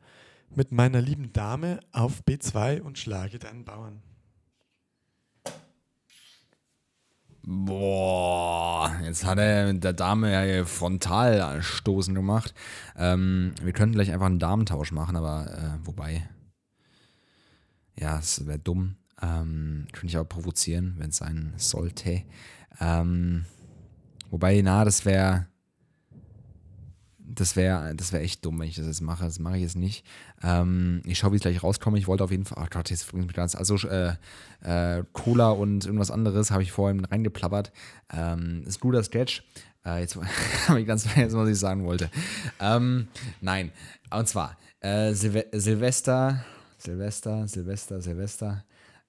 mit 0.54 0.72
meiner 0.72 1.00
lieben 1.00 1.32
Dame 1.32 1.80
auf 1.92 2.22
B2 2.22 2.80
und 2.80 2.98
schlage 2.98 3.38
deinen 3.38 3.64
Bauern. 3.64 4.02
Boah, 7.48 8.92
jetzt 9.04 9.24
hat 9.24 9.38
er 9.38 9.72
mit 9.72 9.84
der 9.84 9.92
Dame 9.92 10.32
ja 10.32 10.64
Frontalstoßen 10.64 12.12
gemacht. 12.12 12.52
Ähm, 12.96 13.54
wir 13.62 13.72
könnten 13.72 13.94
gleich 13.94 14.10
einfach 14.10 14.26
einen 14.26 14.40
Damentausch 14.40 14.90
machen, 14.90 15.14
aber 15.14 15.46
äh, 15.56 15.86
wobei. 15.86 16.28
Ja, 17.96 18.18
es 18.18 18.44
wäre 18.46 18.58
dumm. 18.58 18.96
Ähm, 19.22 19.86
könnte 19.92 20.08
ich 20.08 20.16
aber 20.16 20.28
provozieren, 20.28 20.96
wenn 20.98 21.10
es 21.10 21.18
sein 21.18 21.54
sollte. 21.56 22.24
Ähm, 22.80 23.44
wobei, 24.30 24.60
na, 24.60 24.84
das 24.84 25.04
wäre 25.04 25.46
das 27.28 27.56
wäre 27.56 27.94
das 27.94 28.12
wär 28.12 28.20
echt 28.20 28.44
dumm, 28.44 28.60
wenn 28.60 28.68
ich 28.68 28.76
das 28.76 28.86
jetzt 28.86 29.00
mache. 29.00 29.24
Das 29.24 29.38
mache 29.38 29.56
ich 29.56 29.62
jetzt 29.62 29.76
nicht. 29.76 30.04
Ähm, 30.42 31.02
ich 31.04 31.18
schaue, 31.18 31.32
wie 31.32 31.36
es 31.36 31.42
gleich 31.42 31.62
rauskomme. 31.62 31.98
Ich 31.98 32.06
wollte 32.06 32.24
auf 32.24 32.30
jeden 32.30 32.44
Fall, 32.44 32.62
oh 32.64 32.68
Gott, 32.70 32.90
jetzt 32.90 33.10
bringt 33.10 33.26
mich 33.26 33.34
ganz, 33.34 33.54
also 33.54 33.76
äh, 33.88 34.14
äh, 34.62 35.02
Cola 35.12 35.50
und 35.50 35.84
irgendwas 35.84 36.10
anderes 36.10 36.50
habe 36.50 36.62
ich 36.62 36.72
vorhin 36.72 37.04
reingeplappert. 37.04 37.72
Ähm, 38.12 38.64
guter 38.80 39.02
Sketch. 39.02 39.42
Äh, 39.84 40.00
jetzt 40.00 40.16
habe 40.68 40.80
ich 40.80 40.86
ganz 40.86 41.06
vergessen, 41.06 41.38
was 41.38 41.48
ich 41.48 41.58
sagen 41.58 41.84
wollte. 41.84 42.10
Ähm, 42.60 43.08
nein, 43.40 43.72
und 44.10 44.28
zwar 44.28 44.56
äh, 44.80 45.12
Silve 45.12 45.46
Silvester, 45.52 46.44
Silvester, 46.78 47.48
Silvester, 47.48 48.00
Silvester. 48.00 48.64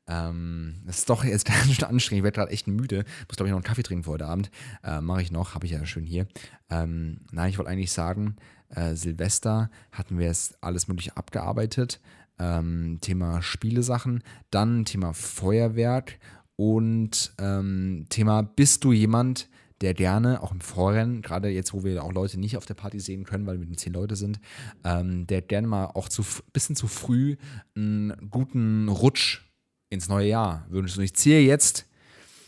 Ähm, 0.08 0.76
das 0.86 1.00
ist 1.00 1.10
doch 1.10 1.24
jetzt 1.24 1.46
ganz 1.46 1.74
schön 1.74 1.86
anstrengend. 1.86 2.20
Ich 2.20 2.24
werde 2.24 2.36
gerade 2.36 2.52
echt 2.52 2.68
müde. 2.68 3.06
Muss, 3.28 3.38
glaube 3.38 3.48
ich, 3.48 3.52
noch 3.52 3.58
einen 3.58 3.64
Kaffee 3.64 3.84
trinken 3.84 4.04
für 4.04 4.12
heute 4.12 4.26
Abend. 4.26 4.50
Äh, 4.84 5.02
Mache 5.02 5.22
ich 5.22 5.32
noch, 5.32 5.54
habe 5.56 5.66
ich 5.66 5.72
ja 5.74 5.86
schön 5.86 6.06
hier. 6.06 6.28
Ähm, 6.70 7.22
nein, 7.32 7.50
ich 7.50 7.58
wollte 7.58 7.72
eigentlich 7.72 7.92
sagen, 7.92 8.36
äh, 8.70 8.96
Silvester 8.96 9.70
hatten 9.92 10.18
wir 10.18 10.28
jetzt 10.28 10.62
alles 10.62 10.88
Mögliche 10.88 11.16
abgearbeitet. 11.16 12.00
Ähm, 12.40 13.00
Thema 13.02 13.42
Spielesachen, 13.42 14.24
dann 14.52 14.86
Thema 14.86 15.14
Feuerwerk 15.14 16.20
und 16.56 17.34
ähm, 17.40 18.06
Thema 18.10 18.44
Bist 18.44 18.84
du 18.84 18.92
jemand, 18.92 19.50
der 19.82 19.94
gerne 19.94 20.42
auch 20.42 20.52
im 20.52 20.62
Vorrennen, 20.62 21.22
gerade 21.22 21.50
jetzt, 21.50 21.74
wo 21.74 21.84
wir 21.84 22.04
auch 22.04 22.12
Leute 22.12 22.40
nicht 22.40 22.58
auf 22.58 22.66
der 22.66 22.74
Party 22.74 23.00
sehen 23.00 23.26
können, 23.26 23.46
weil 23.46 23.60
wir 23.60 23.68
nur 23.68 23.78
zehn 23.78 23.94
Leute 23.94 24.16
sind, 24.16 24.40
ähm, 24.84 25.28
der 25.28 25.42
gerne 25.42 25.68
mal 25.68 25.86
auch 25.86 26.10
zu 26.10 26.24
bisschen 26.54 26.76
zu 26.76 26.88
früh 26.88 27.38
einen 27.76 28.30
guten 28.30 28.90
Rutsch 28.90 29.47
ins 29.90 30.10
neue 30.10 30.28
Jahr 30.28 30.66
wünschst. 30.70 30.98
Und 30.98 31.04
ich 31.04 31.14
ziehe 31.14 31.42
jetzt. 31.42 31.86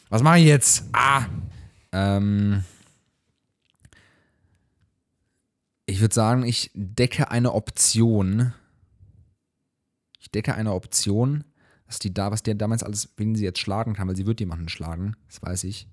Was 0.10 0.24
mache 0.24 0.40
ich 0.40 0.46
jetzt? 0.46 0.86
Ah! 0.94 1.26
Ähm, 1.92 2.64
ich 5.86 6.02
würde 6.02 6.14
sagen, 6.14 6.44
ich 6.44 6.72
decke 6.74 7.32
eine 7.32 7.54
Option. 7.54 8.54
Ich 10.20 10.32
decke 10.32 10.54
eine 10.54 10.74
Option, 10.74 11.44
dass 11.88 12.00
die 12.00 12.14
da, 12.14 12.32
was 12.32 12.44
der 12.44 12.56
damals 12.56 12.84
alles, 12.84 13.10
wen 13.18 13.36
sie 13.36 13.44
jetzt 13.44 13.60
schlagen 13.60 13.94
kann, 13.94 14.08
weil 14.08 14.16
sie 14.16 14.28
wird 14.28 14.40
jemanden 14.40 14.70
schlagen, 14.70 15.16
das 15.28 15.42
weiß 15.42 15.64
ich. 15.64 15.88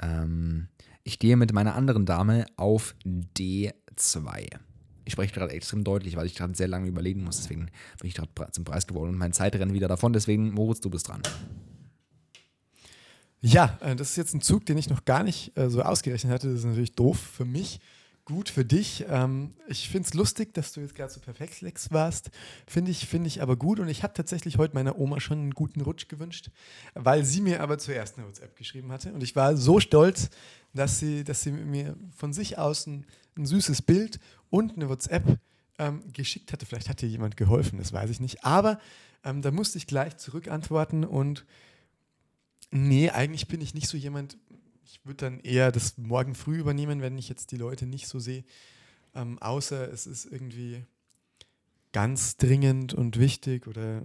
Ähm, 0.00 0.68
ich 1.02 1.18
gehe 1.18 1.36
mit 1.36 1.52
meiner 1.52 1.74
anderen 1.74 2.06
Dame 2.06 2.46
auf 2.56 2.94
D2. 3.04 4.46
Ich 5.04 5.12
spreche 5.12 5.34
gerade 5.34 5.52
extrem 5.52 5.84
deutlich, 5.84 6.16
weil 6.16 6.26
ich 6.26 6.34
gerade 6.34 6.54
sehr 6.54 6.68
lange 6.68 6.88
überlegen 6.88 7.24
muss. 7.24 7.38
Deswegen 7.38 7.70
bin 8.00 8.08
ich 8.08 8.14
gerade 8.14 8.30
zum 8.52 8.64
Preis 8.64 8.86
geworden 8.86 9.10
und 9.10 9.18
mein 9.18 9.32
Zeitrennen 9.32 9.74
wieder 9.74 9.88
davon. 9.88 10.12
Deswegen, 10.12 10.52
Moritz, 10.52 10.80
du 10.80 10.90
bist 10.90 11.08
dran. 11.08 11.22
Ja, 13.40 13.78
äh, 13.80 13.96
das 13.96 14.10
ist 14.10 14.16
jetzt 14.16 14.34
ein 14.34 14.40
Zug, 14.40 14.64
den 14.66 14.78
ich 14.78 14.88
noch 14.88 15.04
gar 15.04 15.24
nicht 15.24 15.56
äh, 15.58 15.68
so 15.68 15.82
ausgerechnet 15.82 16.32
hatte. 16.32 16.48
Das 16.48 16.60
ist 16.60 16.64
natürlich 16.64 16.94
doof 16.94 17.18
für 17.18 17.44
mich. 17.44 17.80
Gut 18.24 18.48
für 18.48 18.64
dich. 18.64 19.04
Ähm, 19.08 19.52
ich 19.66 19.88
finde 19.88 20.06
es 20.06 20.14
lustig, 20.14 20.54
dass 20.54 20.72
du 20.72 20.80
jetzt 20.80 20.94
gerade 20.94 21.12
so 21.12 21.18
perfekt 21.18 21.60
Lex 21.60 21.90
warst. 21.90 22.30
Finde 22.68 22.92
ich, 22.92 23.08
find 23.08 23.26
ich 23.26 23.42
aber 23.42 23.56
gut. 23.56 23.80
Und 23.80 23.88
ich 23.88 24.04
habe 24.04 24.14
tatsächlich 24.14 24.58
heute 24.58 24.74
meiner 24.74 24.96
Oma 24.96 25.18
schon 25.18 25.38
einen 25.38 25.50
guten 25.50 25.80
Rutsch 25.80 26.06
gewünscht, 26.06 26.50
weil 26.94 27.24
sie 27.24 27.40
mir 27.40 27.60
aber 27.60 27.78
zuerst 27.78 28.16
eine 28.16 28.28
WhatsApp 28.28 28.54
geschrieben 28.56 28.92
hatte. 28.92 29.12
Und 29.12 29.24
ich 29.24 29.34
war 29.34 29.56
so 29.56 29.80
stolz, 29.80 30.30
dass 30.72 31.00
sie, 31.00 31.24
dass 31.24 31.42
sie 31.42 31.50
mir 31.50 31.96
von 32.16 32.32
sich 32.32 32.58
aus 32.58 32.86
ein, 32.86 33.06
ein 33.36 33.44
süßes 33.44 33.82
Bild 33.82 34.20
und 34.50 34.76
eine 34.76 34.88
WhatsApp 34.88 35.40
ähm, 35.80 36.02
geschickt 36.12 36.52
hatte. 36.52 36.64
Vielleicht 36.64 36.88
hat 36.88 37.00
dir 37.02 37.08
jemand 37.08 37.36
geholfen, 37.36 37.78
das 37.78 37.92
weiß 37.92 38.08
ich 38.08 38.20
nicht. 38.20 38.44
Aber 38.44 38.78
ähm, 39.24 39.42
da 39.42 39.50
musste 39.50 39.78
ich 39.78 39.88
gleich 39.88 40.16
zurückantworten 40.16 41.04
und 41.04 41.44
nee, 42.70 43.10
eigentlich 43.10 43.48
bin 43.48 43.60
ich 43.60 43.74
nicht 43.74 43.88
so 43.88 43.96
jemand, 43.96 44.36
ich 44.84 45.00
würde 45.04 45.24
dann 45.24 45.40
eher 45.40 45.72
das 45.72 45.96
morgen 45.98 46.34
früh 46.34 46.58
übernehmen, 46.58 47.00
wenn 47.00 47.18
ich 47.18 47.28
jetzt 47.28 47.52
die 47.52 47.56
Leute 47.56 47.86
nicht 47.86 48.08
so 48.08 48.18
sehe. 48.18 48.44
Ähm, 49.14 49.38
außer 49.40 49.90
es 49.92 50.06
ist 50.06 50.24
irgendwie 50.24 50.84
ganz 51.92 52.36
dringend 52.36 52.94
und 52.94 53.18
wichtig 53.18 53.66
oder 53.66 54.02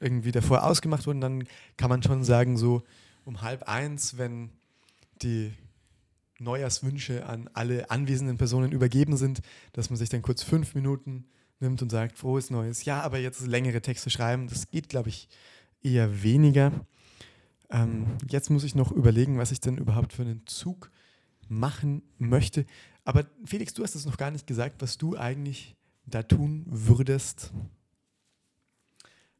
irgendwie 0.00 0.32
davor 0.32 0.64
ausgemacht 0.64 1.06
worden, 1.06 1.20
dann 1.20 1.44
kann 1.76 1.88
man 1.88 2.02
schon 2.02 2.24
sagen, 2.24 2.56
so 2.56 2.82
um 3.24 3.42
halb 3.42 3.64
eins, 3.64 4.18
wenn 4.18 4.50
die 5.22 5.52
Neujahrswünsche 6.38 7.24
an 7.26 7.48
alle 7.54 7.90
anwesenden 7.90 8.36
Personen 8.36 8.72
übergeben 8.72 9.16
sind, 9.16 9.40
dass 9.72 9.88
man 9.88 9.96
sich 9.96 10.08
dann 10.08 10.22
kurz 10.22 10.42
fünf 10.42 10.74
Minuten 10.74 11.24
nimmt 11.60 11.80
und 11.80 11.90
sagt, 11.90 12.18
frohes 12.18 12.50
Neues. 12.50 12.84
Ja, 12.84 13.00
aber 13.00 13.18
jetzt 13.18 13.46
längere 13.46 13.80
Texte 13.80 14.10
schreiben, 14.10 14.48
das 14.48 14.68
geht, 14.68 14.88
glaube 14.88 15.08
ich, 15.08 15.28
eher 15.82 16.22
weniger. 16.22 16.72
Ähm, 17.70 18.18
jetzt 18.28 18.50
muss 18.50 18.64
ich 18.64 18.74
noch 18.74 18.92
überlegen, 18.92 19.38
was 19.38 19.52
ich 19.52 19.60
denn 19.60 19.78
überhaupt 19.78 20.12
für 20.12 20.22
einen 20.22 20.46
Zug 20.46 20.90
machen 21.48 22.02
möchte. 22.18 22.66
Aber 23.04 23.24
Felix, 23.44 23.74
du 23.74 23.82
hast 23.82 23.94
es 23.94 24.06
noch 24.06 24.16
gar 24.16 24.30
nicht 24.30 24.46
gesagt, 24.46 24.82
was 24.82 24.98
du 24.98 25.16
eigentlich 25.16 25.76
da 26.06 26.22
tun 26.22 26.64
würdest. 26.66 27.52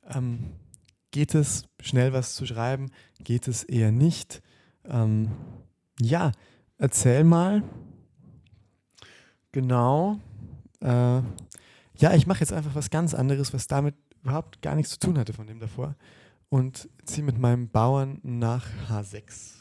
Ähm, 0.05 0.53
geht 1.11 1.35
es, 1.35 1.65
schnell 1.81 2.13
was 2.13 2.35
zu 2.35 2.47
schreiben? 2.47 2.91
Geht 3.21 3.49
es 3.49 3.65
eher 3.65 3.93
nicht? 3.93 4.43
Ähm, 4.85 5.31
ja, 6.01 6.33
erzähl 6.79 7.25
mal. 7.25 7.63
Genau. 9.53 10.21
Äh, 10.81 11.23
ja, 11.99 12.15
ich 12.15 12.27
mache 12.27 12.41
jetzt 12.41 12.53
einfach 12.53 12.75
was 12.75 12.91
ganz 12.91 13.15
anderes, 13.15 13.55
was 13.55 13.67
damit 13.67 13.95
überhaupt 14.23 14.61
gar 14.61 14.75
nichts 14.75 14.93
zu 14.93 14.99
tun 14.99 15.19
hatte 15.19 15.33
von 15.33 15.47
dem 15.47 15.61
davor. 15.61 15.97
Und 16.49 16.89
ziehe 17.05 17.25
mit 17.25 17.39
meinem 17.39 17.69
Bauern 17.69 18.21
nach 18.23 18.67
H6. 18.89 19.57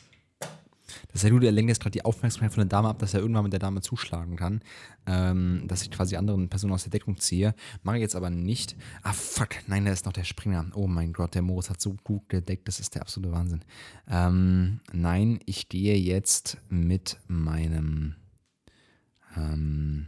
Das 1.08 1.16
ist 1.16 1.24
ja 1.24 1.30
gut, 1.30 1.44
er 1.44 1.52
lenkt 1.52 1.70
jetzt 1.70 1.82
gerade 1.82 1.92
die 1.92 2.06
Aufmerksamkeit 2.06 2.54
von 2.54 2.62
der 2.62 2.70
Dame 2.70 2.90
ab, 2.90 3.00
dass 3.00 3.14
er 3.14 3.20
irgendwann 3.20 3.44
mit 3.44 3.54
der 3.54 3.60
Dame 3.60 3.82
zuschlagen 3.82 4.36
kann. 4.36 4.62
Ähm, 5.08 5.64
dass 5.68 5.82
ich 5.82 5.92
quasi 5.92 6.16
anderen 6.16 6.50
Personen 6.50 6.74
aus 6.74 6.84
der 6.84 6.92
Deckung 6.92 7.18
ziehe. 7.18 7.56
Mache 7.84 7.98
ich 7.98 8.02
jetzt 8.02 8.16
aber 8.16 8.30
nicht. 8.30 8.76
Ah, 9.02 9.14
fuck, 9.14 9.50
nein, 9.68 9.86
da 9.86 9.92
ist 9.92 10.06
noch 10.06 10.14
der 10.14 10.24
Springer. 10.24 10.66
Oh 10.74 10.88
mein 10.88 11.14
Gott, 11.14 11.36
der 11.36 11.42
Moritz 11.42 11.70
hat 11.70 11.82
so 11.82 11.96
gut 12.04 12.30
gedeckt, 12.30 12.68
das 12.68 12.80
ist 12.80 12.96
der 12.96 13.02
absolute 13.02 13.34
Wahnsinn. 13.34 13.62
Ähm, 14.10 14.80
nein, 14.94 15.40
ich 15.46 15.70
gehe 15.70 15.96
jetzt 15.96 16.58
mit 16.70 17.18
meinem. 17.28 18.16
Ähm, 19.36 20.08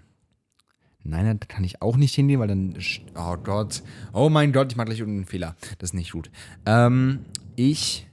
Nein, 1.08 1.39
da 1.39 1.46
kann 1.46 1.63
ich 1.63 1.82
auch 1.82 1.96
nicht 1.96 2.13
hingehen, 2.13 2.39
weil 2.39 2.50
dann. 2.50 2.78
Oh 3.15 3.38
Gott. 3.38 3.82
Oh 4.12 4.30
mein 4.30 4.52
Gott, 4.52 4.72
ich 4.72 4.78
mache 4.78 4.88
gleich 4.88 5.00
irgendeinen 5.00 5.26
Fehler. 5.26 5.56
Das 5.80 5.91
ist 5.91 5.93
nicht 5.93 6.12
gut. 6.12 6.30
Ähm, 6.65 7.20
ich 7.56 8.08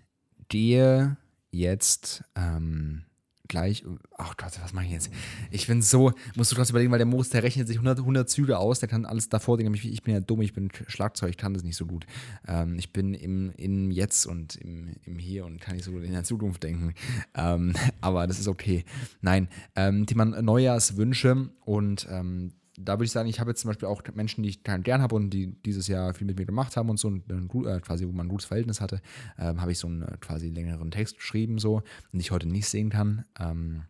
gehe 0.48 1.16
jetzt 1.50 2.22
ähm, 2.36 3.02
gleich. 3.48 3.84
Ach 4.16 4.36
Gott, 4.36 4.52
was 4.62 4.72
mache 4.72 4.84
ich 4.84 4.92
jetzt? 4.92 5.10
Ich 5.50 5.66
bin 5.66 5.82
so, 5.82 6.12
musst 6.36 6.52
du 6.52 6.56
trotzdem 6.56 6.74
überlegen, 6.74 6.92
weil 6.92 6.98
der 6.98 7.06
Moos, 7.06 7.30
der 7.30 7.42
rechnet 7.42 7.66
sich 7.66 7.78
100, 7.78 7.98
100 7.98 8.30
Züge 8.30 8.58
aus, 8.58 8.78
der 8.78 8.88
kann 8.88 9.06
alles 9.06 9.28
davor 9.28 9.56
denken. 9.56 9.74
Ich, 9.74 10.04
bin 10.04 10.14
ja 10.14 10.20
dumm, 10.20 10.40
ich 10.42 10.52
bin 10.52 10.70
Schlagzeug, 10.86 11.30
ich 11.30 11.36
kann 11.36 11.52
das 11.52 11.64
nicht 11.64 11.76
so 11.76 11.86
gut. 11.86 12.06
Ähm, 12.46 12.78
ich 12.78 12.92
bin 12.92 13.12
im, 13.12 13.50
im 13.56 13.90
Jetzt 13.90 14.24
und 14.24 14.54
im, 14.54 14.94
im 15.04 15.18
Hier 15.18 15.46
und 15.46 15.60
kann 15.60 15.74
nicht 15.74 15.84
so 15.84 15.90
gut 15.90 16.04
in 16.04 16.12
der 16.12 16.22
Zukunft 16.22 16.62
denken. 16.62 16.94
Ähm, 17.34 17.74
aber 18.00 18.28
das 18.28 18.38
ist 18.38 18.46
okay. 18.46 18.84
Nein, 19.20 19.48
ähm, 19.74 20.06
Thema 20.06 20.26
Neujahrswünsche 20.26 21.50
und 21.64 22.06
ähm, 22.08 22.52
da 22.76 22.94
würde 22.94 23.04
ich 23.04 23.12
sagen, 23.12 23.28
ich 23.28 23.40
habe 23.40 23.50
jetzt 23.50 23.60
zum 23.60 23.68
Beispiel 23.68 23.88
auch 23.88 24.02
Menschen, 24.14 24.42
die 24.42 24.48
ich 24.48 24.62
gern 24.62 25.02
habe 25.02 25.14
und 25.14 25.30
die 25.30 25.52
dieses 25.62 25.86
Jahr 25.86 26.14
viel 26.14 26.26
mit 26.26 26.38
mir 26.38 26.46
gemacht 26.46 26.76
haben 26.76 26.90
und 26.90 26.98
so, 26.98 27.08
und 27.08 27.30
äh, 27.30 27.80
quasi, 27.80 28.06
wo 28.06 28.12
man 28.12 28.26
ein 28.26 28.30
gutes 28.30 28.46
Verhältnis 28.46 28.80
hatte, 28.80 29.00
ähm, 29.38 29.60
habe 29.60 29.72
ich 29.72 29.78
so 29.78 29.86
einen 29.86 30.02
äh, 30.02 30.16
quasi 30.20 30.50
längeren 30.50 30.90
Text 30.90 31.16
geschrieben, 31.16 31.58
so, 31.58 31.82
den 32.12 32.20
ich 32.20 32.30
heute 32.30 32.48
nicht 32.48 32.68
sehen 32.68 32.90
kann. 32.90 33.24
Ähm, 33.38 33.84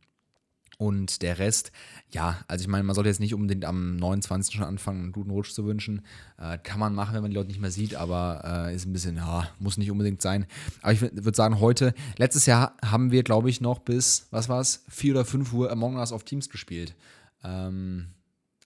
und 0.76 1.22
der 1.22 1.38
Rest, 1.38 1.72
ja, 2.10 2.44
also 2.48 2.62
ich 2.62 2.68
meine, 2.68 2.82
man 2.82 2.94
sollte 2.94 3.08
jetzt 3.08 3.20
nicht 3.20 3.34
unbedingt 3.34 3.64
am 3.64 3.96
29. 3.96 4.54
schon 4.54 4.64
anfangen, 4.64 5.02
einen 5.02 5.12
guten 5.12 5.30
Rutsch 5.30 5.52
zu 5.52 5.64
wünschen. 5.64 6.02
Äh, 6.36 6.58
kann 6.58 6.80
man 6.80 6.94
machen, 6.94 7.14
wenn 7.14 7.22
man 7.22 7.30
die 7.30 7.36
Leute 7.36 7.48
nicht 7.48 7.60
mehr 7.60 7.70
sieht, 7.70 7.94
aber 7.94 8.66
äh, 8.68 8.74
ist 8.74 8.84
ein 8.84 8.92
bisschen, 8.92 9.16
ja, 9.16 9.48
muss 9.58 9.78
nicht 9.78 9.90
unbedingt 9.90 10.20
sein. 10.20 10.46
Aber 10.82 10.92
ich 10.92 11.00
würde 11.00 11.36
sagen, 11.36 11.60
heute, 11.60 11.94
letztes 12.18 12.46
Jahr 12.46 12.76
haben 12.84 13.12
wir, 13.12 13.22
glaube 13.22 13.50
ich, 13.50 13.60
noch 13.60 13.78
bis, 13.78 14.26
was 14.30 14.48
war 14.48 14.60
es, 14.60 14.84
4 14.88 15.12
oder 15.14 15.24
5 15.24 15.52
Uhr 15.52 15.70
Among 15.70 15.96
Us 15.96 16.12
auf 16.12 16.24
Teams 16.24 16.50
gespielt. 16.50 16.96
Ähm, 17.44 18.08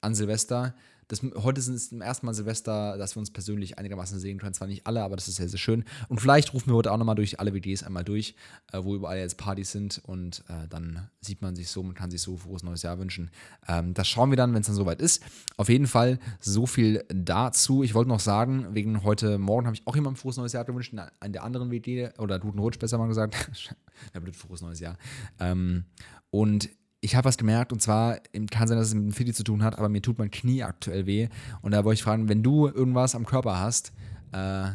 an 0.01 0.15
Silvester. 0.15 0.75
Das, 1.09 1.23
heute 1.23 1.59
ist 1.59 1.69
es 1.69 1.89
zum 1.89 2.03
ersten 2.03 2.27
Mal 2.27 2.35
Silvester, 2.35 2.99
dass 2.99 3.17
wir 3.17 3.21
uns 3.21 3.31
persönlich 3.31 3.79
einigermaßen 3.79 4.19
sehen 4.19 4.39
können. 4.39 4.53
Zwar 4.53 4.69
nicht 4.69 4.87
alle, 4.87 5.03
aber 5.03 5.17
das 5.17 5.27
ist 5.27 5.37
sehr, 5.37 5.49
sehr 5.49 5.59
schön. 5.59 5.85
Und 6.09 6.21
vielleicht 6.21 6.53
rufen 6.53 6.69
wir 6.71 6.75
heute 6.75 6.93
auch 6.93 6.99
nochmal 6.99 7.15
durch 7.15 7.41
alle 7.41 7.55
WDs 7.55 7.83
einmal 7.83 8.05
durch, 8.05 8.35
äh, 8.73 8.85
wo 8.85 8.95
überall 8.95 9.17
jetzt 9.17 9.39
Partys 9.39 9.73
sind. 9.73 10.03
Und 10.05 10.45
äh, 10.49 10.69
dann 10.69 11.09
sieht 11.23 11.41
man 11.41 11.57
sich 11.57 11.71
so, 11.71 11.83
man 11.83 11.95
kann 11.95 12.11
sich 12.11 12.21
so 12.21 12.37
frohes 12.37 12.63
neues 12.63 12.83
Jahr 12.83 12.99
wünschen. 12.99 13.31
Ähm, 13.67 13.95
das 13.95 14.07
schauen 14.07 14.29
wir 14.29 14.37
dann, 14.37 14.53
wenn 14.53 14.61
es 14.61 14.67
dann 14.67 14.77
soweit 14.77 15.01
ist. 15.01 15.23
Auf 15.57 15.71
jeden 15.71 15.87
Fall 15.87 16.19
so 16.41 16.67
viel 16.67 17.03
dazu. 17.09 17.83
Ich 17.83 17.95
wollte 17.95 18.11
noch 18.11 18.21
sagen, 18.21 18.75
wegen 18.75 19.03
heute 19.03 19.39
Morgen 19.39 19.67
habe 19.67 19.77
ich 19.77 19.87
auch 19.87 19.95
jemandem 19.95 20.21
frohes 20.21 20.37
neues 20.37 20.53
Jahr 20.53 20.67
gewünscht, 20.67 20.95
an 21.21 21.33
der 21.33 21.43
anderen 21.43 21.71
WD, 21.71 22.19
oder 22.19 22.39
guten 22.39 22.59
Rutsch 22.59 22.79
besser 22.79 22.99
mal 22.99 23.09
gesagt. 23.09 23.35
ja, 24.15 24.21
blöd, 24.21 24.37
frohes 24.37 24.61
neues 24.61 24.81
Jahr. 24.81 24.99
Ähm, 25.41 25.87
und 26.29 26.69
ich 27.01 27.15
habe 27.15 27.27
was 27.27 27.39
gemerkt 27.39 27.73
und 27.73 27.81
zwar, 27.81 28.19
kann 28.51 28.69
sein, 28.69 28.77
dass 28.77 28.89
es 28.89 28.95
mit 28.95 29.05
dem 29.05 29.13
Fiddy 29.13 29.33
zu 29.33 29.45
tun 29.45 29.63
hat, 29.63 29.79
aber 29.79 29.89
mir 29.89 30.03
tut 30.03 30.19
mein 30.19 30.31
Knie 30.31 30.63
aktuell 30.65 31.07
weh. 31.07 31.29
Und 31.63 31.71
da 31.73 31.85
wollte 31.85 31.99
ich 31.99 32.03
fragen, 32.03 32.29
wenn 32.29 32.43
du 32.43 32.67
irgendwas 32.67 33.15
am 33.15 33.25
Körper 33.25 33.59
hast, 33.59 33.93
äh, 34.33 34.71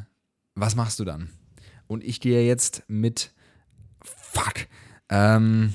was 0.56 0.76
machst 0.76 1.00
du 1.00 1.06
dann? 1.06 1.30
Und 1.88 2.04
ich 2.04 2.22
gehe 2.22 2.46
jetzt 2.46 2.84
mit. 2.88 3.34
Fuck. 4.02 4.68
Ähm, 5.10 5.74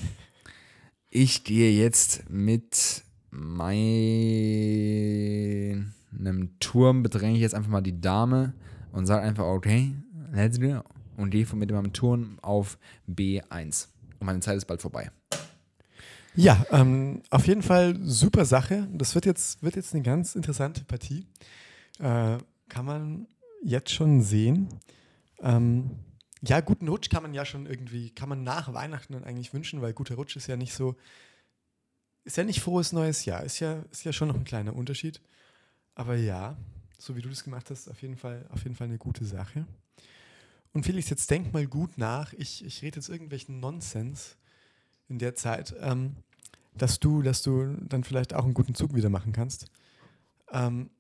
ich 1.11 1.45
gehe 1.45 1.71
jetzt 1.71 2.29
mit 2.31 3.05
meinem 3.31 4.19
Turm, 6.61 7.03
bedränge 7.03 7.37
ich 7.37 7.43
jetzt 7.43 7.55
einfach 7.55 7.71
mal 7.71 7.83
die 7.83 8.01
Dame 8.01 8.55
und 8.93 9.07
sage 9.07 9.23
einfach, 9.23 9.45
okay, 9.45 9.95
let's 10.33 10.61
go. 10.61 10.83
Und 11.17 11.31
gehe 11.31 11.47
mit 11.55 11.71
meinem 11.71 11.93
Turm 11.93 12.39
auf 12.43 12.79
B1. 13.09 13.89
Und 14.19 14.27
meine 14.27 14.41
Zeit 14.41 14.57
ist 14.57 14.67
bald 14.67 14.83
vorbei. 14.83 15.11
Ja, 16.39 16.65
ähm, 16.71 17.25
auf 17.31 17.49
jeden 17.49 17.63
Fall 17.63 17.99
super 18.01 18.45
Sache. 18.45 18.87
Das 18.93 19.17
wird 19.17 19.27
jetzt, 19.27 19.61
wird 19.65 19.75
jetzt 19.75 19.93
eine 19.93 20.05
ganz 20.05 20.37
interessante 20.37 20.85
Partie. 20.85 21.27
Äh, 21.99 22.39
kann 22.69 22.85
man 22.85 23.27
jetzt 23.65 23.91
schon 23.91 24.23
sehen. 24.23 24.69
Ähm, 25.41 25.99
ja, 26.43 26.61
guten 26.61 26.87
Rutsch 26.87 27.11
kann 27.11 27.25
man 27.25 27.35
ja 27.35 27.45
schon 27.45 27.67
irgendwie, 27.67 28.11
kann 28.11 28.29
man 28.29 28.45
nach 28.45 28.73
Weihnachten 28.73 29.15
dann 29.15 29.25
eigentlich 29.25 29.53
wünschen, 29.53 29.83
weil 29.83 29.93
guter 29.93 30.15
Rutsch 30.15 30.37
ist 30.37 30.47
ja 30.47 30.57
nicht 30.57 30.75
so, 30.75 30.95
ist 32.23 32.37
ja 32.37 32.45
nicht 32.45 32.61
frohes 32.61 32.93
neues 32.93 33.25
Jahr, 33.25 33.43
ist 33.43 33.59
ja, 33.59 33.83
ist 33.91 34.05
ja 34.05 34.13
schon 34.13 34.29
noch 34.29 34.37
ein 34.37 34.45
kleiner 34.45 34.77
Unterschied. 34.77 35.21
Aber 35.97 36.15
ja, 36.15 36.57
so 36.99 37.17
wie 37.17 37.23
du 37.23 37.31
das 37.31 37.43
gemacht 37.43 37.69
hast, 37.69 37.89
auf 37.89 38.01
jeden 38.01 38.17
Fall, 38.17 38.47
auf 38.51 38.63
jeden 38.63 38.77
Fall 38.77 38.87
eine 38.87 38.99
gute 38.99 39.25
Sache. 39.25 39.67
Und 40.73 40.87
Felix, 40.87 41.11
jetzt 41.11 41.33
denk 41.33 41.53
mal 41.53 41.67
gut 41.67 41.99
nach. 41.99 42.33
Ich, 42.35 42.65
ich 42.65 42.81
rede 42.83 43.01
jetzt 43.01 43.09
irgendwelchen 43.09 43.59
Nonsens 43.59 44.37
in 45.09 45.19
der 45.19 45.35
Zeit, 45.35 45.75
ähm, 45.81 46.15
dass 46.79 47.01
du, 47.01 47.23
dass 47.23 47.43
du 47.43 47.77
dann 47.81 48.05
vielleicht 48.05 48.35
auch 48.35 48.45
einen 48.45 48.55
guten 48.55 48.75
Zug 48.75 48.95
wieder 48.95 49.11
machen 49.11 49.33
kannst. 49.33 49.67
Ähm, 50.53 50.91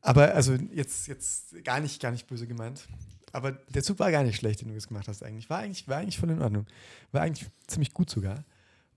aber 0.00 0.34
also 0.34 0.54
jetzt, 0.72 1.06
jetzt 1.08 1.64
gar 1.64 1.80
nicht, 1.80 2.00
gar 2.00 2.10
nicht 2.10 2.26
böse 2.26 2.46
gemeint. 2.46 2.86
Aber 3.32 3.52
der 3.52 3.82
Zug 3.82 3.98
war 3.98 4.12
gar 4.12 4.22
nicht 4.22 4.36
schlecht, 4.36 4.60
den 4.60 4.68
du 4.68 4.74
jetzt 4.74 4.88
gemacht 4.88 5.08
hast 5.08 5.22
eigentlich. 5.22 5.50
War 5.50 5.58
eigentlich, 5.58 5.88
war 5.88 5.96
eigentlich 5.96 6.18
voll 6.18 6.30
in 6.30 6.42
Ordnung. 6.42 6.66
War 7.10 7.22
eigentlich 7.22 7.50
ziemlich 7.66 7.92
gut 7.92 8.10
sogar. 8.10 8.44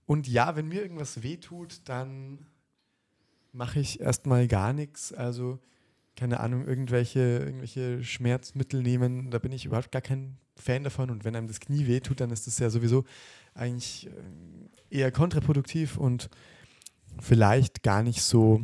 Und 0.06 0.28
ja, 0.28 0.56
wenn 0.56 0.68
mir 0.68 0.82
irgendwas 0.82 1.24
wehtut, 1.24 1.82
dann 1.86 2.46
mache 3.52 3.80
ich 3.80 4.00
erstmal 4.00 4.48
gar 4.48 4.74
nichts. 4.74 5.14
Also, 5.14 5.60
keine 6.16 6.40
Ahnung, 6.40 6.68
irgendwelche, 6.68 7.20
irgendwelche 7.20 8.04
Schmerzmittel 8.04 8.82
nehmen. 8.82 9.32
Da 9.32 9.40
bin 9.40 9.52
ich 9.52 9.66
überhaupt 9.66 9.92
gar 9.92 10.02
kein 10.02 10.38
Fan 10.56 10.84
davon. 10.84 11.10
Und 11.10 11.24
wenn 11.26 11.36
einem 11.36 11.48
das 11.48 11.60
Knie 11.60 11.88
wehtut, 11.88 12.20
dann 12.20 12.32
ist 12.32 12.48
das 12.48 12.60
ja 12.60 12.70
sowieso 12.70 13.06
eigentlich 13.58 14.08
äh, 14.08 14.98
eher 14.98 15.12
kontraproduktiv 15.12 15.98
und 15.98 16.30
vielleicht 17.20 17.84
gar 17.84 18.04
nicht 18.04 18.22
so 18.22 18.64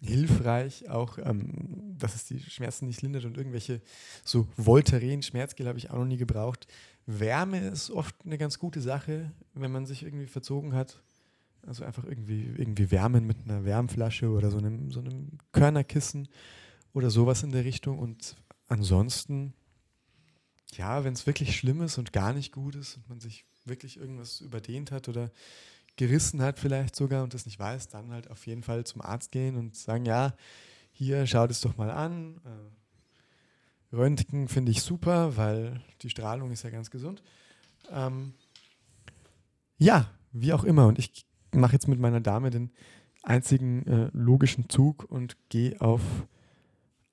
hilfreich, 0.00 0.88
auch 0.90 1.18
ähm, 1.18 1.94
dass 1.96 2.14
es 2.16 2.26
die 2.26 2.40
Schmerzen 2.40 2.86
nicht 2.86 3.02
lindert 3.02 3.24
und 3.24 3.36
irgendwelche 3.36 3.80
so 4.24 4.48
Voltaren, 4.56 5.22
Schmerzgel 5.22 5.68
habe 5.68 5.78
ich 5.78 5.90
auch 5.90 5.98
noch 5.98 6.04
nie 6.04 6.16
gebraucht. 6.16 6.66
Wärme 7.06 7.68
ist 7.68 7.90
oft 7.90 8.14
eine 8.24 8.38
ganz 8.38 8.58
gute 8.58 8.80
Sache, 8.80 9.32
wenn 9.54 9.70
man 9.70 9.86
sich 9.86 10.02
irgendwie 10.02 10.26
verzogen 10.26 10.74
hat. 10.74 11.02
Also 11.64 11.84
einfach 11.84 12.04
irgendwie, 12.04 12.52
irgendwie 12.56 12.90
wärmen 12.90 13.24
mit 13.24 13.44
einer 13.44 13.64
Wärmflasche 13.64 14.28
oder 14.30 14.50
so 14.50 14.58
einem, 14.58 14.90
so 14.90 14.98
einem 14.98 15.38
Körnerkissen 15.52 16.26
oder 16.92 17.08
sowas 17.08 17.44
in 17.44 17.52
der 17.52 17.64
Richtung. 17.64 18.00
Und 18.00 18.34
ansonsten, 18.66 19.54
ja, 20.76 21.04
wenn 21.04 21.12
es 21.14 21.26
wirklich 21.26 21.56
schlimm 21.56 21.82
ist 21.82 21.98
und 21.98 22.12
gar 22.12 22.32
nicht 22.32 22.52
gut 22.52 22.74
ist 22.74 22.96
und 22.96 23.08
man 23.08 23.20
sich 23.20 23.44
wirklich 23.64 23.98
irgendwas 23.98 24.40
überdehnt 24.40 24.90
hat 24.90 25.08
oder 25.08 25.30
gerissen 25.96 26.40
hat 26.42 26.58
vielleicht 26.58 26.96
sogar 26.96 27.22
und 27.22 27.34
das 27.34 27.46
nicht 27.46 27.58
weiß, 27.58 27.88
dann 27.88 28.12
halt 28.12 28.30
auf 28.30 28.46
jeden 28.46 28.62
Fall 28.62 28.84
zum 28.84 29.02
Arzt 29.02 29.30
gehen 29.30 29.56
und 29.56 29.76
sagen, 29.76 30.04
ja, 30.04 30.34
hier, 30.90 31.26
schau 31.26 31.46
das 31.46 31.60
doch 31.60 31.76
mal 31.76 31.90
an. 31.90 32.40
Äh, 32.44 33.96
Röntgen 33.96 34.48
finde 34.48 34.72
ich 34.72 34.82
super, 34.82 35.36
weil 35.36 35.80
die 36.00 36.10
Strahlung 36.10 36.50
ist 36.50 36.62
ja 36.62 36.70
ganz 36.70 36.90
gesund. 36.90 37.22
Ähm, 37.90 38.34
ja, 39.78 40.10
wie 40.32 40.52
auch 40.52 40.64
immer. 40.64 40.86
Und 40.86 40.98
ich 40.98 41.26
mache 41.52 41.74
jetzt 41.74 41.88
mit 41.88 41.98
meiner 41.98 42.20
Dame 42.20 42.50
den 42.50 42.70
einzigen 43.22 43.86
äh, 43.86 44.10
logischen 44.12 44.68
Zug 44.68 45.04
und 45.04 45.36
gehe 45.48 45.80
auf 45.80 46.00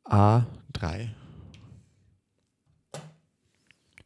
A3. 0.06 1.10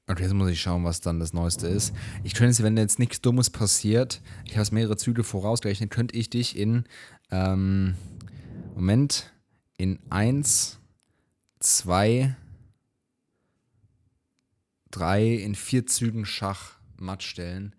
Okay, 0.05 0.23
jetzt 0.23 0.33
muss 0.33 0.49
ich 0.49 0.61
schauen, 0.61 0.83
was 0.83 0.99
dann 0.99 1.21
das 1.21 1.31
Neueste 1.31 1.67
ist. 1.67 1.93
Ich 2.23 2.33
könnte, 2.33 2.61
wenn 2.61 2.75
jetzt 2.75 2.99
nichts 2.99 3.21
Dummes 3.21 3.49
passiert, 3.49 4.21
ich 4.43 4.53
habe 4.53 4.63
es 4.63 4.71
mehrere 4.73 4.97
Züge 4.97 5.23
vorausgerechnet, 5.23 5.91
könnte 5.91 6.17
ich 6.17 6.29
dich 6.29 6.57
in, 6.57 6.83
ähm, 7.31 7.95
Moment, 8.75 9.31
in 9.77 9.99
1, 10.09 10.79
2, 11.59 12.35
3, 14.91 15.25
in 15.35 15.55
vier 15.55 15.85
Zügen 15.85 16.25
Schach 16.25 16.73
matt 16.99 17.23
stellen. 17.23 17.73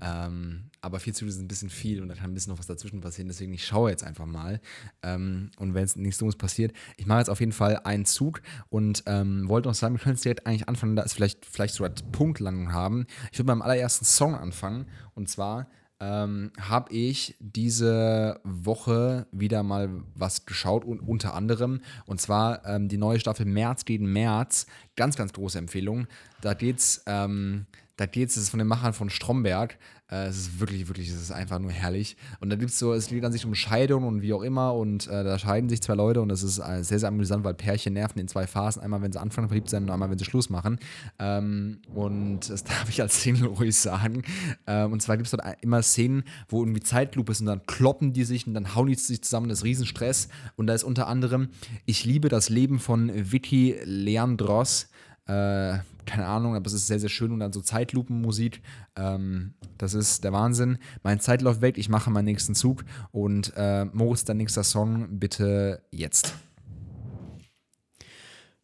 Ähm, 0.00 0.70
aber 0.80 1.00
vier 1.00 1.14
Züge 1.14 1.32
sind 1.32 1.44
ein 1.44 1.48
bisschen 1.48 1.70
viel 1.70 2.02
und 2.02 2.08
da 2.08 2.14
kann 2.14 2.30
ein 2.30 2.34
bisschen 2.34 2.52
noch 2.52 2.58
was 2.58 2.66
dazwischen 2.66 3.00
passieren. 3.00 3.28
Deswegen, 3.28 3.52
ich 3.52 3.66
schaue 3.66 3.90
jetzt 3.90 4.04
einfach 4.04 4.26
mal. 4.26 4.60
Ähm, 5.02 5.50
und 5.58 5.74
wenn 5.74 5.84
es 5.84 5.96
nichts 5.96 6.18
Dummes 6.18 6.36
passiert, 6.36 6.72
ich 6.96 7.06
mache 7.06 7.18
jetzt 7.18 7.30
auf 7.30 7.40
jeden 7.40 7.52
Fall 7.52 7.80
einen 7.84 8.04
Zug 8.04 8.42
und 8.68 9.02
ähm, 9.06 9.48
wollte 9.48 9.68
noch 9.68 9.74
sagen, 9.74 9.94
wir 9.94 10.00
können 10.00 10.14
jetzt 10.14 10.24
direkt 10.24 10.46
eigentlich 10.46 10.68
anfangen, 10.68 10.96
da 10.96 11.02
ist 11.02 11.14
vielleicht, 11.14 11.46
vielleicht 11.46 11.74
sogar 11.74 11.92
Punktlandung 12.12 12.72
haben. 12.72 13.06
Ich 13.32 13.38
würde 13.38 13.46
beim 13.46 13.62
allerersten 13.62 14.04
Song 14.04 14.34
anfangen 14.34 14.86
und 15.14 15.28
zwar 15.28 15.68
ähm, 15.98 16.52
habe 16.60 16.92
ich 16.92 17.36
diese 17.40 18.40
Woche 18.44 19.26
wieder 19.32 19.62
mal 19.62 19.88
was 20.14 20.44
geschaut 20.44 20.84
und 20.84 21.00
unter 21.00 21.34
anderem 21.34 21.80
und 22.04 22.20
zwar 22.20 22.66
ähm, 22.66 22.88
die 22.88 22.98
neue 22.98 23.18
Staffel 23.18 23.46
März 23.46 23.86
gegen 23.86 24.12
März. 24.12 24.66
Ganz, 24.96 25.16
ganz 25.16 25.32
große 25.32 25.58
Empfehlung. 25.58 26.06
Da 26.42 26.54
geht's, 26.54 27.02
ähm, 27.06 27.66
da 27.96 28.06
geht's, 28.06 28.36
es 28.36 28.44
ist 28.44 28.50
von 28.50 28.58
den 28.58 28.68
Machern 28.68 28.92
von 28.92 29.08
Stromberg. 29.08 29.78
Äh, 30.08 30.26
es 30.26 30.36
ist 30.36 30.60
wirklich, 30.60 30.86
wirklich, 30.86 31.08
es 31.08 31.20
ist 31.20 31.32
einfach 31.32 31.58
nur 31.58 31.70
herrlich. 31.70 32.16
Und 32.40 32.50
da 32.50 32.56
gibt 32.56 32.70
es 32.70 32.78
so, 32.78 32.92
es 32.92 33.08
geht 33.08 33.24
an 33.24 33.32
sich 33.32 33.44
um 33.44 33.54
Scheidung 33.54 34.04
und 34.04 34.22
wie 34.22 34.32
auch 34.32 34.42
immer 34.42 34.74
und 34.74 35.08
äh, 35.08 35.24
da 35.24 35.38
scheiden 35.38 35.68
sich 35.68 35.82
zwei 35.82 35.94
Leute 35.94 36.20
und 36.20 36.28
das 36.28 36.42
ist 36.42 36.58
äh, 36.58 36.84
sehr, 36.84 37.00
sehr 37.00 37.08
amüsant, 37.08 37.42
weil 37.42 37.54
Pärchen 37.54 37.94
nerven 37.94 38.18
in 38.18 38.28
zwei 38.28 38.46
Phasen. 38.46 38.82
Einmal, 38.82 39.02
wenn 39.02 39.12
sie 39.12 39.20
anfangen 39.20 39.48
verliebt 39.48 39.70
sein 39.70 39.84
und 39.84 39.90
einmal, 39.90 40.10
wenn 40.10 40.18
sie 40.18 40.24
Schluss 40.24 40.50
machen. 40.50 40.78
Ähm, 41.18 41.78
und 41.94 42.50
das 42.50 42.64
darf 42.64 42.88
ich 42.88 43.00
als 43.00 43.22
Single 43.22 43.48
ruhig 43.48 43.76
sagen. 43.76 44.22
Ähm, 44.66 44.92
und 44.92 45.00
zwar 45.00 45.16
gibt 45.16 45.26
es 45.26 45.30
dort 45.32 45.44
immer 45.62 45.82
Szenen, 45.82 46.24
wo 46.48 46.60
irgendwie 46.60 46.80
Zeitlupe 46.80 47.32
ist 47.32 47.40
und 47.40 47.46
dann 47.46 47.66
kloppen 47.66 48.12
die 48.12 48.24
sich 48.24 48.46
und 48.46 48.54
dann 48.54 48.74
hauen 48.74 48.88
die 48.88 48.94
sich 48.94 49.22
zusammen, 49.22 49.48
das 49.48 49.58
ist 49.60 49.64
Riesenstress. 49.64 50.28
Und 50.56 50.66
da 50.66 50.74
ist 50.74 50.84
unter 50.84 51.08
anderem, 51.08 51.48
ich 51.86 52.04
liebe 52.04 52.28
das 52.28 52.50
Leben 52.50 52.78
von 52.78 53.10
Vicky 53.14 53.76
Leandros. 53.84 54.88
Äh, 55.26 55.78
keine 56.06 56.26
Ahnung, 56.26 56.54
aber 56.54 56.66
es 56.66 56.72
ist 56.72 56.86
sehr, 56.86 57.00
sehr 57.00 57.08
schön 57.08 57.32
und 57.32 57.40
dann 57.40 57.52
so 57.52 57.60
Zeitlupenmusik. 57.60 58.62
Ähm, 58.94 59.54
das 59.76 59.94
ist 59.94 60.24
der 60.24 60.32
Wahnsinn. 60.32 60.78
Mein 61.02 61.20
Zeit 61.20 61.42
läuft 61.42 61.60
weg, 61.60 61.78
ich 61.78 61.88
mache 61.88 62.10
meinen 62.10 62.26
nächsten 62.26 62.54
Zug 62.54 62.84
und 63.10 63.52
äh, 63.56 63.84
Moritz, 63.86 64.24
dein 64.24 64.36
nächster 64.36 64.62
Song 64.62 65.18
bitte 65.18 65.82
jetzt. 65.90 66.34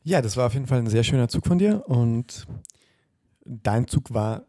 Ja, 0.04 0.22
das 0.22 0.36
war 0.36 0.46
auf 0.46 0.54
jeden 0.54 0.66
Fall 0.66 0.78
ein 0.78 0.86
sehr 0.86 1.04
schöner 1.04 1.28
Zug 1.28 1.46
von 1.46 1.58
dir 1.58 1.84
und 1.88 2.46
dein 3.44 3.86
Zug 3.88 4.14
war 4.14 4.46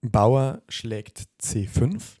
Bauer 0.00 0.62
schlägt 0.68 1.24
C5 1.42 2.17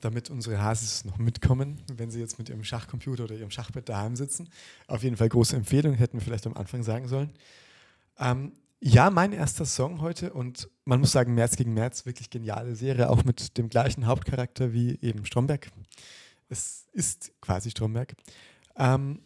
damit 0.00 0.30
unsere 0.30 0.60
Hasis 0.60 1.04
noch 1.04 1.18
mitkommen, 1.18 1.80
wenn 1.96 2.10
sie 2.10 2.20
jetzt 2.20 2.38
mit 2.38 2.48
ihrem 2.48 2.64
Schachcomputer 2.64 3.24
oder 3.24 3.34
ihrem 3.34 3.50
Schachbett 3.50 3.88
daheim 3.88 4.16
sitzen. 4.16 4.48
Auf 4.86 5.02
jeden 5.02 5.16
Fall 5.16 5.28
große 5.28 5.56
Empfehlung, 5.56 5.94
hätten 5.94 6.18
wir 6.18 6.22
vielleicht 6.22 6.46
am 6.46 6.56
Anfang 6.56 6.82
sagen 6.82 7.08
sollen. 7.08 7.30
Ähm, 8.18 8.52
ja, 8.80 9.10
mein 9.10 9.32
erster 9.32 9.66
Song 9.66 10.00
heute 10.00 10.32
und 10.32 10.68
man 10.86 11.00
muss 11.00 11.12
sagen, 11.12 11.34
März 11.34 11.56
gegen 11.56 11.74
März, 11.74 12.06
wirklich 12.06 12.30
geniale 12.30 12.74
Serie, 12.74 13.10
auch 13.10 13.24
mit 13.24 13.58
dem 13.58 13.68
gleichen 13.68 14.06
Hauptcharakter 14.06 14.72
wie 14.72 14.98
eben 15.02 15.26
Stromberg. 15.26 15.70
Es 16.48 16.86
ist 16.92 17.32
quasi 17.40 17.70
Stromberg. 17.70 18.14
Ähm, 18.76 19.20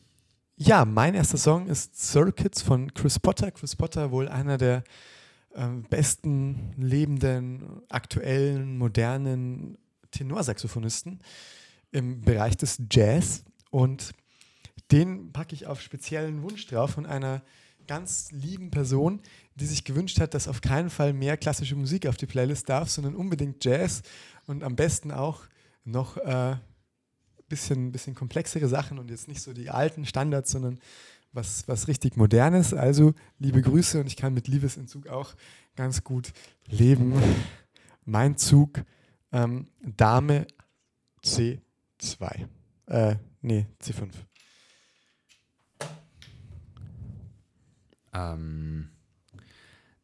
ja, 0.56 0.84
mein 0.84 1.14
erster 1.14 1.38
Song 1.38 1.68
ist 1.68 1.96
Circuits 1.96 2.62
von 2.62 2.92
Chris 2.94 3.18
Potter. 3.18 3.50
Chris 3.50 3.76
Potter, 3.76 4.10
wohl 4.10 4.28
einer 4.28 4.58
der 4.58 4.84
ähm, 5.54 5.84
besten 5.84 6.72
lebenden, 6.76 7.82
aktuellen, 7.88 8.76
modernen 8.76 9.78
Tenorsaxophonisten 10.14 11.20
im 11.90 12.22
Bereich 12.22 12.56
des 12.56 12.80
Jazz 12.90 13.44
und 13.70 14.12
den 14.90 15.32
packe 15.32 15.54
ich 15.54 15.66
auf 15.66 15.80
speziellen 15.80 16.42
Wunsch 16.42 16.66
drauf 16.66 16.92
von 16.92 17.06
einer 17.06 17.42
ganz 17.86 18.30
lieben 18.32 18.70
Person, 18.70 19.20
die 19.56 19.66
sich 19.66 19.84
gewünscht 19.84 20.20
hat, 20.20 20.34
dass 20.34 20.48
auf 20.48 20.60
keinen 20.60 20.90
Fall 20.90 21.12
mehr 21.12 21.36
klassische 21.36 21.76
Musik 21.76 22.06
auf 22.06 22.16
die 22.16 22.26
Playlist 22.26 22.68
darf, 22.68 22.88
sondern 22.88 23.14
unbedingt 23.14 23.64
Jazz 23.64 24.02
und 24.46 24.62
am 24.62 24.76
besten 24.76 25.10
auch 25.10 25.42
noch 25.84 26.16
äh, 26.16 26.56
bisschen, 27.48 27.92
bisschen 27.92 28.14
komplexere 28.14 28.68
Sachen 28.68 28.98
und 28.98 29.10
jetzt 29.10 29.28
nicht 29.28 29.42
so 29.42 29.52
die 29.52 29.70
alten 29.70 30.06
Standards, 30.06 30.50
sondern 30.50 30.78
was, 31.32 31.68
was 31.68 31.88
richtig 31.88 32.16
modernes. 32.16 32.72
Also 32.72 33.14
liebe 33.38 33.60
Grüße 33.60 34.00
und 34.00 34.06
ich 34.06 34.16
kann 34.16 34.34
mit 34.34 34.48
Liebesentzug 34.48 35.08
auch 35.08 35.34
ganz 35.76 36.04
gut 36.04 36.32
leben. 36.66 37.14
Mein 38.04 38.36
Zug 38.36 38.82
ähm, 39.34 39.66
Dame 39.82 40.46
C2. 41.22 42.46
Äh, 42.86 43.16
nee, 43.42 43.66
C5. 43.82 44.08
Ähm, 48.14 48.90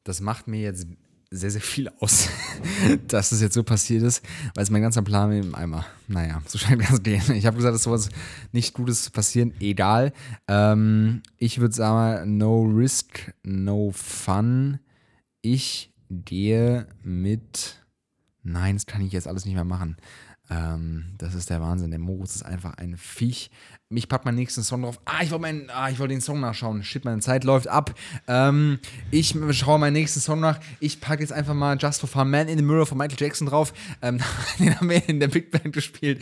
das 0.03 0.20
macht 0.20 0.49
mir 0.49 0.61
jetzt 0.61 0.87
sehr, 1.31 1.53
sehr 1.53 1.61
viel 1.61 1.89
aus, 2.01 2.28
dass 3.07 3.31
es 3.31 3.41
jetzt 3.41 3.55
so 3.55 3.62
passiert 3.62 4.03
ist, 4.03 4.24
weil 4.57 4.64
es 4.64 4.70
mein 4.70 4.83
ganzer 4.83 5.03
Plan 5.03 5.31
im 5.31 5.55
Eimer. 5.55 5.87
Naja, 6.09 6.43
so 6.47 6.59
scheint 6.59 6.83
das 6.83 7.01
gehen. 7.05 7.22
Ich 7.33 7.47
habe 7.47 7.57
gesagt, 7.57 7.74
dass 7.74 7.85
sowas 7.85 8.09
nicht 8.51 8.74
Gutes 8.74 9.11
passieren. 9.11 9.55
Egal. 9.61 10.12
Ähm, 10.49 11.22
ich 11.37 11.61
würde 11.61 11.74
sagen, 11.74 12.37
no 12.37 12.62
risk, 12.62 13.33
no 13.45 13.93
fun. 13.93 14.81
Ich 15.41 15.95
gehe 16.11 16.89
mit. 17.05 17.80
Nein, 18.43 18.76
das 18.76 18.86
kann 18.86 19.03
ich 19.03 19.12
jetzt 19.12 19.28
alles 19.28 19.45
nicht 19.45 19.55
mehr 19.55 19.64
machen. 19.64 19.97
Ähm, 20.51 21.05
das 21.16 21.34
ist 21.34 21.49
der 21.49 21.61
Wahnsinn. 21.61 21.91
Der 21.91 22.01
Moritz 22.01 22.34
ist 22.34 22.43
einfach 22.43 22.74
ein 22.74 22.97
Viech. 22.97 23.51
Ich 23.88 24.09
packe 24.09 24.24
meinen 24.24 24.36
nächsten 24.36 24.62
Song 24.62 24.82
drauf. 24.82 25.01
Ah, 25.05 25.22
ich 25.22 25.30
wollte 25.30 25.66
ah, 25.72 25.88
ich 25.88 25.99
den 25.99 26.20
Song 26.20 26.41
nachschauen. 26.41 26.82
Shit, 26.82 27.05
meine 27.05 27.20
Zeit 27.20 27.45
läuft 27.45 27.68
ab. 27.68 27.95
Ähm, 28.26 28.80
ich 29.12 29.36
schaue 29.53 29.78
meinen 29.78 29.93
nächsten 29.93 30.20
Song 30.20 30.41
nach. 30.41 30.59
Ich 30.80 31.01
packe 31.01 31.22
jetzt 31.22 31.32
einfach 31.32 31.55
mal 31.55 31.76
Just 31.78 32.01
for 32.01 32.09
Fun 32.09 32.30
Man 32.30 32.49
in 32.49 32.59
the 32.59 32.64
Mirror 32.64 32.86
von 32.86 32.99
Michael 32.99 33.16
Jackson 33.18 33.47
drauf. 33.47 33.72
Ähm, 34.03 34.20
den 34.59 34.76
haben 34.76 34.91
wir 34.91 35.09
in 35.09 35.20
der 35.20 35.28
Big 35.28 35.53
Band 35.53 35.72
gespielt. 35.72 36.20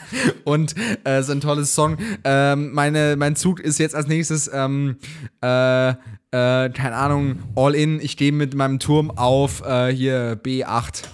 Und 0.44 0.74
äh, 1.04 1.22
so 1.22 1.32
ein 1.32 1.40
tolles 1.40 1.74
Song. 1.74 1.96
Ähm, 2.24 2.72
meine, 2.72 3.16
mein 3.16 3.34
Zug 3.34 3.60
ist 3.60 3.78
jetzt 3.78 3.94
als 3.94 4.06
nächstes, 4.06 4.50
ähm, 4.52 4.96
äh, 5.42 5.90
äh, 5.90 5.94
keine 6.32 6.94
Ahnung, 6.94 7.38
All 7.54 7.74
In. 7.74 7.98
Ich 8.00 8.18
gehe 8.18 8.32
mit 8.32 8.54
meinem 8.54 8.78
Turm 8.78 9.10
auf 9.10 9.62
äh, 9.62 9.88
hier 9.94 10.38
B8. 10.42 11.04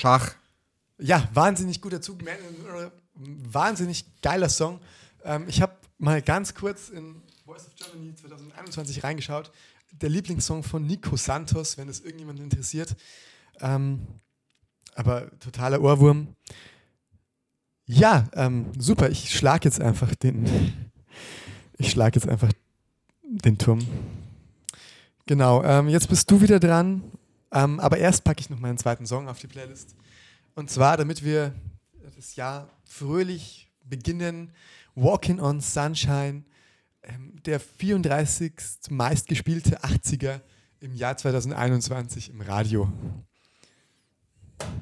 Schach. 0.00 0.34
Ja, 0.98 1.28
wahnsinnig 1.34 1.82
guter 1.82 2.00
Zug. 2.00 2.22
Mirror, 2.22 2.90
Wahnsinnig 3.14 4.06
geiler 4.22 4.48
Song. 4.48 4.80
Ähm, 5.24 5.44
ich 5.46 5.60
habe 5.60 5.74
mal 5.98 6.22
ganz 6.22 6.54
kurz 6.54 6.88
in 6.88 7.20
Voice 7.44 7.66
of 7.66 7.74
Germany 7.74 8.14
2021 8.14 9.04
reingeschaut. 9.04 9.52
Der 9.92 10.08
Lieblingssong 10.08 10.62
von 10.62 10.86
Nico 10.86 11.16
Santos, 11.16 11.76
wenn 11.76 11.90
es 11.90 12.00
irgendjemand 12.00 12.40
interessiert. 12.40 12.96
Ähm, 13.60 14.06
aber 14.94 15.38
totaler 15.38 15.82
Ohrwurm. 15.82 16.28
Ja, 17.84 18.30
ähm, 18.32 18.72
super. 18.78 19.10
Ich 19.10 19.36
schlage 19.36 19.66
jetzt 19.66 19.82
einfach 19.82 20.14
den. 20.14 20.46
Ich 21.76 21.92
schlage 21.92 22.20
jetzt 22.20 22.28
einfach 22.28 22.52
den 23.22 23.56
Turm. 23.56 23.86
Genau. 25.24 25.62
Ähm, 25.64 25.88
jetzt 25.88 26.10
bist 26.10 26.30
du 26.30 26.42
wieder 26.42 26.60
dran. 26.60 27.02
Ähm, 27.52 27.80
aber 27.80 27.98
erst 27.98 28.24
packe 28.24 28.40
ich 28.40 28.50
noch 28.50 28.60
meinen 28.60 28.78
zweiten 28.78 29.06
Song 29.06 29.28
auf 29.28 29.38
die 29.38 29.46
Playlist. 29.46 29.94
Und 30.54 30.70
zwar, 30.70 30.96
damit 30.96 31.24
wir 31.24 31.54
das 32.16 32.36
Jahr 32.36 32.68
fröhlich 32.84 33.70
beginnen. 33.84 34.52
Walking 34.94 35.40
on 35.40 35.60
Sunshine, 35.60 36.44
ähm, 37.02 37.34
der 37.44 37.60
34. 37.60 38.52
meistgespielte 38.90 39.80
80er 39.82 40.40
im 40.80 40.94
Jahr 40.94 41.16
2021 41.16 42.30
im 42.30 42.40
Radio. 42.40 42.90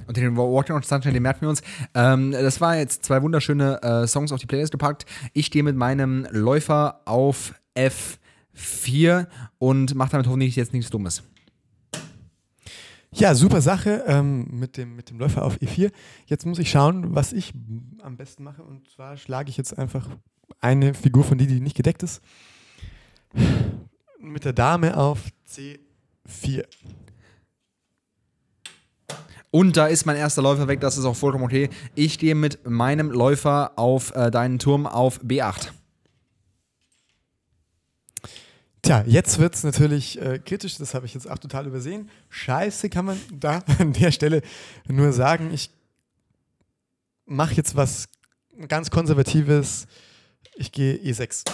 Und 0.07 0.17
den 0.17 0.37
Walking 0.37 0.75
on 0.75 0.83
Sunshine, 0.83 1.13
den 1.13 1.23
merken 1.23 1.43
wir 1.43 1.51
uns. 1.51 1.63
Ähm, 1.95 2.33
das 2.33 2.61
war 2.61 2.77
jetzt 2.77 3.05
zwei 3.05 3.23
wunderschöne 3.23 3.83
äh, 3.83 4.07
Songs 4.07 4.33
auf 4.33 4.41
die 4.41 4.47
Playlist 4.47 4.73
gepackt. 4.73 5.07
Ich 5.33 5.51
gehe 5.51 5.63
mit 5.63 5.77
meinem 5.77 6.27
Läufer 6.31 7.03
auf 7.05 7.55
F4 7.77 9.27
und 9.59 9.95
mache 9.95 10.11
damit 10.13 10.27
hoffentlich 10.27 10.57
jetzt 10.57 10.73
nichts 10.73 10.91
Dummes. 10.91 11.23
Ja, 13.13 13.35
super 13.35 13.63
Sache 13.63 14.05
ähm, 14.07 14.47
mit, 14.51 14.77
dem, 14.77 14.95
mit 14.95 15.11
dem 15.11 15.19
Läufer 15.19 15.45
auf 15.45 15.57
E4. 15.57 15.91
Jetzt 16.27 16.45
muss 16.45 16.59
ich 16.59 16.71
schauen, 16.71 17.15
was 17.15 17.33
ich 17.33 17.55
am 18.03 18.17
besten 18.17 18.45
mache. 18.45 18.63
Und 18.63 18.89
zwar 18.91 19.17
schlage 19.17 19.49
ich 19.51 19.57
jetzt 19.57 19.79
einfach 19.79 20.09
eine 20.61 20.95
Figur 20.95 21.25
von 21.25 21.39
die, 21.39 21.47
die 21.47 21.61
nicht 21.61 21.77
gedeckt 21.77 22.03
ist, 22.03 22.23
mit 24.21 24.45
der 24.45 24.53
Dame 24.53 24.97
auf 24.97 25.21
C4. 25.49 26.65
Und 29.51 29.79
da 29.79 29.87
ist 29.87 30.05
mein 30.05 30.17
erster 30.17 30.43
Läufer 30.43 30.69
weg, 30.69 30.81
das 30.81 30.99
ist 30.99 31.07
auch 31.07 31.17
vollkommen 31.17 31.45
okay. 31.45 31.71
Ich 31.95 32.19
gehe 32.19 32.35
mit 32.35 32.69
meinem 32.69 33.11
Läufer 33.11 33.73
auf 33.77 34.15
äh, 34.15 34.31
deinen 34.31 34.59
Turm 34.59 34.87
auf 34.87 35.21
B8. 35.23 35.71
Tja, 38.83 39.03
jetzt 39.07 39.39
wird 39.39 39.55
es 39.55 39.65
natürlich 39.65 40.21
äh, 40.21 40.39
kritisch, 40.39 40.79
das 40.79 40.95
habe 40.95 41.07
ich 41.07 41.15
jetzt 41.15 41.29
auch 41.29 41.39
total 41.39 41.67
übersehen. 41.67 42.09
Scheiße 42.31 42.89
kann 42.89 43.07
man 43.07 43.21
da 43.33 43.63
an 43.79 43.93
der 43.93 44.13
Stelle 44.13 44.43
nur 44.87 45.13
sagen, 45.13 45.51
ich 45.53 45.71
mache 47.27 47.55
jetzt 47.55 47.77
was 47.77 48.09
ganz 48.69 48.91
Konservatives. 48.91 49.87
Ich 50.57 50.73
gehe 50.73 50.97
E6. 50.97 51.45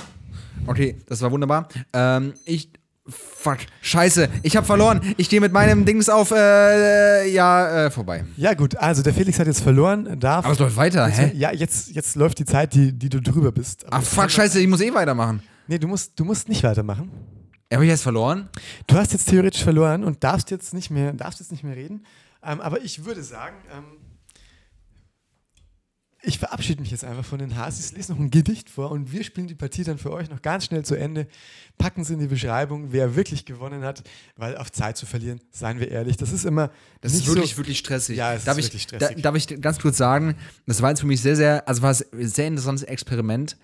Okay, 0.67 0.97
das 1.07 1.21
war 1.21 1.31
wunderbar. 1.31 1.69
Ähm, 1.93 2.35
ich. 2.45 2.71
Fuck, 3.07 3.59
scheiße, 3.83 4.31
ich 4.43 4.57
habe 4.57 4.65
verloren. 4.65 5.03
Ich 5.19 5.29
gehe 5.29 5.39
mit 5.39 5.53
meinem 5.53 5.85
Dings 5.85 6.09
auf, 6.09 6.31
äh, 6.31 7.29
ja, 7.31 7.85
äh, 7.85 7.91
vorbei. 7.91 8.25
Ja, 8.39 8.55
gut, 8.55 8.77
also 8.77 9.03
der 9.03 9.13
Felix 9.13 9.39
hat 9.39 9.47
jetzt 9.47 9.61
verloren. 9.61 10.19
Darf 10.19 10.47
Aber 10.47 10.55
es 10.55 10.59
läuft 10.59 10.77
weiter, 10.77 11.07
hä? 11.09 11.31
Ja, 11.37 11.53
jetzt, 11.53 11.91
jetzt 11.91 12.17
läuft 12.17 12.39
die 12.39 12.47
Zeit, 12.47 12.73
die, 12.73 12.95
die 12.95 13.11
du 13.11 13.21
drüber 13.21 13.53
bist. 13.53 13.85
Aber 13.85 13.99
Ach, 13.99 14.03
fuck, 14.03 14.31
scheiße, 14.31 14.59
ich 14.59 14.67
muss 14.67 14.81
eh 14.81 14.95
weitermachen. 14.95 15.43
Nee, 15.67 15.79
du 15.79 15.89
musst, 15.89 16.19
du 16.19 16.25
musst 16.25 16.49
nicht 16.49 16.63
weitermachen. 16.63 17.11
Habe 17.73 17.85
ich 17.85 17.91
jetzt 17.91 18.03
verloren? 18.03 18.49
Du 18.87 18.97
hast 18.97 19.13
jetzt 19.13 19.29
theoretisch 19.29 19.63
verloren 19.63 20.05
und 20.05 20.23
darfst 20.23 20.51
jetzt 20.51 20.75
nicht 20.75 20.91
mehr, 20.91 21.13
darfst 21.13 21.41
jetzt 21.41 21.51
nicht 21.51 21.65
mehr 21.65 21.75
reden. 21.75 22.07
Ähm, 22.43 22.61
aber 22.61 22.83
ich 22.83 23.05
würde 23.05 23.23
sagen, 23.23 23.57
ähm, 23.73 23.85
ich 26.27 26.39
verabschiede 26.39 26.81
mich 26.81 26.91
jetzt 26.91 27.05
einfach 27.05 27.25
von 27.25 27.39
den 27.39 27.57
Hasis, 27.57 27.93
lese 27.93 28.13
noch 28.13 28.19
ein 28.19 28.31
Gedicht 28.31 28.71
vor 28.71 28.91
und 28.91 29.13
wir 29.13 29.25
spielen 29.25 29.47
die 29.47 29.55
Partie 29.55 29.85
dann 29.85 29.99
für 29.99 30.11
euch 30.11 30.31
noch 30.31 30.41
ganz 30.41 30.67
schnell 30.67 30.85
zu 30.85 30.95
Ende. 30.95 31.27
Packen 31.77 32.05
Sie 32.05 32.15
in 32.15 32.21
die 32.21 32.29
Beschreibung, 32.29 32.93
wer 32.93 33.17
wirklich 33.17 33.45
gewonnen 33.45 33.83
hat, 33.83 34.03
weil 34.37 34.57
auf 34.57 34.73
Zeit 34.73 34.97
zu 34.97 35.07
verlieren, 35.07 35.41
seien 35.51 35.81
wir 35.81 35.91
ehrlich, 35.91 36.17
das 36.17 36.33
ist 36.33 36.45
immer. 36.45 36.71
Das 37.01 37.13
ist 37.13 37.27
wirklich, 37.27 37.53
so, 37.53 37.57
wirklich 37.59 37.79
stressig. 37.79 38.17
Ja, 38.17 38.35
es 38.35 38.45
darf 38.45 38.57
ist 38.57 38.67
ich, 38.67 38.73
wirklich 38.73 38.83
stressig. 38.85 39.17
Da, 39.17 39.23
darf 39.23 39.35
ich 39.35 39.61
ganz 39.61 39.79
kurz 39.79 39.97
sagen, 39.97 40.37
das 40.67 40.81
war 40.81 40.91
jetzt 40.91 41.01
für 41.01 41.07
mich 41.07 41.21
sehr, 41.21 41.37
sehr, 41.37 41.69
also 41.69 41.83
war 41.83 41.91
es 41.91 42.13
ein 42.13 42.29
sehr 42.29 42.47
interessantes 42.47 42.85
Experiment. 42.85 43.57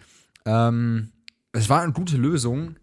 Ähm, 0.44 1.12
es 1.52 1.68
war 1.68 1.82
eine 1.82 1.92
gute 1.92 2.16
Lösung. 2.16 2.76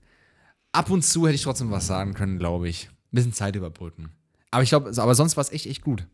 Ab 0.71 0.89
und 0.89 1.03
zu 1.03 1.25
hätte 1.25 1.35
ich 1.35 1.43
trotzdem 1.43 1.71
was 1.71 1.87
sagen 1.87 2.13
können, 2.13 2.37
glaube 2.37 2.69
ich. 2.69 2.89
Ein 2.89 3.15
bisschen 3.15 3.33
Zeit 3.33 3.55
überbrücken. 3.55 4.09
Aber 4.51 4.63
ich 4.63 4.69
glaube, 4.69 4.91
aber 4.95 5.15
sonst 5.15 5.37
war 5.37 5.41
es 5.41 5.51
echt, 5.51 5.65
echt 5.65 5.81
gut. 5.81 6.07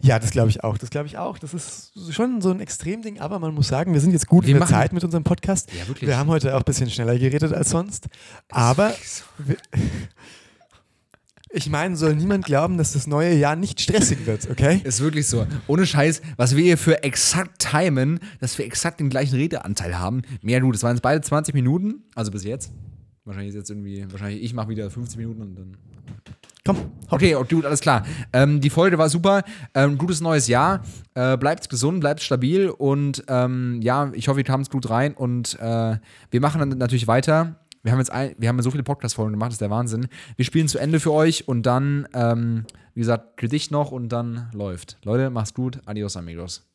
Ja, 0.00 0.18
das 0.18 0.30
glaube 0.30 0.50
ich 0.50 0.62
auch. 0.62 0.78
Das 0.78 0.90
glaube 0.90 1.06
ich 1.06 1.18
auch. 1.18 1.38
Das 1.38 1.54
ist 1.54 1.92
schon 2.10 2.40
so 2.40 2.50
ein 2.50 2.60
Extremding, 2.60 3.20
aber 3.20 3.38
man 3.38 3.54
muss 3.54 3.68
sagen, 3.68 3.92
wir 3.92 4.00
sind 4.00 4.12
jetzt 4.12 4.26
gut 4.26 4.46
Wir 4.46 4.54
in 4.54 4.60
der 4.60 4.68
Zeit 4.68 4.92
mit 4.92 5.02
unserem 5.02 5.24
Podcast. 5.24 5.72
Ja, 5.72 5.88
wirklich. 5.88 6.08
Wir 6.08 6.16
haben 6.16 6.28
heute 6.28 6.54
auch 6.54 6.60
ein 6.60 6.64
bisschen 6.64 6.90
schneller 6.90 7.18
geredet 7.18 7.52
als 7.52 7.70
sonst. 7.70 8.08
Aber 8.50 8.94
wir, 9.38 9.56
ich 11.54 11.70
meine, 11.70 11.96
soll 11.96 12.16
niemand 12.16 12.44
glauben, 12.44 12.78
dass 12.78 12.92
das 12.92 13.06
neue 13.06 13.34
Jahr 13.34 13.54
nicht 13.54 13.80
stressig 13.80 14.26
wird, 14.26 14.50
okay? 14.50 14.80
Ist 14.82 15.00
wirklich 15.00 15.28
so. 15.28 15.46
Ohne 15.68 15.86
Scheiß, 15.86 16.20
was 16.36 16.56
wir 16.56 16.64
hier 16.64 16.76
für 16.76 17.02
exakt 17.04 17.60
timen, 17.70 18.18
dass 18.40 18.58
wir 18.58 18.64
exakt 18.64 18.98
den 18.98 19.08
gleichen 19.08 19.36
Redeanteil 19.36 19.98
haben. 19.98 20.22
Mehr 20.42 20.60
gut, 20.60 20.74
das 20.74 20.82
waren 20.82 20.96
jetzt 20.96 21.02
beide 21.02 21.20
20 21.20 21.54
Minuten, 21.54 22.02
also 22.14 22.32
bis 22.32 22.44
jetzt. 22.44 22.72
Wahrscheinlich 23.24 23.50
ist 23.50 23.56
jetzt 23.56 23.70
irgendwie, 23.70 24.04
wahrscheinlich 24.10 24.42
ich 24.42 24.52
mache 24.52 24.68
wieder 24.68 24.90
15 24.90 25.18
Minuten 25.20 25.42
und 25.42 25.54
dann. 25.54 25.76
Komm, 26.66 26.76
Okay, 27.10 27.34
okay, 27.36 27.54
gut, 27.54 27.64
alles 27.64 27.80
klar. 27.80 28.04
Ähm, 28.32 28.60
die 28.60 28.70
Folge 28.70 28.98
war 28.98 29.08
super. 29.08 29.42
Ähm, 29.74 29.98
gutes 29.98 30.20
neues 30.20 30.48
Jahr. 30.48 30.82
Äh, 31.14 31.36
bleibt 31.36 31.68
gesund, 31.68 32.00
bleibt 32.00 32.22
stabil 32.22 32.70
und 32.70 33.22
ähm, 33.28 33.80
ja, 33.82 34.10
ich 34.14 34.26
hoffe, 34.28 34.40
ihr 34.40 34.44
kamt 34.44 34.68
gut 34.70 34.90
rein 34.90 35.14
und 35.14 35.58
äh, 35.60 35.96
wir 36.30 36.40
machen 36.40 36.58
dann 36.58 36.70
natürlich 36.78 37.06
weiter. 37.06 37.56
Wir 37.84 37.92
haben 37.92 37.98
jetzt 37.98 38.10
ein, 38.10 38.34
wir 38.38 38.48
haben 38.48 38.60
so 38.62 38.70
viele 38.70 38.82
Podcast-Folgen 38.82 39.32
gemacht, 39.32 39.48
das 39.48 39.54
ist 39.56 39.60
der 39.60 39.70
Wahnsinn. 39.70 40.08
Wir 40.36 40.44
spielen 40.46 40.68
zu 40.68 40.78
Ende 40.78 41.00
für 41.00 41.12
euch 41.12 41.46
und 41.46 41.64
dann, 41.64 42.08
ähm, 42.14 42.64
wie 42.94 43.00
gesagt, 43.00 43.36
Gedicht 43.36 43.70
noch 43.70 43.92
und 43.92 44.08
dann 44.08 44.48
läuft. 44.54 44.96
Leute, 45.04 45.28
macht's 45.28 45.52
gut. 45.52 45.80
Adios, 45.84 46.16
amigos. 46.16 46.66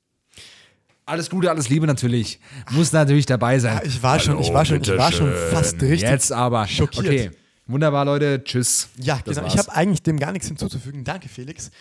Alles 1.07 1.31
Gute, 1.31 1.49
alles 1.49 1.67
Liebe 1.67 1.87
natürlich. 1.87 2.39
Muss 2.69 2.91
natürlich 2.93 3.25
dabei 3.25 3.57
sein. 3.57 3.77
Ja, 3.77 3.83
ich 3.83 4.03
war 4.03 4.19
schon, 4.19 4.39
ich 4.39 4.53
war 4.53 4.63
schon, 4.63 4.81
ich 4.81 4.95
war 4.95 5.11
schon 5.11 5.33
fast 5.49 5.81
richtig. 5.81 6.07
Jetzt 6.07 6.31
aber. 6.31 6.67
schockiert. 6.67 7.05
Okay. 7.05 7.31
Wunderbar, 7.65 8.05
Leute. 8.05 8.43
Tschüss. 8.43 8.89
Ja, 8.97 9.19
genau. 9.25 9.47
Ich 9.47 9.57
habe 9.57 9.73
eigentlich 9.73 10.03
dem 10.03 10.19
gar 10.19 10.31
nichts 10.31 10.47
hinzuzufügen. 10.47 11.03
Danke, 11.03 11.27
Felix. 11.27 11.71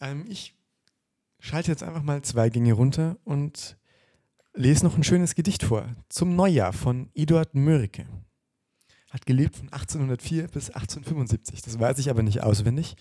Ähm, 0.00 0.24
ich 0.26 0.54
schalte 1.38 1.70
jetzt 1.70 1.82
einfach 1.82 2.02
mal 2.02 2.22
zwei 2.22 2.48
Gänge 2.48 2.72
runter 2.72 3.18
und 3.24 3.76
lese 4.54 4.84
noch 4.84 4.96
ein 4.96 5.04
schönes 5.04 5.34
Gedicht 5.34 5.62
vor. 5.64 5.84
Zum 6.08 6.34
Neujahr 6.34 6.72
von 6.72 7.10
Eduard 7.14 7.54
Mörike. 7.54 8.06
Hat 9.10 9.26
gelebt 9.26 9.56
von 9.56 9.68
1804 9.68 10.48
bis 10.48 10.70
1875. 10.70 11.62
Das 11.62 11.78
weiß 11.78 11.98
ich 11.98 12.10
aber 12.10 12.22
nicht 12.22 12.42
auswendig, 12.42 12.96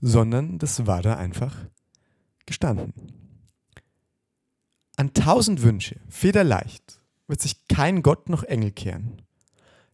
sondern 0.00 0.58
das 0.58 0.86
war 0.86 1.02
da 1.02 1.16
einfach 1.16 1.56
gestanden. 2.46 2.92
An 4.96 5.14
tausend 5.14 5.62
Wünsche, 5.62 5.96
federleicht, 6.08 7.00
wird 7.26 7.40
sich 7.40 7.66
kein 7.68 8.02
Gott 8.02 8.28
noch 8.28 8.42
Engel 8.42 8.72
kehren. 8.72 9.22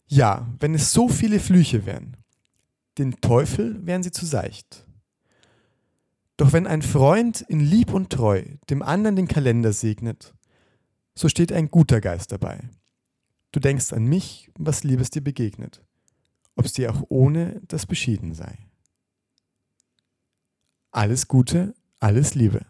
Ja, 0.07 0.47
wenn 0.59 0.73
es 0.73 0.93
so 0.93 1.09
viele 1.09 1.39
Flüche 1.39 1.85
wären, 1.85 2.17
den 2.97 3.19
Teufel 3.21 3.85
wären 3.85 4.03
sie 4.03 4.11
zu 4.11 4.25
seicht. 4.25 4.85
Doch 6.37 6.53
wenn 6.53 6.67
ein 6.67 6.81
Freund 6.81 7.41
in 7.41 7.59
Lieb 7.59 7.93
und 7.93 8.09
Treu 8.09 8.43
dem 8.69 8.81
anderen 8.81 9.15
den 9.15 9.27
Kalender 9.27 9.73
segnet, 9.73 10.33
so 11.13 11.29
steht 11.29 11.51
ein 11.51 11.71
guter 11.71 12.01
Geist 12.01 12.31
dabei. 12.31 12.59
Du 13.55 13.61
denkst 13.61 13.93
an 13.93 14.05
mich, 14.05 14.51
was 14.59 14.83
Liebes 14.83 15.11
dir 15.11 15.21
begegnet, 15.21 15.81
ob 16.55 16.65
es 16.65 16.73
dir 16.73 16.91
auch 16.91 17.03
ohne 17.07 17.61
das 17.67 17.85
beschieden 17.85 18.33
sei. 18.33 18.57
Alles 20.91 21.27
Gute, 21.27 21.73
alles 21.99 22.35
Liebe. 22.35 22.65